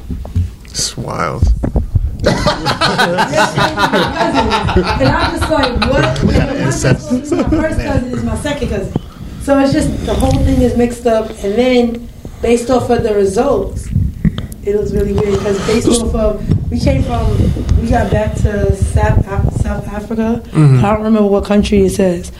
It's 0.66 0.96
wild. 0.96 1.42
They're 2.22 2.34
my 2.34 3.34
and 5.00 5.08
I'm 5.08 5.38
just 5.38 5.50
like, 5.50 5.72
what? 5.90 6.04
And 6.04 6.28
the 6.28 6.36
one 6.46 6.58
that's 6.58 6.76
supposed 6.76 7.30
to 7.30 7.36
be 7.36 7.42
my 7.42 7.50
first 7.50 7.80
cousin 7.80 8.08
is 8.12 8.22
my 8.22 8.36
second 8.36 8.68
cousin. 8.68 8.92
So 9.42 9.58
it's 9.58 9.72
just 9.72 10.06
the 10.06 10.14
whole 10.14 10.38
thing 10.44 10.62
is 10.62 10.76
mixed 10.76 11.06
up, 11.06 11.30
and 11.30 11.54
then 11.58 12.08
based 12.42 12.70
off 12.70 12.90
of 12.90 13.02
the 13.02 13.12
results, 13.12 13.88
it 14.70 14.78
was 14.78 14.94
really 14.94 15.12
weird 15.12 15.38
because 15.38 15.58
based 15.66 15.88
off 15.88 16.14
of 16.14 16.70
we 16.70 16.78
came 16.78 17.02
from 17.02 17.30
we 17.80 17.88
got 17.88 18.10
back 18.10 18.34
to 18.36 18.74
South, 18.76 19.60
South 19.60 19.86
Africa. 19.88 20.42
I 20.54 20.58
don't 20.58 21.02
remember 21.02 21.26
what 21.28 21.44
country 21.44 21.80
it 21.86 21.90
says, 21.90 22.32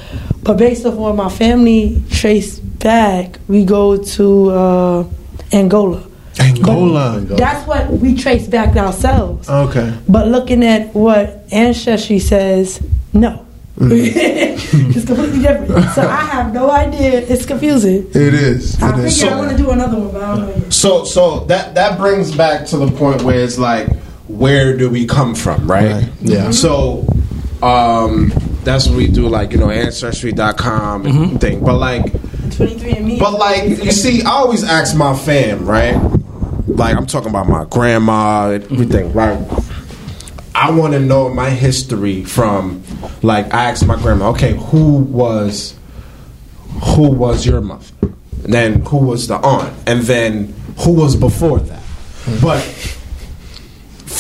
but 0.43 0.57
based 0.57 0.87
off 0.87 0.95
what 0.95 1.16
my 1.16 1.28
family 1.28 2.03
traced 2.11 2.61
back, 2.78 3.39
we 3.49 3.64
go 3.64 3.97
to 4.03 4.51
uh, 4.51 5.05
Angola. 5.53 6.07
Angola. 6.39 7.20
That's 7.20 7.66
what 7.66 7.91
we 7.91 8.14
trace 8.16 8.47
back 8.47 8.76
ourselves. 8.76 9.49
Okay. 9.49 9.97
But 10.09 10.28
looking 10.28 10.64
at 10.64 10.95
what 10.95 11.45
Ancestry 11.53 12.18
says, 12.18 12.81
no. 13.12 13.47
Mm. 13.81 14.12
it's 14.95 15.07
completely 15.07 15.41
different. 15.41 15.91
So 15.95 16.07
I 16.07 16.20
have 16.20 16.53
no 16.53 16.70
idea. 16.70 17.20
It's 17.20 17.47
confusing. 17.47 18.07
It 18.11 18.35
is. 18.35 18.81
I 18.83 18.99
It 18.99 19.07
is. 19.07 19.18
figure 19.18 19.35
I 19.35 19.39
want 19.39 19.51
to 19.53 19.57
do 19.57 19.70
another 19.70 19.99
one, 19.99 20.12
but 20.12 20.22
I 20.22 20.37
don't 20.37 20.49
know 20.49 20.55
yet. 20.55 20.72
So 20.72 21.05
so 21.05 21.41
that 21.47 21.74
that 21.76 21.99
brings 21.99 22.35
back 22.37 22.66
to 22.66 22.76
the 22.76 22.91
point 22.91 23.22
where 23.22 23.41
it's 23.41 23.59
like, 23.59 23.89
where 24.28 24.76
do 24.76 24.91
we 24.91 25.07
come 25.07 25.35
from, 25.35 25.70
right? 25.70 25.93
Right. 25.93 26.12
Yeah. 26.20 26.51
Mm-hmm. 26.51 26.53
So 26.53 27.07
um 27.66 28.33
that's 28.64 28.87
what 28.87 28.99
we 28.99 29.07
do, 29.07 29.28
like 29.28 29.53
you 29.53 29.59
know, 29.59 29.70
ancestry.com 29.70 31.07
and 31.07 31.14
mm-hmm. 31.14 31.37
thing. 31.39 31.64
But 31.64 31.78
like, 31.78 32.05
23andMe. 32.05 33.18
but 33.18 33.33
like, 33.33 33.64
you 33.64 33.93
see, 33.93 34.22
I 34.22 34.31
always 34.31 34.62
ask 34.62 34.95
my 34.95 35.16
fam, 35.16 35.64
right? 35.64 35.97
Like 36.66 36.97
I'm 36.97 37.07
talking 37.07 37.31
about 37.31 37.49
my 37.49 37.64
grandma, 37.64 38.51
and 38.51 38.64
everything, 38.64 39.11
right? 39.14 39.39
I 40.61 40.71
want 40.73 40.93
to 40.93 41.01
know 41.01 41.31
my 41.33 41.49
history 41.49 42.23
from, 42.23 42.83
like, 43.23 43.47
I 43.55 43.71
asked 43.71 43.87
my 43.87 43.97
grandma, 43.97 44.29
okay, 44.33 44.55
who 44.57 44.97
was, 44.97 45.75
who 46.83 47.09
was 47.09 47.47
your 47.47 47.63
mother? 47.63 47.87
And 48.45 48.53
then 48.53 48.85
who 48.85 48.99
was 48.99 49.27
the 49.27 49.37
aunt? 49.37 49.75
And 49.87 50.03
then 50.03 50.55
who 50.81 50.93
was 50.93 51.17
before 51.17 51.61
that? 51.61 51.83
Hmm. 51.83 52.43
But 52.43 52.99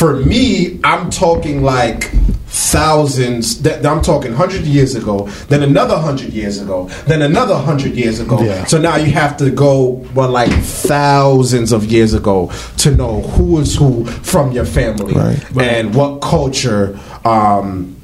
for 0.00 0.16
me, 0.16 0.80
I'm 0.82 1.10
talking 1.10 1.62
like 1.62 2.04
thousands. 2.46 3.60
That 3.60 3.84
I'm 3.84 4.00
talking 4.00 4.32
hundred 4.32 4.62
years 4.62 4.94
ago, 4.94 5.26
then 5.48 5.62
another 5.62 5.98
hundred 5.98 6.32
years 6.32 6.58
ago, 6.58 6.86
then 7.06 7.20
another 7.20 7.54
hundred 7.54 7.92
years 7.92 8.18
ago. 8.18 8.40
Yeah. 8.40 8.64
So 8.64 8.80
now 8.80 8.96
you 8.96 9.12
have 9.12 9.36
to 9.36 9.50
go 9.50 10.02
well, 10.14 10.30
like 10.30 10.50
thousands 10.50 11.70
of 11.72 11.84
years 11.84 12.14
ago 12.14 12.50
to 12.78 12.92
know 12.92 13.20
who 13.20 13.60
is 13.60 13.76
who 13.76 14.06
from 14.06 14.52
your 14.52 14.64
family 14.64 15.12
Right. 15.12 15.58
and 15.58 15.94
what 15.94 16.22
culture 16.22 16.98
um, 17.26 17.94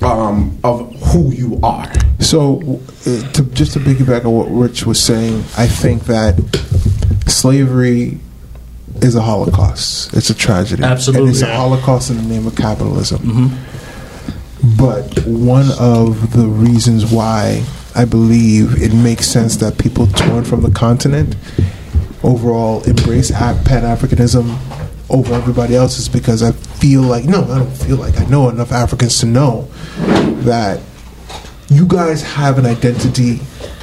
um, 0.00 0.58
of 0.64 0.98
who 1.12 1.30
you 1.30 1.60
are. 1.62 1.92
So, 2.20 2.80
uh, 3.06 3.32
to, 3.32 3.42
just 3.52 3.74
to 3.74 3.80
piggyback 3.80 4.24
on 4.24 4.32
what 4.32 4.48
Rich 4.48 4.86
was 4.86 4.98
saying, 4.98 5.44
I 5.58 5.66
think 5.66 6.04
that 6.04 6.36
slavery 7.26 8.18
is 9.04 9.14
a 9.14 9.22
holocaust. 9.22 10.14
It's 10.14 10.30
a 10.30 10.34
tragedy. 10.34 10.82
Absolutely. 10.82 11.28
And 11.28 11.30
it's 11.30 11.42
a 11.42 11.54
holocaust 11.54 12.10
in 12.10 12.16
the 12.16 12.22
name 12.22 12.46
of 12.46 12.56
capitalism. 12.56 13.18
Mm-hmm. 13.18 14.76
But 14.78 15.26
one 15.26 15.70
of 15.78 16.32
the 16.32 16.46
reasons 16.46 17.12
why 17.12 17.64
I 17.94 18.06
believe 18.06 18.82
it 18.82 18.94
makes 18.94 19.26
sense 19.26 19.56
that 19.56 19.78
people 19.78 20.06
torn 20.06 20.44
from 20.44 20.62
the 20.62 20.70
continent 20.70 21.36
overall 22.22 22.82
embrace 22.84 23.30
Pan 23.30 23.82
Africanism 23.82 24.56
over 25.10 25.34
everybody 25.34 25.76
else 25.76 25.98
is 25.98 26.08
because 26.08 26.42
I 26.42 26.52
feel 26.52 27.02
like, 27.02 27.26
no, 27.26 27.44
I 27.44 27.58
don't 27.58 27.70
feel 27.70 27.98
like, 27.98 28.18
I 28.18 28.24
know 28.24 28.48
enough 28.48 28.72
Africans 28.72 29.20
to 29.20 29.26
know 29.26 29.68
that 30.44 30.80
you 31.68 31.86
guys 31.86 32.22
have 32.22 32.58
an 32.58 32.64
identity 32.64 33.40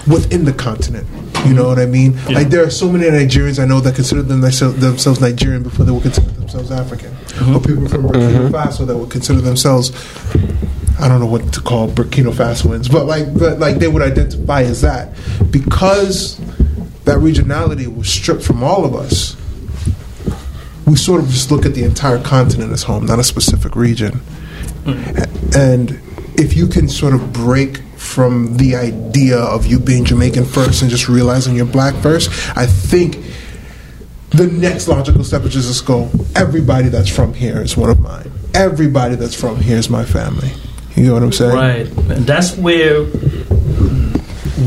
within 0.07 0.45
the 0.45 0.53
continent. 0.53 1.07
You 1.45 1.53
know 1.53 1.67
what 1.67 1.79
I 1.79 1.85
mean? 1.85 2.23
Like 2.25 2.49
there 2.49 2.63
are 2.63 2.69
so 2.69 2.91
many 2.91 3.05
Nigerians 3.05 3.61
I 3.61 3.65
know 3.65 3.79
that 3.79 3.95
consider 3.95 4.21
them 4.21 4.41
themselves, 4.41 4.79
themselves 4.79 5.19
Nigerian 5.19 5.63
before 5.63 5.85
they 5.85 5.91
would 5.91 6.03
consider 6.03 6.29
themselves 6.31 6.71
African, 6.71 7.11
mm-hmm. 7.11 7.55
or 7.55 7.59
people 7.59 7.87
from 7.87 8.03
Burkina 8.03 8.49
mm-hmm. 8.49 8.55
Faso 8.55 8.85
that 8.85 8.97
would 8.97 9.09
consider 9.09 9.41
themselves. 9.41 9.91
I 10.99 11.07
don't 11.07 11.19
know 11.19 11.25
what 11.25 11.51
to 11.53 11.61
call 11.61 11.87
Burkina 11.87 12.31
Fasoans, 12.31 12.91
but 12.91 13.05
like, 13.05 13.33
but 13.37 13.59
like 13.59 13.77
they 13.77 13.87
would 13.87 14.03
identify 14.03 14.61
as 14.61 14.81
that 14.81 15.15
because 15.49 16.37
that 17.05 17.17
regionality 17.17 17.87
was 17.93 18.07
stripped 18.07 18.43
from 18.43 18.63
all 18.63 18.85
of 18.85 18.93
us. 18.93 19.35
We 20.85 20.95
sort 20.95 21.21
of 21.21 21.29
just 21.29 21.51
look 21.51 21.65
at 21.65 21.73
the 21.73 21.83
entire 21.83 22.21
continent 22.21 22.71
as 22.71 22.83
home, 22.83 23.05
not 23.05 23.17
a 23.17 23.23
specific 23.23 23.75
region. 23.75 24.21
Mm. 24.83 25.55
And 25.55 26.01
if 26.39 26.55
you 26.55 26.67
can 26.67 26.87
sort 26.87 27.13
of 27.13 27.33
break 27.33 27.81
from 28.01 28.57
the 28.57 28.75
idea 28.75 29.37
of 29.37 29.67
you 29.67 29.79
being 29.79 30.03
Jamaican 30.03 30.43
first 30.43 30.81
and 30.81 30.91
just 30.91 31.07
realizing 31.07 31.55
you're 31.55 31.65
black 31.65 31.95
first, 32.01 32.29
I 32.57 32.65
think 32.65 33.17
the 34.31 34.47
next 34.47 34.87
logical 34.87 35.23
step 35.23 35.43
is 35.43 35.53
just 35.53 35.85
go, 35.85 36.09
everybody 36.35 36.89
that's 36.89 37.07
from 37.07 37.33
here 37.33 37.61
is 37.61 37.77
one 37.77 37.89
of 37.89 37.99
mine. 37.99 38.29
Everybody 38.53 39.15
that's 39.15 39.35
from 39.39 39.57
here 39.57 39.77
is 39.77 39.89
my 39.89 40.03
family. 40.03 40.51
You 40.95 41.05
know 41.05 41.13
what 41.13 41.23
I'm 41.23 41.31
saying? 41.31 41.53
Right. 41.53 41.87
And 42.09 42.25
that's 42.25 42.57
where 42.57 43.03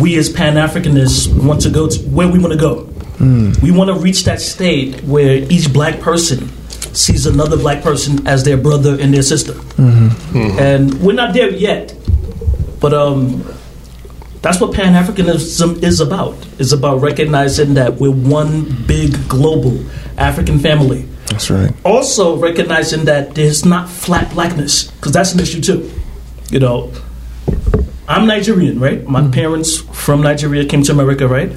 we 0.01 0.17
as 0.17 0.31
Pan 0.31 0.55
Africanists 0.55 1.29
want 1.45 1.61
to 1.63 1.71
go 1.71 1.89
to, 1.89 2.01
where 2.09 2.29
we 2.29 2.39
want 2.39 2.53
to 2.53 2.59
go. 2.59 2.85
Hmm. 3.19 3.53
We 3.63 3.73
want 3.73 3.89
to 3.89 3.97
reach 3.97 4.25
that 4.25 4.41
state 4.41 5.03
where 5.03 5.35
each 5.51 5.73
black 5.73 6.01
person 6.01 6.49
sees 6.95 7.27
another 7.27 7.57
black 7.57 7.83
person 7.83 8.27
as 8.27 8.45
their 8.45 8.57
brother 8.57 8.97
and 8.99 9.13
their 9.13 9.23
sister. 9.23 9.53
Mm-hmm. 9.53 10.39
Mm-hmm. 10.39 10.59
And 10.59 11.01
we're 11.03 11.15
not 11.15 11.35
there 11.35 11.51
yet. 11.51 11.95
But 12.85 12.93
um, 12.93 13.43
that's 14.43 14.61
what 14.61 14.75
Pan 14.75 14.93
Africanism 14.93 15.83
is 15.83 16.01
about. 16.01 16.37
It's 16.59 16.73
about 16.73 17.01
recognizing 17.01 17.73
that 17.81 17.95
we're 17.95 18.11
one 18.11 18.85
big 18.85 19.27
global 19.27 19.83
African 20.19 20.59
family. 20.59 21.09
That's 21.29 21.49
right. 21.49 21.73
also 21.83 22.37
recognizing 22.37 23.07
that 23.07 23.35
there's 23.35 23.65
not 23.65 23.89
flat 23.89 24.31
blackness 24.35 24.91
because 24.91 25.13
that's 25.13 25.33
an 25.33 25.41
issue 25.41 25.63
too. 25.63 25.91
You 26.51 26.61
know 26.61 26.93
i'm 28.07 28.27
nigerian 28.27 28.79
right? 28.79 29.03
My 29.09 29.27
parents 29.31 29.79
from 29.79 30.21
nigeria 30.21 30.67
came 30.67 30.83
to 30.83 30.93
america 30.93 31.27
right? 31.27 31.51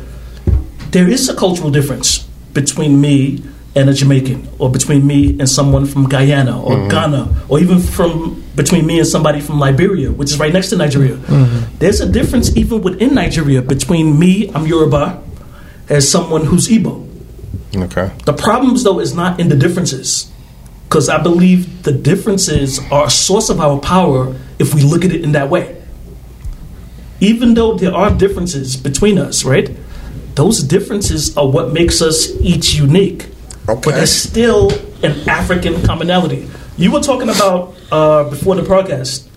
There 0.91 1.09
is 1.09 1.27
a 1.27 1.35
cultural 1.35 1.71
difference 1.71 2.19
between 2.53 3.01
me 3.01 3.43
and 3.75 3.89
a 3.89 3.93
jamaican 3.93 4.47
or 4.59 4.71
between 4.71 5.05
me 5.05 5.31
and 5.31 5.49
someone 5.49 5.85
from 5.85 6.07
guyana 6.07 6.63
or 6.63 6.87
ghana 6.87 7.43
or 7.49 7.59
even 7.59 7.79
from 7.79 8.41
between 8.57 8.85
me 8.85 8.99
and 8.99 9.07
somebody 9.07 9.39
from 9.39 9.59
liberia 9.59 10.11
which 10.11 10.31
is 10.31 10.39
right 10.39 10.51
next 10.51 10.69
to 10.69 10.75
nigeria 10.75 11.15
mm-hmm. 11.15 11.77
there's 11.79 12.01
a 12.01 12.09
difference 12.11 12.55
even 12.57 12.81
within 12.81 13.13
nigeria 13.15 13.61
between 13.61 14.19
me 14.19 14.51
i'm 14.53 14.67
yoruba 14.67 15.23
as 15.87 16.09
someone 16.09 16.43
who's 16.43 16.67
igbo 16.67 17.07
Okay. 17.75 18.11
the 18.25 18.33
problems, 18.33 18.83
though, 18.83 18.99
is 18.99 19.13
not 19.13 19.39
in 19.39 19.49
the 19.49 19.55
differences. 19.55 20.31
because 20.87 21.09
I 21.09 21.21
believe 21.21 21.83
the 21.83 21.91
differences 21.91 22.79
are 22.91 23.07
a 23.07 23.09
source 23.09 23.49
of 23.49 23.59
our 23.59 23.77
power 23.77 24.33
if 24.57 24.73
we 24.73 24.83
look 24.83 25.03
at 25.03 25.11
it 25.11 25.21
in 25.21 25.33
that 25.33 25.49
way. 25.49 25.75
Even 27.19 27.55
though 27.55 27.75
there 27.75 27.93
are 27.93 28.09
differences 28.09 28.77
between 28.77 29.17
us, 29.17 29.43
right? 29.43 29.69
Those 30.35 30.63
differences 30.63 31.35
are 31.35 31.45
what 31.45 31.73
makes 31.73 32.01
us 32.01 32.31
each 32.39 32.75
unique. 32.75 33.27
Okay. 33.67 33.81
But 33.83 33.95
there's 33.95 34.13
still 34.13 34.71
an 35.03 35.27
African 35.27 35.83
commonality. 35.83 36.47
You 36.77 36.91
were 36.91 36.99
talking 36.99 37.29
about 37.29 37.75
uh, 37.91 38.29
before 38.29 38.55
the 38.55 38.61
podcast 38.61 39.27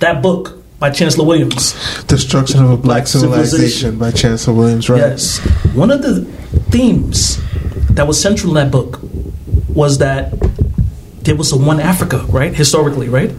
that 0.00 0.22
book 0.22 0.62
by 0.78 0.90
Chancellor 0.90 1.26
Williams. 1.26 1.74
Destruction 2.04 2.62
of 2.62 2.70
a 2.70 2.76
Black 2.76 3.06
Civilization, 3.06 3.50
Civilization. 3.50 3.98
by 3.98 4.10
Chancellor 4.12 4.54
Williams, 4.54 4.88
right? 4.88 4.98
Yes. 4.98 5.38
One 5.74 5.90
of 5.90 6.00
the 6.02 6.24
themes 6.70 7.42
that 7.90 8.06
was 8.06 8.20
central 8.20 8.56
in 8.56 8.64
that 8.64 8.72
book 8.72 9.00
was 9.68 9.98
that 9.98 10.32
there 11.24 11.36
was 11.36 11.52
a 11.52 11.58
one 11.58 11.78
Africa, 11.80 12.24
right? 12.28 12.54
Historically, 12.54 13.08
right? 13.08 13.32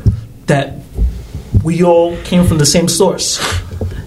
That 0.45 0.75
we 1.63 1.83
all 1.83 2.17
came 2.23 2.45
from 2.45 2.59
the 2.59 2.65
same 2.65 2.87
source. 2.87 3.39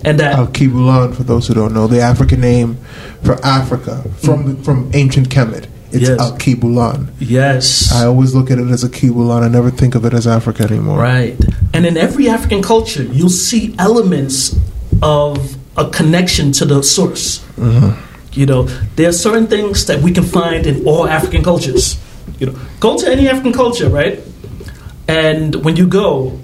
And 0.05 0.21
that 0.21 0.35
Kibulan, 0.53 1.15
for 1.15 1.23
those 1.23 1.47
who 1.47 1.55
don't 1.55 1.73
know, 1.73 1.87
the 1.87 2.01
African 2.01 2.41
name 2.41 2.77
for 3.23 3.45
Africa 3.45 4.03
from 4.19 4.63
from 4.63 4.91
ancient 4.95 5.29
Kemet. 5.31 5.69
It's 5.93 6.09
Yes. 6.09 6.19
Alkebulan. 6.21 7.09
yes. 7.21 7.93
I 7.93 8.07
always 8.07 8.35
look 8.35 8.51
at 8.51 8.59
it 8.59 8.69
as 8.71 8.83
a 8.85 8.89
Kibulan. 8.89 9.43
I 9.43 9.49
never 9.49 9.71
think 9.71 9.95
of 9.95 10.05
it 10.05 10.15
as 10.15 10.27
Africa 10.27 10.65
anymore. 10.65 10.99
Right. 10.99 11.37
And 11.75 11.85
in 11.87 11.97
every 11.97 12.29
African 12.29 12.63
culture, 12.63 13.03
you'll 13.05 13.29
see 13.29 13.75
elements 13.79 14.57
of 15.03 15.57
a 15.77 15.89
connection 15.91 16.53
to 16.53 16.65
the 16.65 16.83
source. 16.83 17.39
Mm-hmm. 17.59 17.93
You 18.33 18.47
know, 18.47 18.63
there 18.97 19.09
are 19.09 19.13
certain 19.13 19.47
things 19.47 19.85
that 19.87 20.01
we 20.03 20.13
can 20.13 20.25
find 20.25 20.67
in 20.67 20.85
all 20.87 21.07
African 21.07 21.43
cultures. 21.45 21.99
You 22.39 22.47
know, 22.47 22.55
go 22.81 22.97
to 22.99 23.07
any 23.11 23.29
African 23.29 23.53
culture, 23.53 23.89
right? 23.89 24.21
And 25.09 25.57
when 25.65 25.77
you 25.77 25.87
go, 25.87 26.39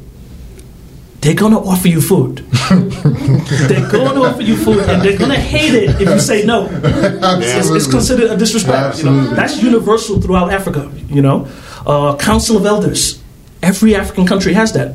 they're 1.21 1.35
gonna 1.35 1.59
offer 1.59 1.89
you 1.89 2.01
food. 2.01 2.39
they're 2.71 3.91
gonna 3.91 4.21
offer 4.23 4.43
you 4.43 4.57
food, 4.57 4.79
and 4.89 5.03
they're 5.03 5.19
gonna 5.19 5.35
hate 5.35 5.75
it 5.75 6.01
if 6.01 6.09
you 6.09 6.21
say 6.21 6.45
no. 6.47 6.69
It's, 6.73 7.69
it's 7.71 7.87
considered 7.87 8.31
a 8.31 8.37
disrespect. 8.37 8.99
You 8.99 9.05
know, 9.07 9.35
that's 9.35 9.61
universal 9.63 10.21
throughout 10.21 10.53
Africa. 10.53 10.91
You 11.09 11.23
know, 11.23 11.49
uh, 11.87 12.17
Council 12.17 12.57
of 12.57 12.65
Elders. 12.67 13.21
Every 13.63 13.97
African 13.97 14.27
country 14.27 14.53
has 14.55 14.73
that. 14.75 14.95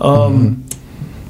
Um, 0.00 0.64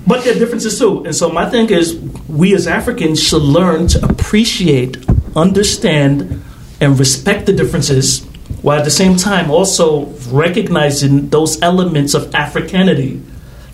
But 0.06 0.22
there 0.24 0.36
are 0.36 0.38
differences 0.38 0.78
too. 0.78 1.02
And 1.06 1.14
so 1.16 1.30
my 1.30 1.48
thing 1.48 1.70
is, 1.70 1.96
we 2.28 2.54
as 2.54 2.66
Africans 2.66 3.22
should 3.22 3.40
learn 3.42 3.86
to 3.88 4.04
appreciate, 4.04 4.98
understand, 5.34 6.42
and 6.80 6.98
respect 6.98 7.46
the 7.46 7.54
differences, 7.54 8.20
while 8.60 8.78
at 8.78 8.84
the 8.84 8.90
same 8.90 9.16
time 9.16 9.50
also 9.50 10.06
recognizing 10.30 11.30
those 11.30 11.56
elements 11.62 12.12
of 12.12 12.30
Africanity 12.34 13.22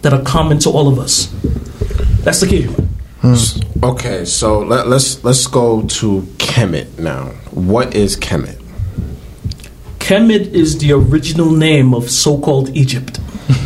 that 0.02 0.12
are 0.12 0.22
common 0.22 0.58
to 0.60 0.70
all 0.70 0.88
of 0.88 0.98
us. 0.98 1.26
That's 2.24 2.40
the 2.40 2.46
key. 2.46 2.68
Okay, 3.82 4.24
so 4.24 4.60
let, 4.60 4.88
let's 4.88 5.22
let's 5.24 5.46
go 5.46 5.82
to 5.82 6.22
Kemet 6.38 6.98
now. 6.98 7.26
What 7.50 7.94
is 7.94 8.16
Kemet? 8.16 8.56
Kemet 9.98 10.52
is 10.52 10.78
the 10.78 10.92
original 10.92 11.50
name 11.50 11.94
of 11.94 12.10
so-called 12.10 12.70
Egypt. 12.76 13.18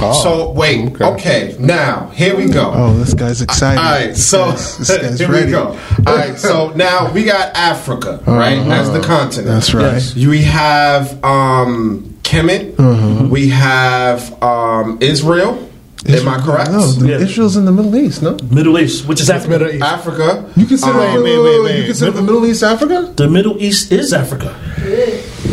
Oh, 0.00 0.12
so 0.22 0.50
wait, 0.52 1.00
okay. 1.00 1.56
now 1.58 2.10
here 2.10 2.36
we 2.36 2.46
go. 2.48 2.70
Oh, 2.72 2.94
this 2.94 3.14
guy's 3.14 3.42
excited. 3.42 3.80
All 3.80 3.84
right, 3.90 4.16
so 4.16 4.52
this 4.52 4.96
guy's 4.96 5.18
here 5.18 5.28
ready. 5.28 5.46
we 5.46 5.50
go. 5.50 5.76
All 6.06 6.14
right, 6.16 6.38
so 6.38 6.70
now 6.76 7.12
we 7.12 7.24
got 7.24 7.52
Africa, 7.56 8.22
right, 8.24 8.58
as 8.58 8.92
the 8.92 9.00
continent. 9.00 9.48
That's 9.48 9.74
right. 9.74 9.94
Yes. 9.94 10.14
We 10.14 10.42
have 10.42 11.24
um, 11.24 12.16
Kemet. 12.22 13.28
We 13.28 13.48
have 13.48 14.40
um, 14.40 14.98
Israel. 15.00 15.67
Am 16.06 16.28
I 16.28 16.38
correct? 16.40 16.70
No, 16.70 16.86
the 16.92 17.08
Yeah. 17.08 17.16
Israel's 17.18 17.56
in 17.56 17.64
the 17.64 17.72
Middle 17.72 17.94
East. 17.96 18.22
No, 18.22 18.36
Middle 18.50 18.78
East, 18.78 19.06
which 19.06 19.20
is 19.20 19.28
Africa. 19.28 19.50
Middle 19.50 19.70
East. 19.70 19.82
Africa. 19.82 20.44
you 20.56 20.64
consider 20.66 20.92
Um, 20.98 21.22
wait, 21.24 21.38
wait, 21.40 21.62
wait. 21.64 21.78
you 21.80 21.84
consider 21.86 22.12
the 22.12 22.22
Middle 22.22 22.46
East 22.46 22.62
Africa? 22.62 23.12
The 23.16 23.28
Middle 23.28 23.60
East 23.60 23.90
is 23.90 24.12
Africa. 24.12 24.54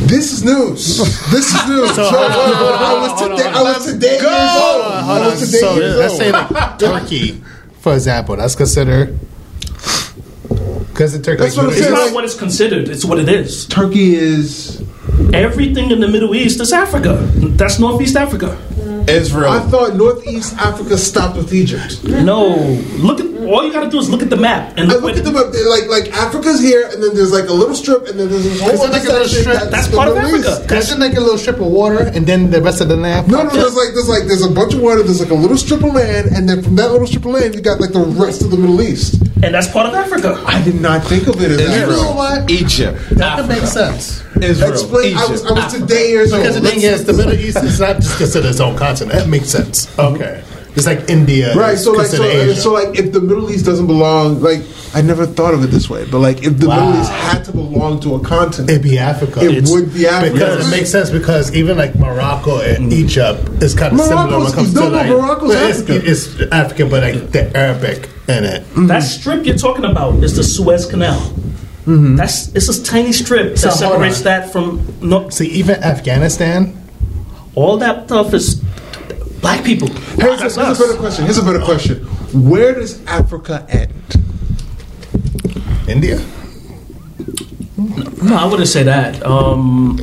This 0.05 0.31
is 0.31 0.43
news. 0.43 0.97
This 1.31 1.53
is 1.53 1.67
news. 1.67 1.91
So, 1.95 2.03
I 2.03 2.93
was 3.01 3.21
today. 3.21 3.49
I 3.49 3.61
was 3.63 3.85
today. 3.85 4.17
Hold 4.21 4.85
on, 4.85 5.21
I 5.21 5.27
was 5.27 5.39
today. 5.45 5.59
So 5.59 5.75
years 5.75 5.97
let's 5.97 6.17
say 6.17 6.31
like 6.31 6.79
Turkey, 6.79 7.41
for 7.79 7.93
example. 7.95 8.35
That's 8.35 8.55
considered 8.55 9.17
because 10.89 11.13
the 11.13 11.19
Turkey. 11.23 11.41
That's 11.43 11.57
what 11.57 11.65
I'm 11.67 11.71
It's 11.71 11.89
not 11.89 12.13
what 12.13 12.23
it's 12.23 12.35
considered, 12.37 12.87
it's 12.87 13.03
what 13.03 13.19
it 13.19 13.29
is. 13.29 13.65
Turkey 13.65 14.15
is. 14.15 14.81
Everything 15.33 15.91
in 15.91 15.99
the 16.01 16.07
Middle 16.07 16.35
East 16.35 16.61
is 16.61 16.71
Africa. 16.71 17.15
That's 17.57 17.79
Northeast 17.79 18.15
Africa. 18.15 18.57
Israel. 19.09 19.51
I 19.51 19.59
thought 19.61 19.95
Northeast 19.95 20.53
Africa 20.57 20.97
stopped 20.97 21.37
with 21.37 21.53
Egypt. 21.53 22.03
No, 22.03 22.55
look 22.97 23.19
at 23.19 23.25
all 23.45 23.63
you 23.63 23.71
got 23.71 23.83
to 23.83 23.89
do 23.89 23.99
is 23.99 24.09
look 24.09 24.23
at 24.23 24.29
the 24.31 24.35
map 24.37 24.73
and 24.75 24.89
I 24.91 24.95
look 24.95 25.03
look 25.03 25.17
at 25.17 25.23
them 25.23 25.35
up 25.35 25.51
there, 25.51 25.69
like 25.69 25.87
like 25.87 26.11
Africa's 26.13 26.59
here, 26.59 26.89
and 26.91 27.01
then 27.03 27.15
there's 27.15 27.31
like 27.31 27.47
a 27.47 27.53
little 27.53 27.75
strip, 27.75 28.07
and 28.07 28.19
then 28.19 28.29
there's 28.29 28.43
this 28.43 28.59
whole 28.59 28.71
Is 28.71 28.79
it 28.81 28.89
other 28.89 28.97
like 28.97 29.07
a 29.07 29.11
little 29.11 29.27
section 29.27 29.51
strip? 29.53 29.69
That's 29.71 29.87
the 29.87 29.97
part 29.97 30.09
of 30.09 30.15
Middle 30.15 30.35
Africa. 30.35 30.49
East. 30.61 30.67
There's 30.69 30.87
just 30.87 30.99
like 30.99 31.13
a 31.15 31.19
little 31.19 31.37
strip 31.37 31.59
of 31.59 31.67
water, 31.67 31.99
and 31.99 32.25
then 32.25 32.49
the 32.49 32.61
rest 32.61 32.81
of 32.81 32.87
the 32.87 32.97
land. 32.97 33.27
No, 33.29 33.43
no, 33.43 33.49
there's 33.49 33.75
like 33.75 33.93
there's 33.93 34.09
like 34.09 34.25
there's 34.25 34.43
a 34.45 34.49
bunch 34.49 34.73
of 34.73 34.81
water. 34.81 35.03
There's 35.03 35.21
like 35.21 35.31
a 35.31 35.35
little 35.35 35.57
strip 35.57 35.83
of 35.83 35.93
land, 35.93 36.29
and 36.33 36.49
then 36.49 36.63
from 36.63 36.75
that 36.77 36.91
little 36.91 37.05
strip 37.07 37.25
of 37.25 37.31
land, 37.31 37.53
you 37.53 37.61
got 37.61 37.79
like 37.79 37.91
the 37.93 38.01
rest 38.01 38.41
of 38.41 38.49
the 38.51 38.57
Middle 38.57 38.81
East. 38.81 39.21
and 39.43 39.53
that's 39.53 39.67
part 39.69 39.85
of 39.85 39.93
Africa. 39.93 40.41
I 40.47 40.63
did 40.63 40.81
not 40.81 41.03
think 41.03 41.27
of 41.27 41.39
it 41.41 41.51
as 41.51 41.59
Israel. 41.59 41.91
You 41.91 42.03
know 42.03 42.15
what? 42.15 42.49
Egypt. 42.49 42.97
That 43.11 43.37
could 43.37 43.49
make 43.49 43.63
sense. 43.63 44.23
Israel. 44.41 44.71
Explain. 44.71 45.15
I 45.17 45.25
was, 45.27 45.41
Egypt. 45.41 45.51
I 45.51 45.65
was 45.65 45.73
today 45.73 46.09
years 46.09 46.33
old. 46.33 46.41
Because 46.41 46.59
the 46.59 46.67
thing 46.67 46.81
is, 46.81 47.05
the 47.05 47.13
Middle 47.13 47.33
East 47.33 47.63
is 47.63 47.79
not 47.79 47.97
just 47.97 48.17
considered 48.17 48.49
its 48.49 48.59
own 48.59 48.75
continent. 48.97 49.19
That 49.19 49.29
makes 49.29 49.49
sense. 49.49 49.85
Mhm. 49.95 50.15
Okay. 50.15 50.43
It's 50.75 50.85
like 50.85 51.09
India. 51.09 51.55
Right, 51.55 51.77
so 51.77 51.93
like, 51.93 52.07
so, 52.07 52.21
Asia. 52.21 52.53
so 52.59 52.73
like, 52.73 52.99
if 52.99 53.13
the 53.13 53.21
Middle 53.21 53.49
East 53.49 53.63
doesn't 53.65 53.87
belong, 53.87 54.41
like, 54.41 54.59
I 54.93 55.01
never 55.01 55.25
thought 55.25 55.53
of 55.53 55.63
it 55.63 55.67
this 55.67 55.89
way, 55.89 56.03
but 56.11 56.19
like, 56.19 56.43
if 56.43 56.57
the 56.59 56.67
Wow. 56.67 56.87
Middle 56.87 57.01
East 57.01 57.11
had 57.11 57.45
to 57.45 57.53
belong 57.53 58.01
to 58.01 58.15
a 58.15 58.19
continent, 58.19 58.69
It'd 58.69 58.81
be 58.83 58.99
Africa. 58.99 59.39
it 59.41 59.51
It's- 59.51 59.71
would 59.71 59.93
be 59.93 60.05
Africa. 60.05 60.33
Because 60.33 60.67
it 60.67 60.71
makes 60.71 60.89
sense 60.89 61.09
because 61.09 61.55
even 61.55 61.77
like 61.77 61.95
Morocco 61.97 62.59
and 62.59 62.91
mm. 62.91 62.93
Egypt 62.93 63.63
is 63.63 63.73
kind 63.73 63.93
of 63.97 64.01
similar 64.05 64.37
when 64.39 64.47
it 64.47 64.53
comes 64.53 64.73
no, 64.73 64.81
to 64.81 64.89
no, 64.89 64.97
like 64.97 65.07
Morocco's 65.07 65.53
but 65.55 65.63
it's, 65.69 65.79
Africa. 65.79 66.11
it's 66.11 66.27
African, 66.51 66.89
but 66.89 67.03
like 67.03 67.31
the 67.31 67.55
Arabic 67.55 68.09
in 68.27 68.43
it. 68.43 68.61
Mm-hmm. 68.63 68.87
That 68.87 69.03
strip 69.03 69.45
you're 69.45 69.55
talking 69.55 69.85
about 69.85 70.21
is 70.25 70.35
the 70.35 70.43
Suez 70.43 70.85
Canal. 70.87 71.21
Mm-hmm. 71.87 72.17
That's 72.17 72.49
it's 72.53 72.67
a 72.67 72.83
tiny 72.83 73.13
strip 73.13 73.57
So 73.57 73.67
that 73.67 73.77
separates 73.77 74.17
on. 74.17 74.23
that 74.25 74.51
from 74.51 74.81
no, 75.01 75.29
See, 75.29 75.47
even 75.51 75.81
Afghanistan. 75.81 76.73
all 77.55 77.77
that 77.77 78.07
stuff 78.07 78.33
is 78.33 78.61
black 79.45 79.63
people. 79.63 79.87
Here's, 79.89 80.39
That's 80.39 80.57
a, 80.57 80.65
here's 80.65 80.79
a 80.79 80.83
better 80.87 80.97
question. 80.97 81.25
Here's 81.25 81.37
a 81.37 81.43
better 81.43 81.59
question. 81.63 81.97
Where 82.49 82.73
does 82.73 83.05
Africa 83.05 83.63
end? 83.69 83.93
India? 85.87 86.17
No, 88.23 88.35
I 88.37 88.45
wouldn't 88.49 88.67
say 88.67 88.81
that. 88.83 89.23
Um, 89.23 89.99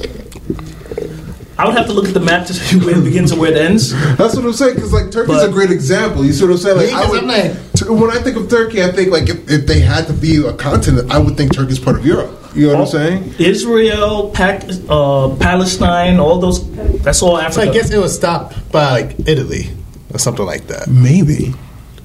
I 1.59 1.66
would 1.66 1.76
have 1.76 1.86
to 1.86 1.93
look 1.93 2.07
at 2.07 2.14
the 2.14 2.20
map 2.20 2.47
to 2.47 2.55
see 2.55 2.78
where 2.78 2.97
it 2.97 3.03
begins 3.03 3.32
and 3.32 3.40
where 3.40 3.51
it 3.51 3.57
ends. 3.57 3.90
That's 4.16 4.36
what 4.36 4.45
I'm 4.45 4.53
saying. 4.53 4.76
Because 4.76 4.93
like 4.93 5.11
Turkey's 5.11 5.38
But- 5.38 5.49
a 5.49 5.53
great 5.53 5.72
example. 5.72 6.24
You 6.24 6.32
see 6.32 6.45
what 6.45 6.53
I'm 6.53 6.59
saying? 6.59 6.76
Like, 6.76 6.90
Yeah, 6.90 6.99
I 6.99 7.03
'cause 7.03 7.11
would, 7.11 7.20
I'm 7.22 7.26
like- 7.28 8.01
when 8.01 8.11
I 8.16 8.20
think 8.22 8.36
of 8.36 8.49
Turkey, 8.49 8.84
I 8.84 8.93
think 8.93 9.11
like 9.11 9.28
if, 9.28 9.51
if 9.51 9.66
they 9.66 9.80
had 9.80 10.07
to 10.07 10.12
be 10.12 10.36
a 10.47 10.53
continent, 10.53 11.11
I 11.11 11.18
would 11.18 11.36
think 11.36 11.53
Turkey's 11.53 11.80
part 11.80 11.97
of 11.99 12.07
Europe. 12.07 12.38
You 12.55 12.67
know 12.69 12.75
what 12.75 12.81
I'm 12.83 12.87
saying? 12.87 13.35
Israel, 13.39 14.31
Pac, 14.31 14.65
uh, 14.89 15.35
Palestine, 15.37 16.21
all 16.21 16.39
those. 16.39 16.61
That's 17.03 17.23
all 17.23 17.39
So 17.51 17.63
I 17.63 17.73
guess 17.73 17.91
it 17.91 17.99
was 17.99 18.15
stopped 18.15 18.71
by 18.71 18.91
like 19.03 19.17
Italy 19.27 19.71
or 20.13 20.19
something 20.19 20.45
like 20.45 20.67
that. 20.67 20.89
Maybe. 20.89 21.55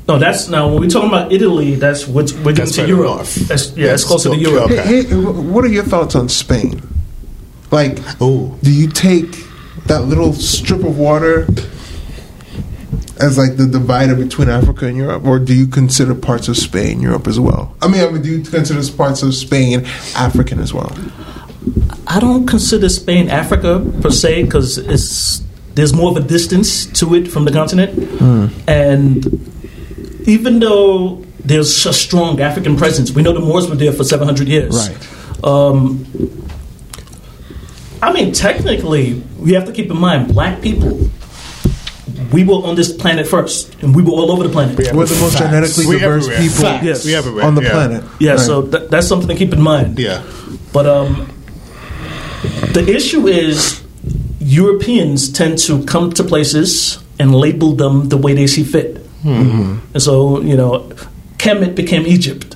no, 0.08 0.18
that's 0.18 0.48
now 0.48 0.70
when 0.70 0.82
we're 0.82 0.90
talking 0.90 1.10
about 1.10 1.32
Italy. 1.34 1.76
That's 1.76 2.08
what 2.08 2.32
we're 2.32 2.54
getting 2.54 2.66
That's 2.66 2.76
to 2.78 2.88
Europe. 2.88 3.16
north. 3.18 3.36
That's, 3.48 3.76
yeah, 3.76 3.88
that's 3.88 4.06
closer 4.06 4.30
to 4.30 4.36
still- 4.40 4.52
Europe. 4.54 4.72
okay. 4.72 4.84
Hey, 4.84 5.04
hey, 5.04 5.16
what 5.16 5.66
are 5.66 5.70
your 5.70 5.84
thoughts 5.84 6.16
on 6.16 6.30
Spain? 6.30 6.82
Like, 7.72 8.00
Ooh. 8.22 8.58
do 8.64 8.72
you 8.72 8.88
take 8.88 9.36
that 9.88 10.04
little 10.06 10.32
strip 10.34 10.84
of 10.86 10.98
water 10.98 11.46
as 13.20 13.38
like 13.38 13.58
the 13.58 13.66
divider 13.66 14.16
between 14.16 14.50
Africa 14.50 14.88
and 14.88 14.98
Europe, 14.98 15.26
or 15.26 15.40
do 15.40 15.54
you 15.54 15.68
consider 15.68 16.16
parts 16.16 16.48
of 16.48 16.58
Spain 16.58 17.02
Europe 17.02 17.28
as 17.28 17.40
well? 17.40 17.76
I 17.82 17.88
mean, 17.88 18.02
I 18.02 18.10
mean, 18.10 18.22
do 18.22 18.38
you 18.38 18.44
consider 18.44 18.82
parts 18.96 19.24
of 19.24 19.34
Spain 19.34 19.86
African 20.16 20.60
as 20.60 20.74
well? 20.74 20.96
I 22.08 22.20
don't 22.20 22.48
consider 22.48 22.90
Spain 22.90 23.30
Africa 23.30 23.86
per 24.02 24.12
se 24.12 24.44
because 24.44 24.78
it's 24.78 25.44
there's 25.76 25.94
more 25.94 26.10
of 26.10 26.18
a 26.18 26.28
distance 26.28 26.86
to 27.00 27.14
it 27.16 27.28
from 27.28 27.46
the 27.46 27.52
continent, 27.52 27.92
and 28.68 29.26
even 30.28 30.60
though 30.60 31.24
there's 31.40 31.86
a 31.86 31.94
strong 31.94 32.42
African 32.42 32.76
presence, 32.76 33.12
we 33.12 33.22
know 33.22 33.34
the 33.34 33.40
Moors 33.40 33.70
were 33.70 33.76
there 33.76 33.94
for 33.94 34.04
700 34.04 34.48
years. 34.48 34.90
Right. 34.90 35.44
Um, 35.44 36.06
I 38.02 38.12
mean, 38.14 38.34
technically, 38.34 39.22
we 39.40 39.54
have 39.54 39.66
to 39.66 39.72
keep 39.72 39.90
in 39.90 39.98
mind 39.98 40.34
black 40.34 40.62
people. 40.62 41.10
We 42.32 42.44
were 42.44 42.56
on 42.68 42.76
this 42.76 42.92
planet 42.94 43.28
first, 43.28 43.74
and 43.82 43.96
we 43.96 44.02
were 44.02 44.12
all 44.12 44.32
over 44.32 44.44
the 44.44 44.50
planet. 44.50 44.78
We're 44.78 45.06
the 45.06 45.16
most 45.20 45.38
Facts. 45.38 45.46
genetically 45.46 45.86
We 45.88 46.00
diverse 46.00 46.24
everywhere. 46.28 46.42
people 46.50 46.64
Facts. 46.64 46.86
Yes. 46.86 47.06
We 47.06 47.16
everywhere. 47.16 47.46
on 47.46 47.56
the 47.56 47.62
yeah. 47.64 47.72
planet. 47.72 48.04
Yeah, 48.20 48.32
Right. 48.32 48.40
so 48.40 48.62
th- 48.68 48.90
that's 48.90 49.08
something 49.08 49.28
to 49.30 49.36
keep 49.36 49.54
in 49.54 49.62
mind. 49.62 49.98
Yeah. 50.00 50.24
But 50.74 50.86
um, 50.88 51.32
the 52.74 52.84
issue 52.88 53.28
is 53.28 53.82
Europeans 54.40 55.32
tend 55.32 55.58
to 55.60 55.84
come 55.86 56.12
to 56.14 56.24
places 56.24 57.00
and 57.20 57.34
label 57.34 57.74
them 57.76 58.10
the 58.10 58.18
way 58.18 58.34
they 58.34 58.48
see 58.48 58.64
fit. 58.64 59.04
And 59.24 59.82
so, 60.02 60.42
you 60.42 60.56
know, 60.56 60.90
Kemet 61.38 61.76
became 61.76 62.06
Egypt. 62.06 62.56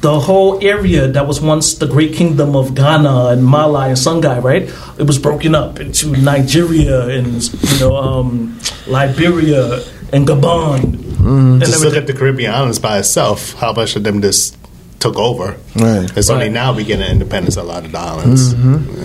The 0.00 0.18
whole 0.18 0.64
area 0.64 1.08
that 1.08 1.26
was 1.26 1.40
once 1.42 1.74
the 1.74 1.86
great 1.86 2.14
kingdom 2.14 2.56
of 2.56 2.74
Ghana 2.74 3.26
and 3.36 3.44
Mali 3.44 3.88
and 3.90 3.98
Songhai, 3.98 4.42
right? 4.42 4.62
It 4.98 5.06
was 5.06 5.18
broken 5.18 5.54
up 5.54 5.78
into 5.78 6.08
Nigeria 6.16 7.08
and 7.08 7.42
you 7.44 7.78
know 7.80 7.96
um, 7.96 8.58
Liberia 8.86 9.82
and 10.12 10.26
Gabon. 10.26 10.96
And 11.20 11.60
Just 11.60 11.84
look 11.84 11.96
at 11.96 12.06
the 12.06 12.14
Caribbean 12.14 12.52
islands 12.52 12.78
by 12.78 12.98
itself. 12.98 13.52
How 13.54 13.72
much 13.72 13.94
of 13.96 14.02
them 14.04 14.22
just 14.22 14.56
took 15.00 15.16
over? 15.16 15.56
Right. 15.76 16.08
It's 16.16 16.30
only 16.30 16.48
now 16.48 16.72
we 16.74 16.84
getting 16.84 17.06
independence. 17.10 17.56
A 17.58 17.62
lot 17.62 17.84
of 17.84 17.92
the 17.92 17.98
islands. 17.98 18.54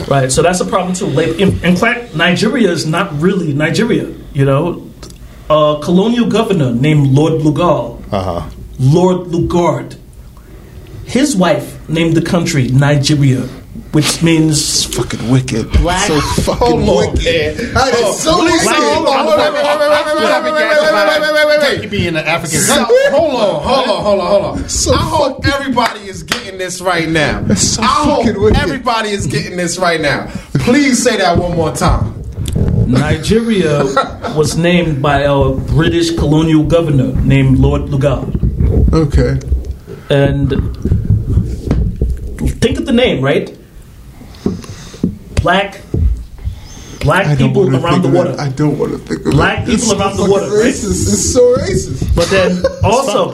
Right, 0.07 0.31
so 0.31 0.41
that's 0.41 0.61
a 0.61 0.65
problem 0.65 0.93
too. 0.95 1.07
Like, 1.07 1.39
in, 1.39 1.61
in 1.63 1.75
fact, 1.75 2.15
Nigeria 2.15 2.71
is 2.71 2.85
not 2.85 3.11
really 3.19 3.51
Nigeria. 3.53 4.07
You 4.33 4.45
know, 4.45 4.89
a 5.49 5.79
colonial 5.83 6.29
governor 6.29 6.71
named 6.73 7.07
Lord 7.11 7.41
Lugard, 7.43 8.01
Uh 8.13 8.39
huh. 8.41 8.49
Lord 8.79 9.27
Lugard, 9.27 9.97
his 11.05 11.35
wife 11.35 11.87
named 11.89 12.15
the 12.15 12.21
country 12.21 12.69
Nigeria 12.69 13.47
which 13.95 14.21
means 14.21 14.85
fucking 14.93 15.29
wicked. 15.29 15.71
Black 15.71 16.05
so 16.05 16.19
fucking 16.41 16.81
wicked. 16.81 17.57
That 17.73 17.93
is 17.93 18.19
so 18.21 18.43
wicked. 18.43 18.59
Thank 21.61 21.83
you 21.83 21.89
being 21.89 22.09
an 22.09 22.17
African. 22.17 22.59
So, 22.59 22.83
hold 23.11 23.35
on, 23.35 23.63
hold 23.63 23.89
on, 23.89 24.03
hold 24.03 24.19
on, 24.19 24.27
hold 24.27 24.45
on. 24.45 24.69
So 24.69 24.93
I 24.93 24.97
hope 24.97 25.45
everybody 25.47 26.01
is 26.01 26.23
getting 26.23 26.57
this 26.57 26.81
right 26.81 27.07
now. 27.07 27.47
So 27.55 27.81
I 27.83 27.85
hope 27.85 28.25
wicked. 28.37 28.57
everybody 28.57 29.09
is 29.09 29.27
getting 29.27 29.55
this 29.55 29.77
right 29.77 30.01
now. 30.01 30.27
Please 30.55 31.01
say 31.01 31.15
that 31.17 31.37
one 31.37 31.55
more 31.55 31.73
time. 31.73 32.21
Nigeria 32.87 33.83
was 34.35 34.57
named 34.57 35.01
by 35.01 35.21
a 35.21 35.51
British 35.53 36.15
colonial 36.15 36.63
governor 36.65 37.13
named 37.21 37.59
Lord 37.59 37.83
Lugard. 37.83 38.93
Okay. 38.93 39.39
And 40.09 40.49
think 42.61 42.77
of 42.77 42.85
the 42.85 42.93
name, 42.93 43.23
right? 43.23 43.55
Black, 45.41 45.81
black 47.01 47.37
people 47.37 47.75
around 47.75 48.01
the 48.01 48.09
water. 48.09 48.31
it. 48.31 48.39
I 48.39 48.49
don't 48.49 48.77
want 48.77 48.91
to 48.93 48.97
think 48.97 49.25
of 49.25 49.31
Black. 49.31 49.65
People 49.65 49.79
so 49.79 49.97
around 49.97 50.17
the 50.17 50.29
water, 50.29 50.45
right? 50.45 50.73
Racist. 50.73 51.13
It's 51.13 51.33
so 51.33 51.55
racist. 51.55 52.15
But 52.15 52.29
then 52.29 52.63
also, 52.83 53.31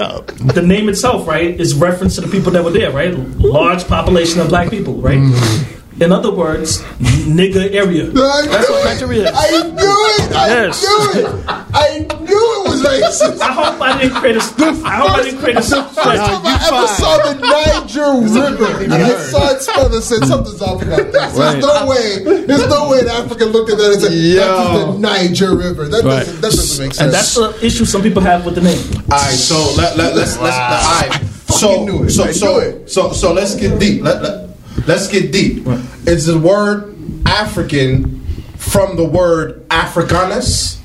the 0.54 0.62
name 0.62 0.90
itself, 0.90 1.28
right, 1.28 1.60
is 1.60 1.74
reference 1.74 2.16
to 2.16 2.22
the 2.22 2.28
people 2.28 2.52
that 2.52 2.64
were 2.64 2.72
there, 2.72 2.92
right? 2.92 3.14
Large 3.14 3.88
population 3.88 4.40
of 4.42 4.50
black 4.50 4.70
people, 4.70 4.96
right? 4.96 5.20
Mm. 5.20 5.81
In 6.02 6.12
other 6.12 6.32
words, 6.32 6.82
nigger 7.30 7.70
area. 7.74 8.10
I 8.10 8.10
That's 8.10 8.68
knew 8.68 8.74
what 8.74 8.82
it. 8.82 8.86
Nigeria 8.90 9.30
is. 9.30 9.38
I 9.38 9.70
knew 9.70 9.98
it. 10.18 10.32
I 10.34 10.48
Yes. 10.50 10.82
knew 10.82 11.22
it. 11.22 11.28
I 11.48 12.00
knew 12.26 12.44
it 12.58 12.70
was 12.70 12.82
racist. 12.82 13.40
I 13.40 13.52
hope 13.54 13.80
I 13.80 14.02
didn't 14.02 14.16
create 14.18 14.36
a. 14.38 14.40
I 14.84 14.96
hope 14.98 15.12
I 15.12 15.22
didn't 15.24 15.40
create 15.40 15.58
a. 15.58 15.62
First 15.62 15.94
time 15.94 16.42
I 16.44 16.58
ever 16.66 16.88
saw 16.88 17.18
the 17.22 17.34
Niger 17.38 18.18
River, 18.34 18.84
and 18.84 18.94
I 18.96 19.14
saw 19.30 19.52
it 19.52 19.62
spelled 19.62 19.94
and 19.94 20.04
said 20.04 20.26
something's 20.26 20.60
off 20.62 20.82
about 20.82 21.12
this. 21.12 21.34
There's 21.38 21.64
no 21.64 21.86
way. 21.86 22.46
There's 22.50 22.68
no 22.68 22.90
way 22.90 23.00
an 23.02 23.10
African 23.10 23.50
looked 23.50 23.70
at 23.70 23.78
that 23.78 23.92
and 23.94 24.02
said, 24.02 24.12
"That's 24.12 24.70
the 24.74 24.98
Niger 24.98 25.56
River." 25.56 25.88
That 25.88 26.02
doesn't. 26.04 26.42
That 26.42 26.50
doesn't 26.52 26.84
make 26.84 26.94
sense. 26.96 27.00
And 27.00 27.14
that's 27.14 27.36
the 27.36 27.54
issue 27.64 27.86
some 27.86 28.02
people 28.02 28.24
have 28.24 28.44
with 28.44 28.56
the 28.56 28.62
name. 28.62 28.82
All 29.12 29.20
right, 29.22 29.38
so 29.38 29.56
let, 29.78 29.98
let, 29.98 30.16
let's 30.16 30.40
let's 30.40 30.58
all 30.58 31.10
right. 31.10 31.22
So 31.52 31.86
knew 31.86 32.06
it. 32.06 32.10
so 32.10 32.24
I 32.24 32.32
so 32.32 32.54
knew 32.54 32.60
it. 32.60 32.90
so 32.90 33.12
so 33.12 33.34
let's 33.34 33.54
get 33.56 33.78
deep. 33.80 34.02
Let, 34.02 34.24
let 34.24 34.41
let's 34.88 35.08
get 35.08 35.32
deep. 35.32 35.66
Is 36.08 36.26
the 36.26 36.38
word 36.40 36.96
African 37.26 38.22
from 38.58 38.96
the 38.98 39.06
word 39.06 39.66
Africanus? 39.70 40.80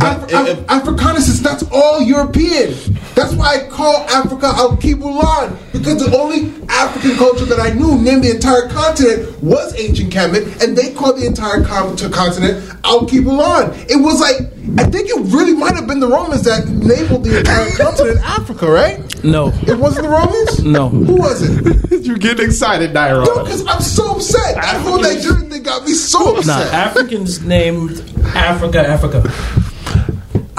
Af- 0.00 0.32
Af- 0.32 0.64
Africanus 0.68 1.28
is 1.28 1.42
that's 1.42 1.64
all 1.70 2.00
European. 2.00 2.74
That's 3.14 3.34
why 3.34 3.56
I 3.56 3.68
call 3.68 3.96
Africa 4.08 4.46
Alkebulan 4.54 5.56
because 5.72 6.04
the 6.04 6.16
only 6.16 6.52
African 6.68 7.16
culture 7.16 7.44
that 7.44 7.60
I 7.60 7.70
knew 7.70 7.98
named 8.00 8.24
the 8.24 8.30
entire 8.30 8.68
continent 8.68 9.42
was 9.42 9.74
ancient 9.78 10.12
Kemet, 10.12 10.62
and 10.62 10.76
they 10.76 10.92
called 10.94 11.18
the 11.18 11.26
entire 11.26 11.62
continent 11.64 12.64
Alkebulan. 12.82 13.90
It 13.90 13.96
was 13.96 14.20
like 14.20 14.36
I 14.78 14.84
think 14.90 15.08
it 15.10 15.18
really 15.34 15.54
might 15.54 15.74
have 15.74 15.86
been 15.86 16.00
the 16.00 16.06
Romans 16.08 16.42
that 16.44 16.66
labeled 16.68 17.24
the 17.24 17.38
entire 17.40 17.70
continent 17.76 18.20
Africa, 18.24 18.70
right? 18.70 18.98
No. 19.24 19.48
It 19.66 19.78
wasn't 19.78 20.04
the 20.04 20.10
Romans. 20.10 20.64
No. 20.64 20.88
Who 20.88 21.16
was 21.16 21.42
it? 21.42 22.02
you 22.06 22.16
get 22.18 22.40
excited, 22.40 22.92
Nairo. 22.92 23.26
No, 23.26 23.42
because 23.44 23.66
I'm 23.66 23.80
so 23.82 24.12
upset. 24.16 24.54
That 24.56 24.80
whole 24.82 25.00
Nigerian 25.00 25.50
thing 25.50 25.62
got 25.62 25.84
me 25.84 25.92
so 25.92 26.18
Nah, 26.24 26.38
upset. 26.38 26.72
Africans 26.74 27.42
named 27.44 28.00
Africa 28.34 28.80
Africa. 28.80 29.22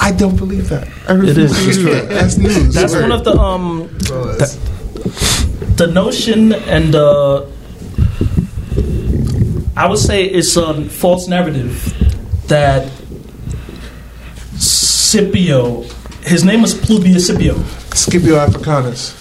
I 0.04 0.12
don't 0.12 0.36
believe 0.36 0.68
that. 0.70 0.88
I 1.08 1.14
It 1.16 1.38
is. 1.38 1.52
refuse 1.52 1.78
to 1.78 1.84
believe 1.86 2.08
that. 2.10 2.10
That's 2.10 2.38
news. 2.38 2.74
That's 2.74 2.94
one 2.94 3.12
of 3.12 3.24
the 3.24 3.34
um 3.40 3.88
the, 4.00 4.48
the 5.78 5.88
notion 5.88 6.54
and 6.54 6.94
uh 6.96 7.46
I 9.76 9.88
would 9.90 9.98
say 9.98 10.26
it's 10.26 10.56
a 10.56 10.74
false 10.90 11.28
narrative 11.28 11.74
that 12.48 12.92
Scipio 14.58 15.84
his 16.24 16.44
name 16.46 16.62
was 16.62 16.74
Publius 16.74 17.28
Scipio. 17.28 17.56
Scipio 17.94 18.36
Africanus. 18.38 19.14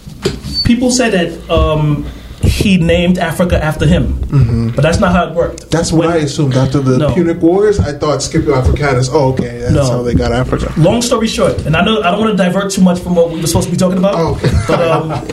People 0.65 0.91
say 0.91 1.11
that 1.11 1.51
um 1.51 2.07
he 2.43 2.77
named 2.77 3.19
Africa 3.19 3.63
after 3.63 3.87
him. 3.87 4.73
But 4.75 4.83
that's 4.83 4.99
not 5.01 5.13
how 5.13 5.29
it 5.29 5.35
worked. 5.35 5.71
That's 5.71 5.93
what 5.93 6.07
When- 6.09 6.17
I 6.17 6.21
assumed. 6.21 6.55
After 6.57 6.81
the 6.81 6.99
No. 6.99 7.15
Punic 7.15 7.41
Wars, 7.41 7.79
I 7.81 7.93
thought 7.93 8.23
Scipio 8.23 8.55
Africanus. 8.55 9.09
Oh, 9.13 9.31
okay, 9.33 9.59
that's 9.61 9.73
No. 9.73 9.85
how 9.85 10.03
they 10.03 10.15
got 10.15 10.33
Africa. 10.33 10.73
long 10.77 11.03
story 11.03 11.29
short, 11.29 11.65
and 11.67 11.77
I 11.77 11.85
know 11.85 12.03
I 12.03 12.11
don't 12.11 12.21
want 12.21 12.37
to 12.37 12.43
divert 12.45 12.71
too 12.71 12.83
much 12.83 12.99
from 13.01 13.15
what 13.15 13.31
we 13.31 13.41
were 13.41 13.47
supposed 13.47 13.67
to 13.69 13.71
be 13.73 13.77
talking 13.79 13.99
about. 13.99 14.15
Oh, 14.17 14.29
okay. 14.37 14.51
But 14.69 14.81
um, 14.83 15.27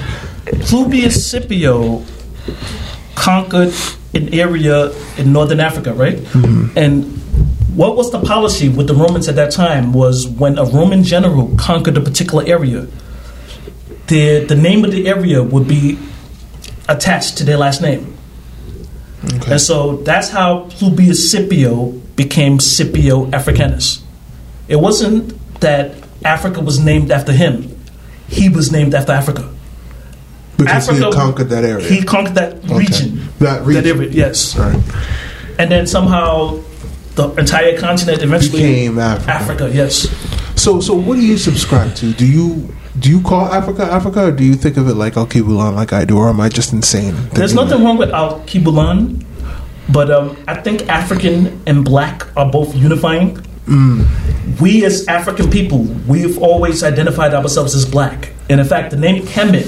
Publius 0.69 1.25
Scipio 1.29 2.03
conquered 3.15 3.73
an 4.13 4.33
area 4.33 4.91
in 5.17 5.31
northern 5.33 5.59
Africa, 5.59 5.93
right? 5.93 6.17
Mm-hmm. 6.17 6.77
And 6.77 7.05
what 7.75 7.95
was 7.95 8.11
the 8.11 8.19
policy 8.19 8.69
with 8.69 8.87
the 8.87 8.95
Romans 8.95 9.27
at 9.27 9.35
that 9.35 9.51
time 9.51 9.93
was 9.93 10.27
when 10.27 10.57
a 10.57 10.65
Roman 10.65 11.03
general 11.03 11.53
conquered 11.57 11.97
a 11.97 12.01
particular 12.01 12.43
area, 12.47 12.87
the 14.07 14.45
the 14.45 14.55
name 14.55 14.83
of 14.83 14.91
the 14.91 15.07
area 15.07 15.43
would 15.43 15.67
be 15.67 15.97
attached 16.89 17.37
to 17.37 17.45
their 17.45 17.57
last 17.57 17.81
name. 17.81 18.17
And 19.47 19.61
so 19.61 19.97
that's 19.97 20.29
how 20.29 20.69
Publius 20.79 21.31
Scipio 21.31 21.91
became 22.15 22.59
Scipio 22.59 23.29
Africanus. 23.31 24.03
It 24.67 24.77
wasn't 24.77 25.35
that 25.61 25.95
Africa 26.23 26.61
was 26.61 26.79
named 26.79 27.11
after 27.11 27.31
him; 27.31 27.77
he 28.27 28.49
was 28.49 28.71
named 28.71 28.93
after 28.93 29.11
Africa. 29.11 29.53
Because 30.57 30.89
he 30.89 31.01
had 31.01 31.13
conquered 31.13 31.49
that 31.49 31.63
area. 31.63 31.87
He 31.87 32.03
conquered 32.03 32.35
that 32.35 32.63
region. 32.65 33.29
That 33.39 33.63
region. 33.63 33.85
area, 33.85 34.09
yes. 34.09 34.57
Right. 34.57 34.81
And 35.57 35.71
then 35.71 35.87
somehow 35.87 36.61
the 37.15 37.33
entire 37.35 37.77
continent 37.77 38.21
eventually 38.21 38.61
Became 38.61 38.99
Africa. 38.99 39.31
Africa, 39.31 39.71
yes. 39.73 40.07
So, 40.61 40.81
so 40.81 40.93
what 40.93 41.15
do 41.15 41.21
you 41.21 41.37
subscribe 41.37 41.95
to? 41.95 42.13
Do 42.13 42.25
you 42.25 42.73
do 42.99 43.09
you 43.09 43.21
call 43.21 43.45
Africa 43.45 43.83
Africa, 43.83 44.27
or 44.27 44.31
do 44.31 44.43
you 44.43 44.55
think 44.55 44.77
of 44.77 44.87
it 44.87 44.95
like 44.95 45.13
Alkebulan, 45.13 45.75
like 45.75 45.93
I 45.93 46.05
do, 46.05 46.17
or 46.17 46.29
am 46.29 46.41
I 46.41 46.49
just 46.49 46.73
insane? 46.73 47.15
There's 47.33 47.53
nothing 47.53 47.83
wrong 47.83 47.97
with 47.97 48.09
Alkebulan, 48.09 49.23
but 49.91 50.11
um, 50.11 50.37
I 50.47 50.61
think 50.61 50.87
African 50.89 51.61
and 51.65 51.85
black 51.85 52.25
are 52.37 52.49
both 52.49 52.75
unifying. 52.75 53.37
Mm. 53.65 54.59
We 54.59 54.85
as 54.85 55.07
African 55.07 55.49
people, 55.49 55.83
we've 56.07 56.37
always 56.39 56.83
identified 56.83 57.33
ourselves 57.33 57.75
as 57.75 57.85
black. 57.85 58.33
And 58.49 58.59
in 58.59 58.65
fact, 58.65 58.91
the 58.91 58.97
name 58.97 59.23
Kemet 59.23 59.67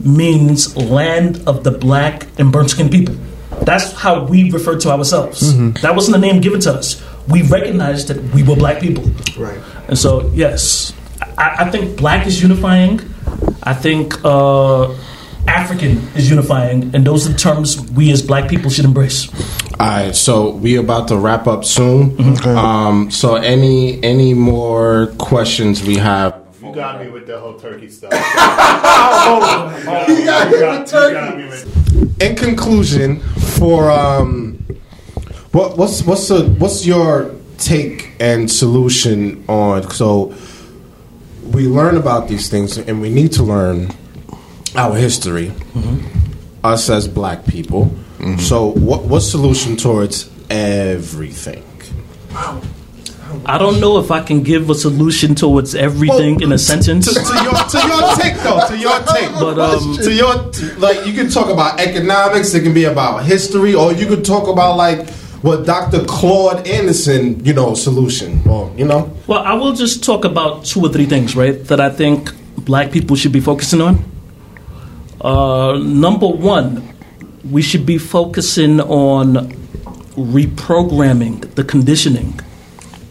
means 0.00 0.76
land 0.76 1.42
of 1.46 1.64
the 1.64 1.72
black 1.72 2.26
and 2.38 2.52
burnt 2.52 2.70
skinned 2.70 2.92
people. 2.92 3.16
That's 3.62 3.92
how 3.92 4.24
we 4.24 4.50
refer 4.52 4.78
to 4.78 4.90
ourselves. 4.90 5.42
Mm-hmm. 5.42 5.82
That 5.82 5.96
wasn't 5.96 6.14
the 6.14 6.20
name 6.20 6.40
given 6.40 6.60
to 6.60 6.74
us. 6.74 7.02
We 7.28 7.42
recognized 7.42 8.08
that 8.08 8.22
we 8.32 8.44
were 8.44 8.54
black 8.54 8.80
people. 8.80 9.04
Right. 9.36 9.58
And 9.88 9.98
so, 9.98 10.30
yes, 10.34 10.92
I, 11.38 11.64
I 11.66 11.70
think 11.70 11.96
black 11.96 12.26
is 12.26 12.42
unifying. 12.42 13.00
I 13.62 13.74
think 13.74 14.14
uh, 14.24 14.92
African 15.46 15.98
is 16.14 16.30
unifying, 16.30 16.94
and 16.94 17.06
those 17.06 17.26
are 17.28 17.32
the 17.32 17.38
terms 17.38 17.80
we 17.90 18.10
as 18.10 18.22
black 18.22 18.48
people 18.48 18.70
should 18.70 18.84
embrace. 18.84 19.28
All 19.78 19.86
right, 19.86 20.14
so 20.14 20.50
we 20.50 20.76
about 20.76 21.08
to 21.08 21.16
wrap 21.18 21.46
up 21.46 21.64
soon. 21.64 22.16
Um, 22.46 23.10
so 23.10 23.36
any 23.36 24.02
any 24.02 24.34
more 24.34 25.08
questions 25.18 25.82
we 25.82 25.96
have? 25.96 26.42
You 26.62 26.74
got 26.74 27.00
me 27.00 27.10
with 27.10 27.26
the 27.26 27.38
whole 27.38 27.58
turkey 27.58 27.88
stuff. 27.88 28.12
In 32.20 32.36
conclusion, 32.36 33.20
for 33.20 33.90
um, 33.90 34.64
what 35.52 35.76
what's 35.76 36.02
what's 36.04 36.28
the 36.28 36.44
what's 36.58 36.86
your 36.86 37.34
take 37.58 38.12
and 38.20 38.50
solution 38.50 39.44
on? 39.48 39.90
So 39.90 40.34
we 41.52 41.66
learn 41.66 41.96
about 41.96 42.28
these 42.28 42.48
things, 42.48 42.78
and 42.78 43.00
we 43.00 43.10
need 43.10 43.32
to 43.32 43.42
learn 43.42 43.90
our 44.74 44.94
history. 44.96 45.52
Us 46.64 46.90
as 46.90 47.06
black 47.08 47.46
people. 47.46 47.90
So, 48.38 48.66
what 48.72 49.04
what 49.04 49.20
solution 49.20 49.76
towards 49.76 50.28
everything? 50.50 51.62
I 53.44 53.58
don't 53.58 53.80
know 53.80 53.98
if 53.98 54.10
I 54.10 54.20
can 54.22 54.42
give 54.42 54.70
a 54.70 54.74
solution 54.74 55.34
towards 55.34 55.74
everything 55.74 56.40
in 56.40 56.52
a 56.52 56.58
sentence. 56.58 57.06
To, 57.06 57.14
to 57.14 57.42
your 57.44 57.54
to 57.54 57.88
your 57.88 58.14
take 58.16 58.36
though, 58.42 58.66
to 58.68 58.76
your 58.78 58.98
take, 59.00 59.30
But, 59.32 59.58
um, 59.58 59.96
to 59.98 60.12
your 60.12 60.34
like 60.78 61.06
you 61.06 61.12
can 61.12 61.28
talk 61.30 61.48
about 61.50 61.78
economics. 61.80 62.54
It 62.54 62.62
can 62.62 62.74
be 62.74 62.84
about 62.84 63.24
history, 63.24 63.74
or 63.74 63.92
you 63.92 64.06
could 64.06 64.24
talk 64.24 64.48
about 64.48 64.76
like 64.76 65.08
what 65.42 65.66
Dr. 65.66 66.04
Claude 66.04 66.66
Anderson, 66.66 67.44
you 67.44 67.52
know, 67.52 67.74
solution, 67.74 68.46
or 68.48 68.72
you 68.76 68.84
know. 68.84 69.14
Well, 69.26 69.42
I 69.42 69.54
will 69.54 69.72
just 69.72 70.02
talk 70.02 70.24
about 70.24 70.64
two 70.64 70.80
or 70.80 70.88
three 70.88 71.06
things, 71.06 71.36
right, 71.36 71.62
that 71.64 71.80
I 71.80 71.90
think 71.90 72.32
black 72.56 72.90
people 72.90 73.16
should 73.16 73.32
be 73.32 73.40
focusing 73.40 73.80
on. 73.80 74.04
Uh, 75.20 75.78
number 75.78 76.26
one, 76.28 76.94
we 77.50 77.62
should 77.62 77.86
be 77.86 77.98
focusing 77.98 78.80
on 78.80 79.50
reprogramming 80.16 81.54
the 81.54 81.64
conditioning, 81.64 82.40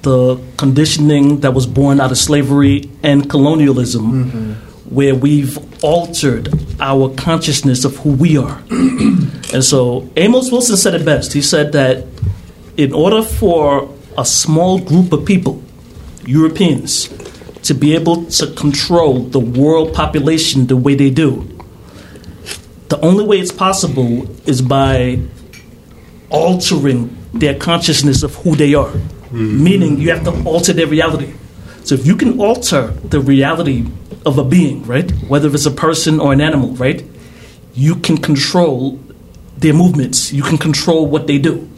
the 0.01 0.37
conditioning 0.57 1.39
that 1.41 1.53
was 1.53 1.65
born 1.67 1.99
out 1.99 2.11
of 2.11 2.17
slavery 2.17 2.89
and 3.03 3.29
colonialism, 3.29 4.55
where 4.89 5.15
we've 5.15 5.57
altered 5.83 6.49
our 6.79 7.13
consciousness 7.15 7.85
of 7.85 7.95
who 7.97 8.11
we 8.11 8.37
are. 8.37 8.61
and 8.69 9.63
so 9.63 10.09
Amos 10.15 10.51
Wilson 10.51 10.77
said 10.77 10.95
it 10.95 11.05
best. 11.05 11.33
He 11.33 11.41
said 11.41 11.71
that 11.73 12.05
in 12.77 12.93
order 12.93 13.21
for 13.21 13.93
a 14.17 14.25
small 14.25 14.79
group 14.79 15.13
of 15.13 15.25
people, 15.25 15.61
Europeans, 16.25 17.09
to 17.63 17.73
be 17.73 17.95
able 17.95 18.25
to 18.25 18.47
control 18.53 19.23
the 19.23 19.39
world 19.39 19.93
population 19.93 20.67
the 20.67 20.77
way 20.77 20.95
they 20.95 21.09
do, 21.09 21.49
the 22.89 22.99
only 23.01 23.25
way 23.25 23.39
it's 23.39 23.51
possible 23.51 24.29
is 24.47 24.61
by 24.61 25.19
altering 26.29 27.15
their 27.33 27.55
consciousness 27.55 28.23
of 28.23 28.35
who 28.35 28.55
they 28.55 28.73
are. 28.73 28.91
Mm-hmm. 28.91 29.63
Meaning, 29.63 29.97
you 29.99 30.11
have 30.11 30.23
to 30.23 30.43
alter 30.43 30.73
their 30.73 30.87
reality. 30.87 31.33
So, 31.83 31.95
if 31.95 32.05
you 32.05 32.15
can 32.15 32.39
alter 32.39 32.87
the 32.87 33.19
reality 33.19 33.85
of 34.25 34.37
a 34.37 34.43
being, 34.43 34.83
right, 34.85 35.09
whether 35.27 35.53
it's 35.53 35.65
a 35.65 35.71
person 35.71 36.19
or 36.19 36.33
an 36.33 36.41
animal, 36.41 36.71
right, 36.75 37.03
you 37.73 37.95
can 37.95 38.17
control 38.17 38.99
their 39.57 39.73
movements, 39.73 40.31
you 40.31 40.43
can 40.43 40.57
control 40.57 41.07
what 41.07 41.27
they 41.27 41.37
do. 41.37 41.69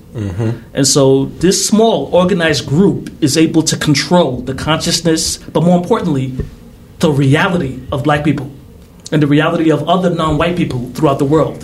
And 0.73 0.87
so, 0.87 1.25
this 1.25 1.67
small 1.67 2.13
organized 2.13 2.65
group 2.67 3.11
is 3.21 3.37
able 3.37 3.61
to 3.63 3.77
control 3.77 4.41
the 4.41 4.55
consciousness, 4.55 5.37
but 5.37 5.63
more 5.63 5.77
importantly, 5.77 6.33
the 6.99 7.11
reality 7.11 7.79
of 7.91 8.03
black 8.03 8.23
people 8.23 8.51
and 9.11 9.21
the 9.21 9.27
reality 9.27 9.71
of 9.71 9.87
other 9.87 10.09
non 10.09 10.37
white 10.37 10.57
people 10.57 10.89
throughout 10.91 11.19
the 11.19 11.25
world. 11.25 11.63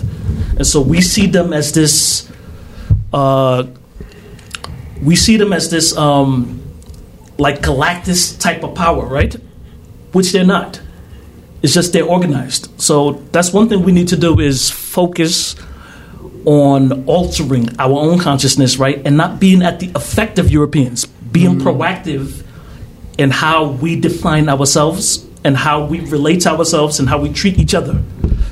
And 0.56 0.66
so, 0.66 0.80
we 0.80 1.00
see 1.00 1.26
them 1.26 1.52
as 1.52 1.72
this. 1.72 2.30
Uh, 3.12 3.66
we 5.02 5.16
see 5.16 5.36
them 5.36 5.52
as 5.52 5.70
this 5.70 5.96
um, 5.96 6.62
like 7.38 7.60
Galactus 7.60 8.38
type 8.38 8.62
of 8.62 8.74
power, 8.74 9.04
right? 9.06 9.34
Which 10.12 10.32
they're 10.32 10.44
not. 10.44 10.80
It's 11.62 11.74
just 11.74 11.92
they're 11.92 12.04
organized. 12.04 12.68
So 12.80 13.12
that's 13.32 13.52
one 13.52 13.68
thing 13.68 13.82
we 13.82 13.92
need 13.92 14.08
to 14.08 14.16
do 14.16 14.38
is 14.38 14.70
focus 14.70 15.56
on 16.44 17.04
altering 17.06 17.68
our 17.78 17.98
own 17.98 18.18
consciousness, 18.18 18.76
right? 18.76 19.00
And 19.04 19.16
not 19.16 19.40
being 19.40 19.62
at 19.62 19.80
the 19.80 19.90
effect 19.94 20.38
of 20.38 20.50
Europeans, 20.50 21.06
being 21.06 21.58
mm. 21.58 21.62
proactive 21.62 22.44
in 23.18 23.30
how 23.30 23.66
we 23.66 23.98
define 23.98 24.48
ourselves 24.48 25.26
and 25.44 25.56
how 25.56 25.84
we 25.84 26.00
relate 26.00 26.40
to 26.42 26.50
ourselves 26.50 26.98
and 26.98 27.08
how 27.08 27.18
we 27.18 27.32
treat 27.32 27.58
each 27.58 27.74
other. 27.74 28.02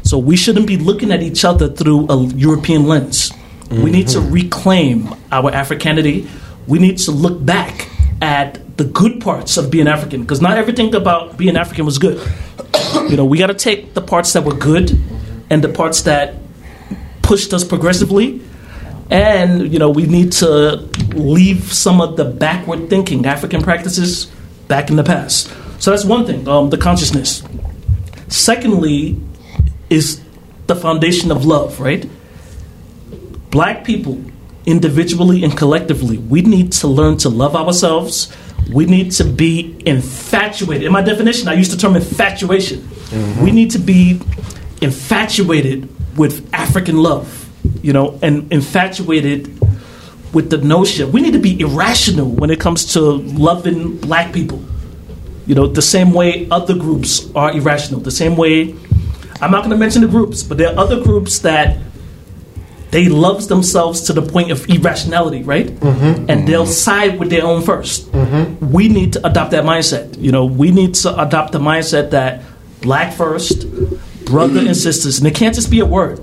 So 0.04 0.18
we 0.18 0.36
shouldn't 0.36 0.66
be 0.66 0.76
looking 0.76 1.10
at 1.10 1.22
each 1.22 1.44
other 1.44 1.68
through 1.68 2.08
a 2.08 2.26
European 2.28 2.86
lens. 2.86 3.32
We 3.70 3.90
need 3.90 4.08
to 4.08 4.18
mm-hmm. 4.18 4.32
reclaim 4.32 5.14
our 5.30 5.50
Africanity. 5.50 6.28
We 6.66 6.78
need 6.78 6.98
to 6.98 7.10
look 7.10 7.42
back 7.44 7.88
at 8.20 8.76
the 8.76 8.84
good 8.84 9.20
parts 9.20 9.56
of 9.56 9.70
being 9.70 9.88
African 9.88 10.20
because 10.20 10.42
not 10.42 10.58
everything 10.58 10.94
about 10.94 11.38
being 11.38 11.56
African 11.56 11.86
was 11.86 11.96
good. 11.98 12.20
You 13.08 13.16
know, 13.16 13.24
we 13.24 13.38
got 13.38 13.46
to 13.46 13.54
take 13.54 13.94
the 13.94 14.02
parts 14.02 14.34
that 14.34 14.44
were 14.44 14.54
good 14.54 14.90
and 15.48 15.64
the 15.64 15.70
parts 15.70 16.02
that 16.02 16.34
pushed 17.22 17.52
us 17.52 17.64
progressively. 17.64 18.40
And, 19.10 19.72
you 19.72 19.78
know, 19.78 19.90
we 19.90 20.06
need 20.06 20.32
to 20.32 20.88
leave 21.14 21.72
some 21.72 22.00
of 22.00 22.16
the 22.16 22.24
backward 22.24 22.88
thinking 22.88 23.26
African 23.26 23.62
practices 23.62 24.26
back 24.68 24.90
in 24.90 24.96
the 24.96 25.04
past. 25.04 25.52
So 25.78 25.90
that's 25.90 26.04
one 26.04 26.24
thing, 26.24 26.48
um, 26.48 26.70
the 26.70 26.78
consciousness. 26.78 27.42
Secondly, 28.28 29.20
is 29.90 30.22
the 30.66 30.74
foundation 30.74 31.30
of 31.30 31.44
love, 31.44 31.78
right? 31.80 32.08
Black 33.50 33.84
people, 33.84 34.22
individually 34.64 35.44
and 35.44 35.56
collectively, 35.56 36.16
we 36.16 36.40
need 36.40 36.72
to 36.72 36.86
learn 36.86 37.18
to 37.18 37.28
love 37.28 37.54
ourselves. 37.54 38.34
We 38.72 38.86
need 38.86 39.12
to 39.12 39.24
be 39.24 39.76
infatuated. 39.84 40.84
In 40.84 40.92
my 40.92 41.02
definition, 41.02 41.48
I 41.48 41.54
use 41.54 41.68
the 41.68 41.76
term 41.76 41.96
infatuation. 41.96 42.88
We 43.42 43.50
need 43.50 43.72
to 43.72 43.78
be 43.78 44.20
infatuated 44.80 45.88
with 46.16 46.48
African 46.52 46.98
love, 46.98 47.48
you 47.82 47.92
know, 47.92 48.18
and 48.22 48.52
infatuated 48.52 49.58
with 50.32 50.50
the 50.50 50.58
notion. 50.58 51.12
We 51.12 51.20
need 51.20 51.32
to 51.32 51.38
be 51.38 51.60
irrational 51.60 52.28
when 52.30 52.50
it 52.50 52.60
comes 52.60 52.92
to 52.94 53.00
loving 53.00 53.98
black 53.98 54.32
people. 54.32 54.62
You 55.46 55.54
know, 55.54 55.66
the 55.66 55.82
same 55.82 56.12
way 56.12 56.48
other 56.50 56.74
groups 56.74 57.30
are 57.34 57.52
irrational. 57.52 58.00
The 58.00 58.10
same 58.10 58.36
way, 58.36 58.74
I'm 59.40 59.50
not 59.50 59.60
going 59.60 59.70
to 59.70 59.76
mention 59.76 60.02
the 60.02 60.08
groups, 60.08 60.42
but 60.42 60.56
there 60.58 60.68
are 60.68 60.78
other 60.78 61.02
groups 61.02 61.40
that 61.40 61.78
they 62.92 63.08
love 63.08 63.48
themselves 63.48 64.02
to 64.02 64.12
the 64.12 64.22
point 64.22 64.50
of 64.50 64.68
irrationality, 64.68 65.42
right? 65.42 65.66
Mm-hmm. 65.66 65.86
Mm-hmm. 65.86 66.30
And 66.30 66.46
they'll 66.46 66.66
side 66.66 67.18
with 67.18 67.30
their 67.30 67.44
own 67.44 67.62
1st 67.62 68.04
mm-hmm. 68.10 68.70
We 68.70 68.88
need 68.88 69.14
to 69.14 69.26
adopt 69.26 69.50
that 69.52 69.64
mindset. 69.64 70.18
You 70.18 70.30
know, 70.30 70.44
we 70.44 70.70
need 70.70 70.94
to 70.96 71.20
adopt 71.20 71.52
the 71.52 71.58
mindset 71.58 72.10
that 72.10 72.42
black 72.82 73.14
first, 73.14 73.64
brother 74.32 74.60
and 74.60 74.76
sisters, 74.76 75.18
and 75.18 75.26
it 75.26 75.34
can't 75.34 75.54
just 75.54 75.70
be 75.70 75.80
a 75.80 75.84
word 75.84 76.22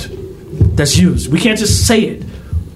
that's 0.75 0.97
used. 0.97 1.31
We 1.31 1.39
can't 1.39 1.59
just 1.59 1.85
say 1.87 2.01
it. 2.01 2.25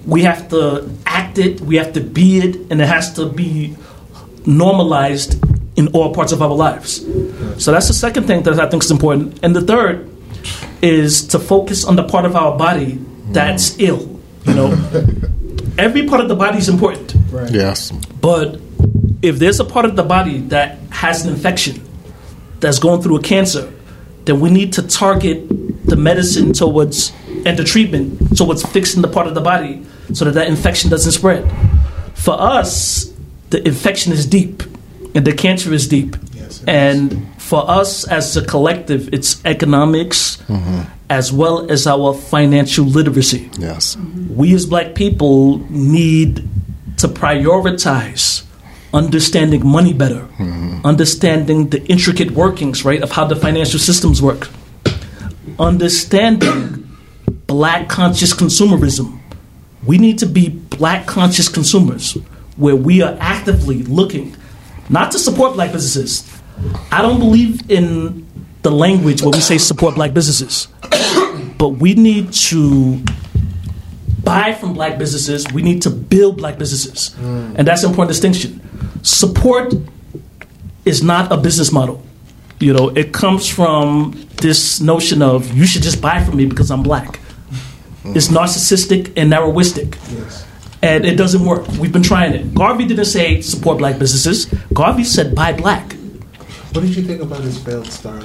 We 0.06 0.22
have 0.22 0.48
to 0.50 0.88
act 1.04 1.38
it. 1.38 1.60
We 1.60 1.76
have 1.76 1.92
to 1.94 2.00
be 2.00 2.38
it, 2.38 2.56
and 2.70 2.80
it 2.80 2.86
has 2.86 3.12
to 3.14 3.28
be 3.28 3.76
normalized 4.46 5.42
in 5.76 5.88
all 5.88 6.14
parts 6.14 6.32
of 6.32 6.40
our 6.40 6.54
lives. 6.54 7.04
So 7.62 7.72
that's 7.72 7.88
the 7.88 7.94
second 7.94 8.24
thing 8.28 8.44
that 8.44 8.60
I 8.60 8.68
think 8.68 8.84
is 8.84 8.90
important. 8.92 9.40
And 9.42 9.56
the 9.56 9.62
third 9.62 10.08
is 10.82 11.26
to 11.28 11.38
focus 11.38 11.84
on 11.84 11.96
the 11.96 12.04
part 12.04 12.24
of 12.26 12.36
our 12.36 12.56
body 12.56 12.98
that's 13.32 13.70
mm. 13.72 13.88
ill. 13.88 14.20
You 14.44 14.54
know, 14.54 14.68
every 15.78 16.06
part 16.06 16.20
of 16.20 16.28
the 16.28 16.36
body 16.36 16.58
is 16.58 16.68
important, 16.68 17.14
Yes. 17.50 17.90
but 18.20 18.60
if 19.22 19.38
there's 19.38 19.58
a 19.58 19.64
part 19.64 19.84
of 19.86 19.96
the 19.96 20.02
body 20.04 20.38
that 20.54 20.78
has 20.90 21.24
an 21.26 21.32
infection, 21.32 21.82
that's 22.60 22.78
going 22.78 23.02
through 23.02 23.16
a 23.16 23.22
cancer, 23.22 23.72
then 24.26 24.40
we 24.40 24.50
need 24.50 24.72
to 24.74 24.82
target 24.82 25.46
the 25.86 25.96
medicine 25.96 26.52
towards 26.52 27.12
and 27.44 27.58
the 27.58 27.64
treatment 27.64 28.36
towards 28.36 28.64
fixing 28.64 29.02
the 29.02 29.08
part 29.08 29.26
of 29.26 29.34
the 29.34 29.40
body 29.40 29.84
so 30.12 30.24
that 30.24 30.32
that 30.32 30.48
infection 30.48 30.90
doesn't 30.90 31.12
spread. 31.12 31.50
For 32.14 32.34
us, 32.40 33.12
the 33.50 33.66
infection 33.66 34.12
is 34.12 34.26
deep 34.26 34.62
and 35.14 35.26
the 35.26 35.32
cancer 35.32 35.72
is 35.72 35.86
deep. 35.86 36.16
Yes, 36.32 36.64
and 36.66 37.30
for 37.40 37.68
us 37.68 38.08
as 38.08 38.36
a 38.36 38.44
collective, 38.44 39.12
it's 39.12 39.44
economics 39.44 40.38
mm-hmm. 40.48 40.82
as 41.10 41.32
well 41.32 41.70
as 41.70 41.86
our 41.86 42.14
financial 42.14 42.86
literacy 42.86 43.50
Yes. 43.58 43.96
we 44.30 44.54
as 44.54 44.64
black 44.66 44.94
people 44.94 45.58
need 45.70 46.48
to 46.98 47.08
prioritize 47.08 48.44
understanding 48.94 49.66
money 49.66 49.92
better, 49.92 50.20
mm-hmm. 50.38 50.86
understanding 50.86 51.68
the 51.68 51.84
intricate 51.86 52.30
workings, 52.30 52.84
right, 52.84 53.02
of 53.02 53.10
how 53.10 53.24
the 53.24 53.36
financial 53.36 53.80
systems 53.80 54.22
work, 54.22 54.48
understanding 55.58 56.88
black 57.46 57.88
conscious 57.88 58.32
consumerism. 58.32 59.20
We 59.84 59.98
need 59.98 60.18
to 60.20 60.26
be 60.26 60.48
black 60.48 61.06
conscious 61.06 61.48
consumers 61.48 62.12
where 62.56 62.76
we 62.76 63.02
are 63.02 63.16
actively 63.20 63.82
looking 63.82 64.36
not 64.88 65.10
to 65.12 65.18
support 65.18 65.54
black 65.54 65.72
businesses. 65.72 66.30
I 66.92 67.02
don't 67.02 67.18
believe 67.18 67.68
in 67.70 68.26
the 68.62 68.70
language 68.70 69.22
where 69.22 69.32
we 69.32 69.40
say 69.40 69.58
support 69.58 69.96
black 69.96 70.14
businesses, 70.14 70.68
but 71.58 71.70
we 71.70 71.94
need 71.94 72.32
to 72.32 73.02
buy 74.22 74.52
from 74.52 74.72
black 74.72 74.98
businesses. 74.98 75.46
We 75.52 75.62
need 75.62 75.82
to 75.82 75.90
build 75.90 76.38
black 76.38 76.58
businesses, 76.58 77.14
mm. 77.18 77.56
and 77.56 77.66
that's 77.66 77.82
an 77.82 77.90
important 77.90 78.12
distinction. 78.12 78.60
Support 79.04 79.74
is 80.86 81.02
not 81.02 81.30
a 81.30 81.36
business 81.36 81.70
model. 81.70 82.02
You 82.58 82.72
know, 82.72 82.88
it 82.88 83.12
comes 83.12 83.46
from 83.46 84.18
this 84.40 84.80
notion 84.80 85.20
of 85.20 85.54
you 85.54 85.66
should 85.66 85.82
just 85.82 86.00
buy 86.00 86.24
from 86.24 86.36
me 86.38 86.46
because 86.46 86.70
I'm 86.70 86.82
black. 86.82 87.20
It's 88.06 88.28
narcissistic 88.28 89.12
and 89.16 89.30
narrowistic. 89.30 89.98
And 90.82 91.04
it 91.04 91.16
doesn't 91.16 91.44
work. 91.44 91.68
We've 91.78 91.92
been 91.92 92.02
trying 92.02 92.32
it. 92.32 92.54
Garvey 92.54 92.86
didn't 92.86 93.04
say 93.04 93.42
support 93.42 93.76
black 93.78 93.98
businesses. 93.98 94.46
Garvey 94.72 95.04
said 95.04 95.34
buy 95.34 95.52
black. 95.52 95.92
What 96.72 96.80
did 96.80 96.96
you 96.96 97.02
think 97.02 97.20
about 97.20 97.40
his 97.40 97.62
failed 97.62 97.86
star? 97.86 98.20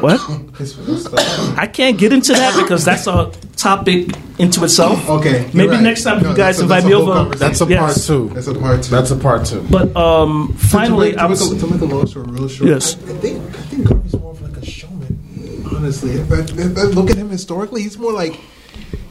What? 0.00 0.20
His 0.58 0.74
failed 0.74 1.00
star. 1.00 1.18
I 1.56 1.66
can't 1.66 1.98
get 1.98 2.12
into 2.12 2.32
that 2.32 2.56
because 2.60 2.84
that's 2.84 3.08
a 3.08 3.32
topic 3.62 4.10
into 4.38 4.64
itself. 4.64 5.08
Okay, 5.16 5.48
Maybe 5.54 5.68
right. 5.70 5.82
next 5.82 6.02
time 6.04 6.22
No, 6.22 6.30
you 6.30 6.36
guys 6.36 6.56
that's 6.56 6.60
a- 6.60 6.62
invite 6.62 6.82
that's 6.82 6.86
me 6.86 6.94
over. 6.94 7.36
That's 7.36 7.60
a 7.60 7.66
Yes. 7.66 7.78
part 7.80 7.96
two. 8.06 8.34
That's 8.34 8.46
a 8.48 8.54
part 8.54 8.82
two. 8.82 8.90
That's 8.90 9.10
a 9.10 9.16
part 9.16 9.46
two. 9.46 9.60
But 9.70 9.96
um, 9.96 10.54
finally, 10.54 11.12
to, 11.12 11.18
I 11.18 11.22
make, 11.22 11.30
was. 11.30 11.48
to, 11.48 11.54
make 11.54 11.62
a, 11.62 11.66
to 11.66 11.72
make 11.72 11.80
a 11.82 11.94
long 11.94 12.06
story 12.06 12.26
real 12.30 12.48
short, 12.48 12.70
Yes. 12.70 12.96
I, 12.96 13.10
I 13.10 13.14
think 13.18 13.38
I 13.56 13.62
think 13.70 13.88
Garvey's 13.88 14.12
more 14.14 14.32
of 14.32 14.42
like 14.42 14.56
a 14.62 14.66
showman. 14.66 15.66
Honestly, 15.76 16.12
if 16.12 16.30
I, 16.32 16.40
if 16.40 16.76
I 16.78 16.82
look 16.82 17.10
at 17.10 17.16
him 17.16 17.30
historically, 17.30 17.82
he's 17.82 17.96
more 17.98 18.12
like 18.12 18.34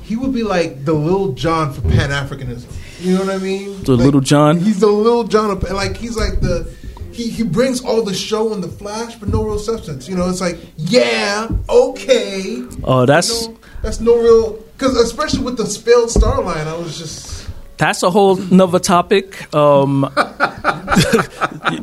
he 0.03 0.15
would 0.15 0.33
be 0.33 0.43
like 0.43 0.83
the 0.85 0.93
little 0.93 1.31
John 1.33 1.71
for 1.73 1.81
Pan 1.81 2.09
Africanism. 2.09 2.67
You 3.01 3.15
know 3.15 3.21
what 3.25 3.29
I 3.35 3.37
mean? 3.39 3.81
The 3.83 3.95
Like, 3.95 4.05
Little 4.05 4.21
John? 4.21 4.59
He's 4.59 4.79
the 4.79 4.87
little 4.87 5.23
John. 5.23 5.49
Of, 5.51 5.63
like 5.71 5.95
he's 5.97 6.15
like 6.17 6.39
the. 6.41 6.71
He, 7.11 7.29
he 7.29 7.43
brings 7.43 7.81
all 7.81 8.03
the 8.03 8.13
show 8.13 8.53
and 8.53 8.63
the 8.63 8.67
flash, 8.67 9.15
but 9.15 9.29
no 9.29 9.43
real 9.43 9.59
substance. 9.59 10.07
You 10.07 10.15
know, 10.15 10.29
it's 10.29 10.41
like, 10.41 10.57
yeah, 10.77 11.47
okay. 11.69 12.63
Oh, 12.83 13.05
that's 13.05 13.47
You 13.47 13.49
know, 13.49 13.57
that's 13.81 13.99
no 13.99 14.17
real 14.17 14.53
because 14.77 14.95
especially 14.97 15.43
with 15.43 15.57
the 15.57 15.65
spelled 15.65 16.11
star 16.11 16.41
line, 16.41 16.67
I 16.67 16.75
was 16.75 16.97
just 16.97 17.41
that's 17.81 18.03
a 18.03 18.11
whole 18.11 18.35
nother 18.35 18.77
topic. 18.77 19.51
Um, 19.55 20.03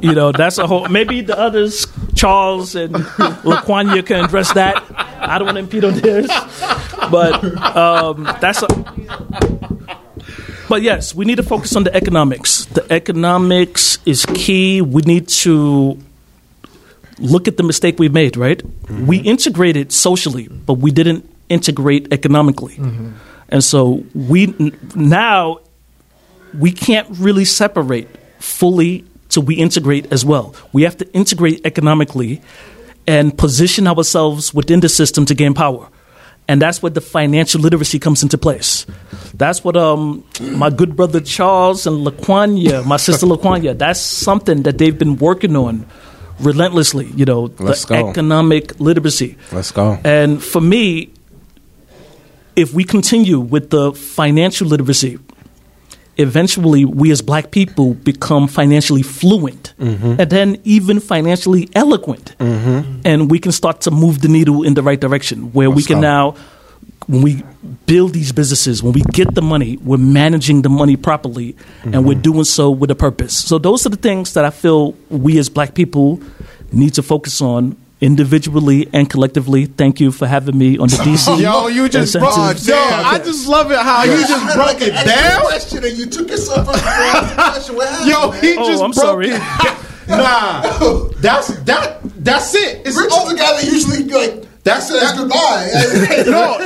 you 0.01 0.15
know, 0.15 0.31
that's 0.31 0.59
a 0.59 0.67
whole. 0.67 0.87
Maybe 0.89 1.23
the 1.23 1.37
others, 1.37 1.87
Charles 2.15 2.77
and 2.77 2.95
Laquanya, 2.95 4.07
can 4.07 4.25
address 4.25 4.53
that. 4.53 4.81
I 5.19 5.39
don't 5.39 5.47
want 5.47 5.57
to 5.57 5.61
impede 5.61 5.85
on 5.85 5.95
theirs, 5.95 6.29
but 7.11 7.45
um, 7.77 8.23
that's 8.41 8.63
a. 8.63 8.69
But 10.69 10.83
yes, 10.83 11.15
we 11.15 11.25
need 11.25 11.37
to 11.37 11.43
focus 11.43 11.75
on 11.77 11.85
the 11.85 11.95
economics. 11.95 12.67
The 12.67 12.87
economics 12.93 13.99
is 14.05 14.27
key. 14.27 14.83
We 14.83 15.03
need 15.03 15.29
to 15.29 15.99
look 17.19 17.49
at 17.49 17.57
the 17.57 17.63
mistake 17.63 17.99
we 17.99 18.09
made. 18.09 18.37
Right? 18.37 18.63
We 18.63 19.19
mm-hmm. 19.19 19.29
integrated 19.29 19.93
socially, 19.93 20.49
but 20.49 20.75
we 20.75 20.91
didn't 20.91 21.29
integrate 21.49 22.13
economically, 22.13 22.77
mm-hmm. 22.77 23.13
and 23.49 23.65
so 23.65 24.05
we 24.15 24.55
n- 24.61 24.77
now 24.95 25.61
we 26.59 26.73
can't 26.73 27.09
really 27.19 27.45
separate 27.45 28.09
fully 28.39 29.05
till 29.29 29.43
we 29.43 29.55
integrate 29.57 30.13
as 30.13 30.25
well. 30.25 30.55
We 30.73 30.83
have 30.83 30.97
to 30.99 31.13
integrate 31.13 31.65
economically 31.65 32.43
and 33.07 33.37
position 33.37 33.87
ourselves 33.87 34.53
within 34.53 34.81
the 34.81 34.89
system 34.89 35.25
to 35.27 35.35
gain 35.35 35.55
power. 35.55 35.89
And 36.49 36.63
that's 36.63 36.83
where 36.83 36.91
the 36.91 37.03
financial 37.03 37.61
literacy 37.61 37.99
comes 37.99 38.23
into 38.23 38.39
place. 38.39 38.87
That's 39.35 39.63
what 39.63 39.77
um, 39.77 40.25
my 40.41 40.71
good 40.71 40.97
brother 40.97 41.21
Charles 41.21 41.87
and 41.87 42.07
Laquanya, 42.07 42.85
my 42.87 42.97
sister 42.97 43.27
Laquanya, 43.33 43.77
that's 43.77 44.01
something 44.01 44.63
that 44.63 44.79
they've 44.79 44.99
been 44.99 45.17
working 45.17 45.55
on 45.57 45.87
relentlessly, 46.41 47.07
you 47.15 47.25
know, 47.27 47.53
Let's 47.59 47.85
the 47.85 47.97
go. 47.97 48.11
economic 48.11 48.81
literacy. 48.81 49.37
Let's 49.53 49.71
go. 49.73 49.99
And 50.05 50.43
for 50.43 50.61
me, 50.61 51.11
if 52.57 52.73
we 52.73 52.83
continue 52.85 53.41
with 53.41 53.71
the 53.71 53.93
financial 53.93 54.67
literacy, 54.69 55.19
eventually 56.19 56.85
we 56.85 57.11
as 57.13 57.23
black 57.23 57.51
people 57.51 57.95
become 57.95 58.49
financially 58.49 59.03
fluent 59.03 59.75
Mm-hmm. 59.79 60.21
and 60.21 60.29
then 60.31 60.57
even 60.65 60.99
financially 61.01 61.69
eloquent. 61.75 62.35
And 63.09 63.31
we 63.31 63.39
can 63.39 63.53
start 63.53 63.81
to 63.83 63.91
move 63.91 64.21
the 64.21 64.29
needle 64.29 64.65
in 64.65 64.75
the 64.75 64.83
right 64.83 64.99
direction 65.01 65.53
where 65.53 65.71
we 65.71 65.83
can 65.85 66.01
now, 66.01 66.35
when 67.07 67.23
we 67.23 67.43
build 67.87 68.13
these 68.13 68.33
businesses, 68.33 68.83
when 68.83 68.93
we 68.93 69.03
get 69.13 69.35
the 69.35 69.43
money, 69.43 69.77
we're 69.79 69.97
managing 69.97 70.63
the 70.63 70.69
money 70.69 70.97
properly 70.97 71.55
and 71.85 71.95
Mm-hmm. 71.95 72.07
we're 72.09 72.21
doing 72.21 72.45
so 72.45 72.71
with 72.71 72.91
a 72.91 72.95
purpose. 72.97 73.37
So 73.39 73.59
those 73.59 73.87
are 73.87 73.91
the 73.91 73.97
things 74.09 74.33
that 74.35 74.45
I 74.45 74.51
feel 74.51 74.93
we 75.11 75.39
as 75.39 75.49
black 75.49 75.75
people 75.75 76.21
need 76.73 76.95
to 76.95 77.03
focus 77.03 77.41
on 77.41 77.77
individually 78.01 78.89
and 78.93 79.09
collectively. 79.11 79.67
Thank 79.67 80.01
you 80.01 80.13
for 80.13 80.27
having 80.27 80.57
me 80.57 80.79
on 80.79 80.89
the 80.89 80.97
DC. 81.07 81.41
Yo, 81.41 81.67
you 81.69 81.89
just 81.89 82.15
and 82.15 82.23
broke. 82.23 82.35
Sensitive 82.35 82.69
Yo, 82.69 82.75
damn. 82.75 83.07
I 83.07 83.19
just 83.19 83.49
love 83.49 83.71
it 83.71 83.79
how 83.79 84.03
you 84.05 84.27
just 84.27 84.55
broke 84.57 84.81
it 84.81 84.93
down. 85.07 85.41
question 85.43 85.85
and 85.85 85.99
you 85.99 86.07
took 86.07 86.29
yourself 86.29 86.69
up 86.69 86.77
for 86.77 86.81
the 86.81 87.35
question. 87.35 87.77
What 87.77 87.89
happened? 87.89 88.11
Yo, 88.11 88.31
he 88.33 88.57
Oh, 88.59 88.67
just 88.69 88.83
I'm 88.83 88.91
broke 88.91 89.05
sorry. 89.05 89.29
it. 89.31 89.79
Nah, 90.09 90.63
that's 91.21 91.49
that. 91.65 91.99
That's 92.25 92.55
it. 92.55 92.81
It's 92.87 92.97
Rich 92.97 93.13
is 93.13 93.29
the 93.29 93.35
guy 93.37 93.61
that 93.61 93.65
usually 93.71 94.05
be 94.05 94.15
like 94.15 94.48
That's 94.75 94.89
says 94.89 95.01
that- 95.01 95.17
goodbye. 95.17 95.69
No, 96.31 96.59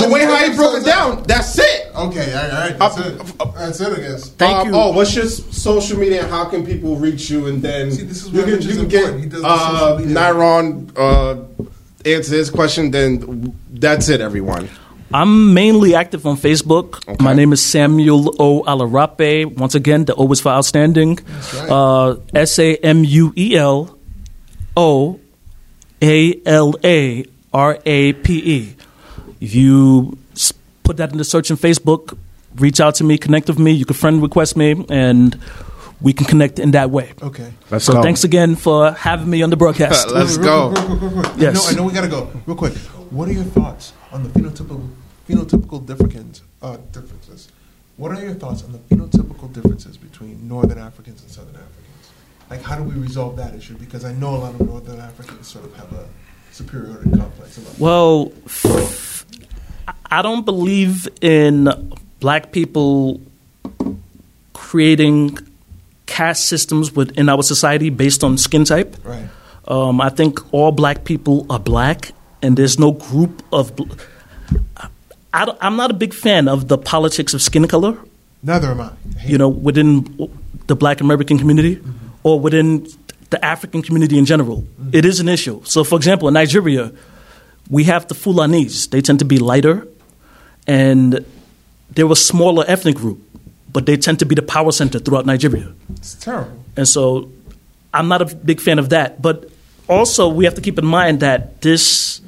the 0.00 0.08
way 0.10 0.24
how 0.24 0.36
he 0.48 0.54
broke 0.56 0.80
it 0.80 0.84
down. 0.84 1.22
That's 1.24 1.58
it. 1.58 1.90
Okay, 1.94 2.32
all 2.34 2.48
right, 2.60 2.78
that's 2.78 2.98
it. 2.98 3.18
That's 3.56 3.80
it, 3.80 3.98
I 3.98 4.00
guess. 4.00 4.28
Thank 4.30 4.56
Um, 4.58 4.66
you. 4.68 4.74
Oh, 4.74 4.92
what's 4.92 5.14
your 5.14 5.26
social 5.26 5.98
media? 5.98 6.22
and 6.22 6.30
How 6.30 6.44
can 6.46 6.64
people 6.64 6.96
reach 6.96 7.30
you? 7.30 7.46
And 7.46 7.60
then 7.62 7.90
See, 7.92 8.02
this 8.04 8.24
is 8.24 8.30
you 8.32 8.42
can, 8.42 8.52
Rich 8.54 8.64
you 8.64 8.74
can 8.76 8.88
get 8.88 9.04
important. 9.04 9.34
He 9.34 9.40
uh, 9.44 9.98
social. 9.98 10.12
Nyron 10.14 10.92
uh, 10.96 12.08
answer 12.08 12.34
his 12.36 12.50
question. 12.50 12.90
Then 12.90 13.54
that's 13.70 14.08
it, 14.08 14.20
everyone. 14.20 14.68
I'm 15.14 15.52
mainly 15.52 15.94
active 15.94 16.26
on 16.26 16.36
Facebook. 16.38 17.06
Okay. 17.06 17.22
My 17.22 17.34
name 17.34 17.52
is 17.52 17.60
Samuel 17.62 18.34
O. 18.40 18.62
Alarape. 18.62 19.44
Once 19.58 19.74
again, 19.74 20.06
the 20.06 20.14
O 20.14 20.30
is 20.32 20.40
for 20.40 20.48
outstanding. 20.50 21.18
Uh, 21.68 22.16
S 22.34 22.58
A 22.58 22.76
M 22.76 23.04
U 23.04 23.32
E 23.36 23.56
L 23.56 23.98
O 24.76 25.20
A 26.02 26.40
L 26.44 26.74
A 26.84 27.24
R 27.52 27.78
A 27.86 28.12
P 28.14 28.38
E. 28.38 28.76
If 29.40 29.54
you 29.54 30.18
put 30.84 30.96
that 30.98 31.12
in 31.12 31.18
the 31.18 31.24
search 31.24 31.50
in 31.50 31.56
Facebook, 31.56 32.16
reach 32.56 32.80
out 32.80 32.94
to 32.96 33.04
me, 33.04 33.18
connect 33.18 33.48
with 33.48 33.58
me. 33.58 33.72
You 33.72 33.84
can 33.84 33.94
friend 33.94 34.20
request 34.22 34.56
me, 34.56 34.84
and 34.90 35.38
we 36.00 36.12
can 36.12 36.26
connect 36.26 36.58
in 36.58 36.72
that 36.72 36.90
way. 36.90 37.12
Okay. 37.22 37.52
Let's 37.70 37.84
So 37.84 37.92
go. 37.94 38.02
thanks 38.02 38.24
again 38.24 38.56
for 38.56 38.92
having 38.92 39.30
me 39.30 39.42
on 39.42 39.50
the 39.50 39.56
broadcast. 39.56 40.10
Let's 40.14 40.36
go. 40.36 40.72
quick, 40.74 41.00
real 41.00 41.10
real. 41.10 41.38
Yes. 41.38 41.56
I 41.56 41.62
know, 41.62 41.68
I 41.68 41.72
know 41.76 41.84
we 41.84 41.92
gotta 41.92 42.08
go. 42.08 42.30
Real 42.46 42.56
quick. 42.56 42.74
What 43.10 43.28
are 43.28 43.32
your 43.32 43.44
thoughts 43.44 43.92
on 44.10 44.22
the 44.22 44.28
phenotypical 44.30 44.88
phenotypical 45.28 45.84
difference, 45.86 46.42
uh, 46.62 46.76
differences? 46.92 47.48
What 47.96 48.10
are 48.12 48.20
your 48.22 48.34
thoughts 48.34 48.64
on 48.64 48.72
the 48.72 48.78
phenotypical 48.78 49.52
differences 49.52 49.96
between 49.96 50.48
Northern 50.48 50.78
Africans 50.78 51.22
and 51.22 51.30
Southern 51.30 51.54
Africans? 51.56 51.71
Like, 52.52 52.60
how 52.60 52.76
do 52.76 52.82
we 52.82 52.94
resolve 53.00 53.36
that 53.38 53.54
issue? 53.54 53.76
Because 53.78 54.04
I 54.04 54.12
know 54.12 54.36
a 54.36 54.40
lot 54.44 54.52
of 54.52 54.60
Northern 54.60 55.00
Africans 55.00 55.48
sort 55.48 55.64
of 55.64 55.74
have 55.74 55.90
a 55.94 56.04
superiority 56.50 57.08
complex. 57.08 57.56
About 57.56 57.78
Well, 57.78 58.30
f- 58.44 59.24
I 60.10 60.20
don't 60.20 60.44
believe 60.44 61.08
in 61.22 61.70
black 62.20 62.52
people 62.52 63.22
creating 64.52 65.38
caste 66.04 66.44
systems 66.44 66.94
within 66.94 67.30
our 67.30 67.42
society 67.42 67.88
based 67.88 68.22
on 68.22 68.36
skin 68.36 68.64
type. 68.66 68.96
right. 69.02 69.28
Um, 69.66 70.02
I 70.02 70.10
think 70.10 70.40
all 70.52 70.72
black 70.72 71.04
people 71.04 71.46
are 71.48 71.58
black, 71.58 72.12
and 72.42 72.56
there's 72.58 72.78
no 72.78 72.92
group 72.92 73.42
of. 73.50 73.74
Bl- 73.76 73.84
I 75.32 75.46
I'm 75.62 75.76
not 75.76 75.90
a 75.90 75.94
big 75.94 76.12
fan 76.12 76.48
of 76.48 76.68
the 76.68 76.76
politics 76.76 77.32
of 77.32 77.40
skin 77.40 77.66
color. 77.66 77.96
Neither 78.42 78.72
am 78.72 78.80
I. 78.82 78.90
I 78.90 79.26
You 79.26 79.38
know, 79.38 79.48
within 79.48 79.88
the 80.66 80.76
Black 80.76 81.00
American 81.00 81.38
community 81.38 81.80
or 82.22 82.38
within 82.40 82.86
the 83.30 83.44
African 83.44 83.82
community 83.82 84.18
in 84.18 84.24
general, 84.24 84.62
mm-hmm. 84.62 84.90
it 84.92 85.04
is 85.04 85.20
an 85.20 85.28
issue. 85.28 85.62
So, 85.64 85.84
for 85.84 85.96
example, 85.96 86.28
in 86.28 86.34
Nigeria, 86.34 86.92
we 87.70 87.84
have 87.84 88.08
the 88.08 88.14
Fulanis. 88.14 88.90
They 88.90 89.00
tend 89.00 89.18
to 89.20 89.24
be 89.24 89.38
lighter, 89.38 89.86
and 90.66 91.24
they're 91.90 92.10
a 92.10 92.16
smaller 92.16 92.64
ethnic 92.66 92.96
group, 92.96 93.20
but 93.72 93.86
they 93.86 93.96
tend 93.96 94.18
to 94.20 94.26
be 94.26 94.34
the 94.34 94.42
power 94.42 94.72
center 94.72 94.98
throughout 94.98 95.26
Nigeria. 95.26 95.72
It's 95.96 96.14
terrible. 96.14 96.64
And 96.76 96.86
so 96.86 97.30
I'm 97.94 98.08
not 98.08 98.22
a 98.22 98.34
big 98.34 98.60
fan 98.60 98.78
of 98.78 98.90
that. 98.90 99.20
But 99.22 99.50
also, 99.88 100.28
we 100.28 100.44
have 100.44 100.54
to 100.54 100.60
keep 100.60 100.78
in 100.78 100.86
mind 100.86 101.20
that 101.20 101.60
this 101.62 102.20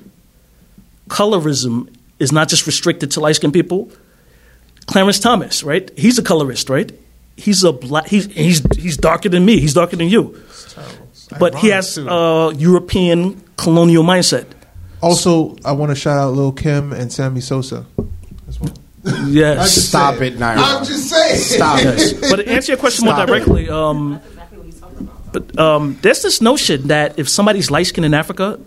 colorism 1.09 1.95
is 2.19 2.33
not 2.33 2.49
just 2.49 2.67
restricted 2.67 3.11
to 3.13 3.21
light 3.21 3.37
skinned 3.37 3.53
people. 3.53 3.91
Clarence 4.87 5.19
Thomas, 5.19 5.63
right? 5.63 5.91
He's 5.99 6.19
a 6.19 6.23
colorist, 6.23 6.69
right? 6.69 6.93
He's 7.37 7.65
a 7.65 7.73
black. 7.73 8.07
He's 8.07 8.27
he's 8.27 8.63
he's 8.77 8.97
darker 8.97 9.29
than 9.29 9.45
me. 9.45 9.59
He's 9.61 9.75
darker 9.75 9.97
than 9.97 10.09
you. 10.09 10.35
It's 10.49 10.73
terrible. 10.75 11.09
It's 11.11 11.29
But 11.39 11.55
he 11.57 11.69
has 11.69 11.95
too. 11.97 12.09
a 12.09 12.55
European 12.55 13.41
colonial 13.57 14.05
mindset. 14.05 14.47
Also, 15.03 15.57
I 15.65 15.73
want 15.73 15.91
to 15.91 15.97
shout 15.97 16.17
out 16.19 16.31
Lil 16.35 16.53
Kim 16.53 16.93
and 16.93 17.13
Sammy 17.13 17.41
Sosa 17.41 17.85
as 18.49 18.61
well. 18.61 18.73
Yes. 19.27 19.75
Stop 19.89 20.21
it, 20.23 20.39
Naira. 20.39 20.57
I'm 20.59 20.85
just 20.85 21.11
saying. 21.11 21.37
Stop 21.37 21.83
Yes. 21.83 22.13
it. 22.13 22.21
But 22.31 22.37
to 22.37 22.49
answer 22.49 22.73
your 22.73 22.79
question 22.79 23.05
more 23.05 23.15
Stop 23.15 23.29
it. 23.29 23.33
directly, 23.33 23.69
um, 23.69 24.21
but 25.33 25.59
um, 25.59 25.99
there's 26.03 26.23
this 26.23 26.41
notion 26.41 26.89
that 26.89 27.19
if 27.19 27.29
somebody's 27.29 27.71
light 27.71 27.87
skinned 27.89 28.05
in 28.07 28.15
Africa, 28.15 28.59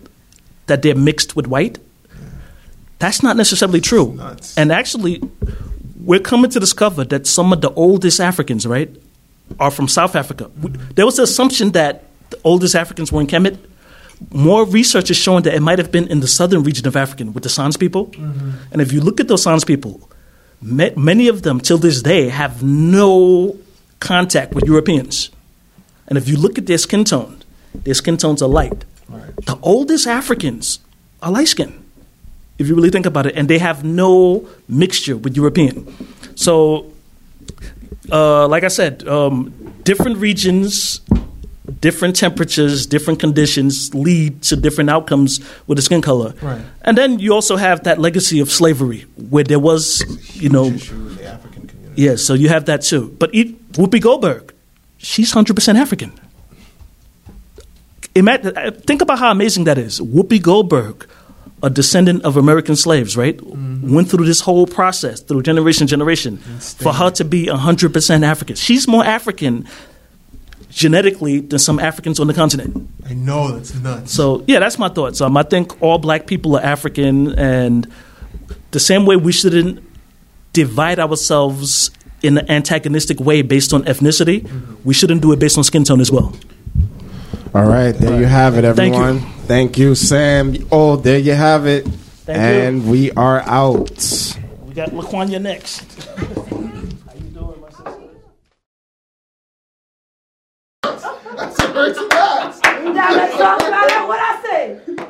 that 0.67 0.81
they're 0.81 0.93
mixed 0.95 1.35
with 1.35 1.47
white. 1.47 1.79
That's 2.99 3.23
not 3.23 3.37
necessarily 3.37 3.79
true. 3.79 4.19
And 4.57 4.71
actually, 4.71 5.21
we're 6.07 6.21
coming 6.21 6.49
to 6.49 6.59
discover 6.59 7.03
that 7.03 7.27
some 7.27 7.51
of 7.51 7.59
the 7.59 7.69
oldest 7.73 8.21
Africans, 8.21 8.65
right, 8.65 8.89
are 9.59 9.69
from 9.69 9.89
South 9.89 10.15
Africa. 10.15 10.49
There 10.95 11.05
was 11.05 11.17
the 11.17 11.23
assumption 11.23 11.71
that 11.71 12.05
the 12.29 12.39
oldest 12.45 12.75
Africans 12.75 13.11
were 13.11 13.19
in 13.19 13.27
Kemet. 13.27 13.59
More 14.31 14.65
research 14.65 15.11
is 15.11 15.17
showing 15.17 15.43
that 15.43 15.53
it 15.53 15.59
might 15.61 15.79
have 15.79 15.91
been 15.91 16.07
in 16.07 16.21
the 16.21 16.27
southern 16.27 16.63
region 16.63 16.87
of 16.87 16.95
Africa 16.95 17.25
with 17.25 17.43
the 17.43 17.49
Sans 17.49 17.75
people. 17.75 18.07
Mm-hmm. 18.07 18.51
And 18.71 18.81
if 18.81 18.93
you 18.93 19.01
look 19.01 19.19
at 19.19 19.27
those 19.27 19.43
Sans 19.43 19.65
people, 19.65 20.09
ma- 20.61 20.95
many 20.95 21.27
of 21.27 21.41
them 21.41 21.59
till 21.59 21.77
this 21.77 22.01
day 22.01 22.29
have 22.29 22.63
no 22.63 23.57
contact 23.99 24.53
with 24.53 24.63
Europeans. 24.63 25.29
And 26.07 26.17
if 26.17 26.29
you 26.29 26.37
look 26.37 26.57
at 26.57 26.67
their 26.67 26.77
skin 26.77 27.03
tone, 27.03 27.43
their 27.73 27.93
skin 27.93 28.15
tones 28.15 28.41
are 28.41 28.49
light. 28.49 28.85
The 29.45 29.59
oldest 29.61 30.07
Africans 30.07 30.79
are 31.21 31.31
light 31.31 31.49
skinned. 31.49 31.83
If 32.59 32.67
you 32.67 32.75
really 32.75 32.89
think 32.89 33.05
about 33.05 33.25
it, 33.25 33.35
and 33.35 33.47
they 33.49 33.59
have 33.59 33.83
no 33.83 34.47
mixture 34.67 35.17
with 35.17 35.35
European. 35.35 35.85
So, 36.35 36.91
uh, 38.11 38.47
like 38.47 38.63
I 38.63 38.67
said, 38.69 39.07
um, 39.07 39.53
different 39.83 40.17
regions, 40.17 41.01
different 41.81 42.15
temperatures, 42.15 42.85
different 42.85 43.19
conditions 43.19 43.93
lead 43.93 44.41
to 44.43 44.55
different 44.55 44.89
outcomes 44.89 45.39
with 45.67 45.77
the 45.77 45.81
skin 45.81 46.01
color. 46.01 46.33
Right. 46.41 46.61
And 46.81 46.97
then 46.97 47.19
you 47.19 47.33
also 47.33 47.57
have 47.57 47.83
that 47.83 47.99
legacy 47.99 48.39
of 48.39 48.49
slavery, 48.51 49.05
where 49.29 49.43
there 49.43 49.59
was, 49.59 50.03
you 50.35 50.49
know, 50.49 50.65
issue 50.65 50.95
in 50.95 51.15
the 51.15 51.25
African 51.25 51.67
community. 51.67 52.01
yeah, 52.01 52.15
so 52.15 52.33
you 52.33 52.49
have 52.49 52.65
that 52.65 52.81
too. 52.81 53.15
But 53.19 53.33
e- 53.35 53.55
Whoopi 53.73 54.01
Goldberg, 54.01 54.53
she's 54.97 55.33
100% 55.33 55.75
African. 55.75 56.11
Imagine, 58.15 58.73
think 58.81 59.01
about 59.03 59.19
how 59.19 59.29
amazing 59.31 59.65
that 59.65 59.77
is. 59.77 59.99
Whoopi 59.99 60.41
Goldberg, 60.41 61.05
a 61.63 61.69
descendant 61.69 62.23
of 62.23 62.37
American 62.37 62.75
slaves, 62.75 63.17
right? 63.17 63.39
Went 63.41 64.09
through 64.09 64.25
this 64.25 64.41
whole 64.41 64.67
process, 64.67 65.21
through 65.21 65.41
generation 65.41 65.87
to 65.87 65.89
generation, 65.89 66.37
for 66.37 66.93
her 66.93 67.09
to 67.11 67.25
be 67.25 67.47
100% 67.47 68.23
African. 68.23 68.55
She's 68.55 68.87
more 68.87 69.03
African 69.03 69.67
genetically 70.69 71.39
than 71.39 71.57
some 71.57 71.79
Africans 71.79 72.19
on 72.19 72.27
the 72.27 72.33
continent. 72.33 72.87
I 73.09 73.13
know 73.13 73.53
that's 73.53 73.73
nuts. 73.73 74.11
So 74.13 74.43
yeah, 74.47 74.59
that's 74.59 74.77
my 74.77 74.89
thoughts. 74.89 75.21
Um, 75.21 75.35
I 75.35 75.43
think 75.43 75.81
all 75.81 75.97
black 75.97 76.27
people 76.27 76.55
are 76.57 76.63
African, 76.63 77.37
and 77.39 77.91
the 78.71 78.79
same 78.79 79.05
way 79.05 79.15
we 79.15 79.31
shouldn't 79.31 79.83
divide 80.53 80.99
ourselves 80.99 81.89
in 82.21 82.37
an 82.37 82.49
antagonistic 82.49 83.19
way 83.19 83.41
based 83.41 83.73
on 83.73 83.83
ethnicity, 83.83 84.47
we 84.83 84.93
shouldn't 84.93 85.21
do 85.21 85.31
it 85.31 85.39
based 85.39 85.57
on 85.57 85.63
skin 85.63 85.83
tone 85.83 86.01
as 86.01 86.11
well. 86.11 86.35
All 87.53 87.63
right, 87.65 87.91
there 87.93 88.19
you 88.19 88.25
have 88.25 88.57
it, 88.57 88.61
Thank 88.75 88.93
you. 88.95 89.01
everyone. 89.01 89.19
Thank 89.47 89.77
you, 89.77 89.95
Sam. 89.95 90.55
Oh, 90.71 90.95
there 90.97 91.17
you 91.17 91.33
have 91.33 91.65
it. 91.65 91.85
Thank 91.87 92.37
you. 92.37 92.43
and 92.43 92.89
we 92.89 93.11
are 93.13 93.41
out. 93.41 93.89
We 94.65 94.73
got 94.73 94.89
Laquanya 94.89 95.41
next. 95.41 95.81
How 96.05 97.13
you 97.15 97.29
doing, 97.33 97.61
my 97.61 97.69
sister? 97.69 98.09
Now 102.93 103.11
let's 103.15 103.37
talk 103.37 103.59
about 103.59 103.87
that. 103.87 104.05
What 104.07 104.19
I 104.19 104.41
say? 104.43 105.07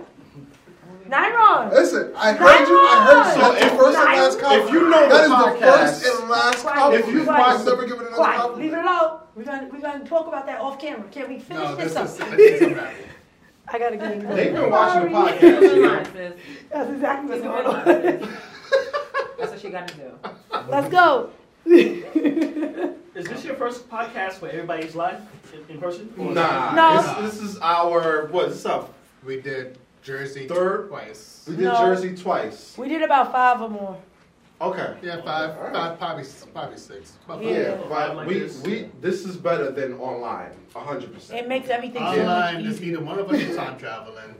Not 1.09 1.33
wrong. 1.33 1.69
Listen, 1.71 2.11
I 2.15 2.33
heard 2.33 2.67
you. 2.67 2.77
I 2.77 3.05
heard 3.05 3.35
you. 3.35 3.41
So 3.41 3.53
That's 3.53 3.71
the 3.71 3.77
first 3.77 3.97
and 3.97 4.05
last 4.05 4.39
compliment. 4.39 4.67
if 4.67 4.73
you 4.73 4.89
know 4.89 5.09
that 5.09 5.09
the 5.09 5.23
is 5.23 5.29
the 5.29 5.65
first 5.67 6.05
and 6.21 6.29
last 6.29 6.61
Quiet, 6.63 6.75
compliment. 6.77 7.07
if 7.07 7.13
you- 7.25 7.29
I've 7.31 7.65
never 7.65 7.83
given 7.85 7.99
another 7.99 8.15
Quiet. 8.15 8.57
Leave 8.57 8.73
it 8.73 8.79
alone. 8.79 9.19
We're 9.35 9.43
gonna 9.43 9.69
we're 9.71 9.81
gonna 9.81 10.05
talk 10.05 10.27
about 10.27 10.45
that 10.47 10.59
off 10.59 10.79
camera. 10.79 11.07
Can 11.11 11.29
we 11.29 11.39
finish 11.39 11.63
No, 11.63 11.75
this, 11.75 11.93
this 11.93 12.13
is, 12.15 12.21
up? 12.21 12.29
this 12.31 12.61
is 12.61 12.71
a 12.71 12.75
wrap. 12.75 12.93
I 13.69 13.79
gotta 13.79 13.97
get 13.97 14.13
him. 14.13 14.35
They've 14.35 14.53
been 14.53 14.69
watching 14.71 15.11
the 15.11 15.17
podcast. 15.17 16.37
That's 16.71 16.89
exactly 16.91 17.29
what's 17.39 17.43
going 17.43 17.65
on. 17.67 18.37
That's 19.37 19.51
what 19.51 19.59
she 19.61 19.69
got 19.69 19.87
to 19.89 19.93
do. 19.95 20.11
Let's 20.69 20.89
go. 20.89 21.29
Is 21.65 23.25
this 23.27 23.43
your 23.43 23.55
first 23.55 23.89
podcast 23.89 24.41
where 24.41 24.51
everybody's 24.51 24.95
live 24.95 25.21
in, 25.53 25.75
in 25.75 25.81
person? 25.81 26.11
Nah, 26.17 26.73
No. 26.73 27.21
This, 27.25 27.35
this 27.39 27.49
is 27.51 27.57
our 27.59 28.27
what's 28.27 28.65
up? 28.65 28.93
We 29.25 29.41
did 29.41 29.77
Jersey 30.03 30.47
Third? 30.47 30.89
twice. 30.89 31.45
We 31.47 31.55
did 31.55 31.65
No. 31.65 31.77
Jersey 31.77 32.15
twice. 32.15 32.75
We 32.77 32.87
did 32.89 33.01
about 33.01 33.31
five 33.31 33.61
or 33.61 33.69
more. 33.69 33.97
Okay. 34.59 34.95
Yeah, 35.03 35.21
five, 35.21 35.55
five, 35.71 35.99
probably, 35.99 36.23
probably 36.53 36.77
six. 36.77 37.13
About 37.25 37.37
five. 37.39 37.45
Yeah. 37.45 37.51
Yeah, 37.59 37.77
but 37.87 38.15
Like 38.15 38.27
we 38.27 38.39
this. 38.39 38.61
we 38.63 38.89
this 39.01 39.25
is 39.25 39.35
better 39.37 39.69
than 39.71 39.93
online, 39.99 40.51
hundred 40.73 41.13
percent. 41.13 41.39
It 41.39 41.47
makes 41.47 41.69
everything 41.69 42.01
Online, 42.01 42.63
there's 42.63 42.75
easier. 42.81 42.93
either 42.95 43.05
one 43.05 43.19
of 43.19 43.29
us 43.29 43.39
is 43.39 43.55
time 43.55 43.77
traveling. 43.77 44.33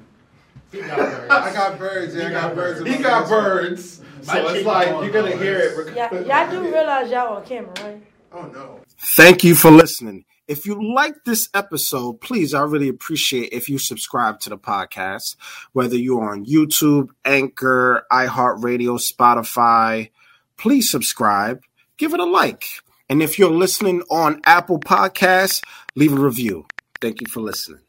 He 0.72 0.80
got 0.82 0.98
birds. 0.98 1.32
I 1.32 1.54
got 1.54 1.78
birds. 1.80 2.16
Yeah, 2.16 2.28
I 2.28 2.32
got 2.32 2.56
birds. 2.56 2.80
in 2.82 2.86
He 2.88 2.98
got 3.04 3.22
basement. 3.24 3.44
birds, 3.44 4.02
My 4.26 4.34
so 4.34 4.48
it's 4.50 4.66
like 4.66 4.88
you're 4.88 5.10
gonna 5.12 5.30
though 5.32 5.38
hear 5.38 5.60
is- 5.60 5.78
it. 5.88 5.96
Yeah, 5.96 6.14
y'all 6.46 6.52
do 6.52 6.62
realize 6.74 7.12
y'all 7.12 7.36
on 7.38 7.46
camera, 7.46 7.74
right? 7.84 8.02
Oh 8.34 8.42
no. 8.48 8.80
Thank 9.16 9.44
you 9.44 9.54
for 9.56 9.70
listening. 9.72 10.26
If 10.48 10.66
you 10.66 10.94
like 10.96 11.26
this 11.26 11.50
episode, 11.54 12.22
please, 12.22 12.54
I 12.54 12.62
really 12.62 12.88
appreciate 12.88 13.50
if 13.52 13.68
you 13.68 13.78
subscribe 13.78 14.40
to 14.42 14.50
the 14.50 14.58
podcast, 14.58 15.36
whether 15.74 15.98
you're 15.98 16.30
on 16.30 16.46
YouTube, 16.46 17.10
Anchor, 17.26 18.06
iHeartRadio, 18.12 18.98
Spotify. 18.98 20.10
Please 20.58 20.90
subscribe, 20.90 21.64
give 21.98 22.14
it 22.14 22.22
a 22.22 22.26
like. 22.26 22.66
And 23.10 23.22
if 23.22 23.38
you're 23.38 23.52
listening 23.52 24.04
on 24.10 24.42
Apple 24.46 24.80
Podcasts, 24.80 25.62
leave 25.96 26.14
a 26.14 26.20
review. 26.20 26.66
Thank 27.02 27.20
you 27.20 27.28
for 27.28 27.42
listening. 27.42 27.87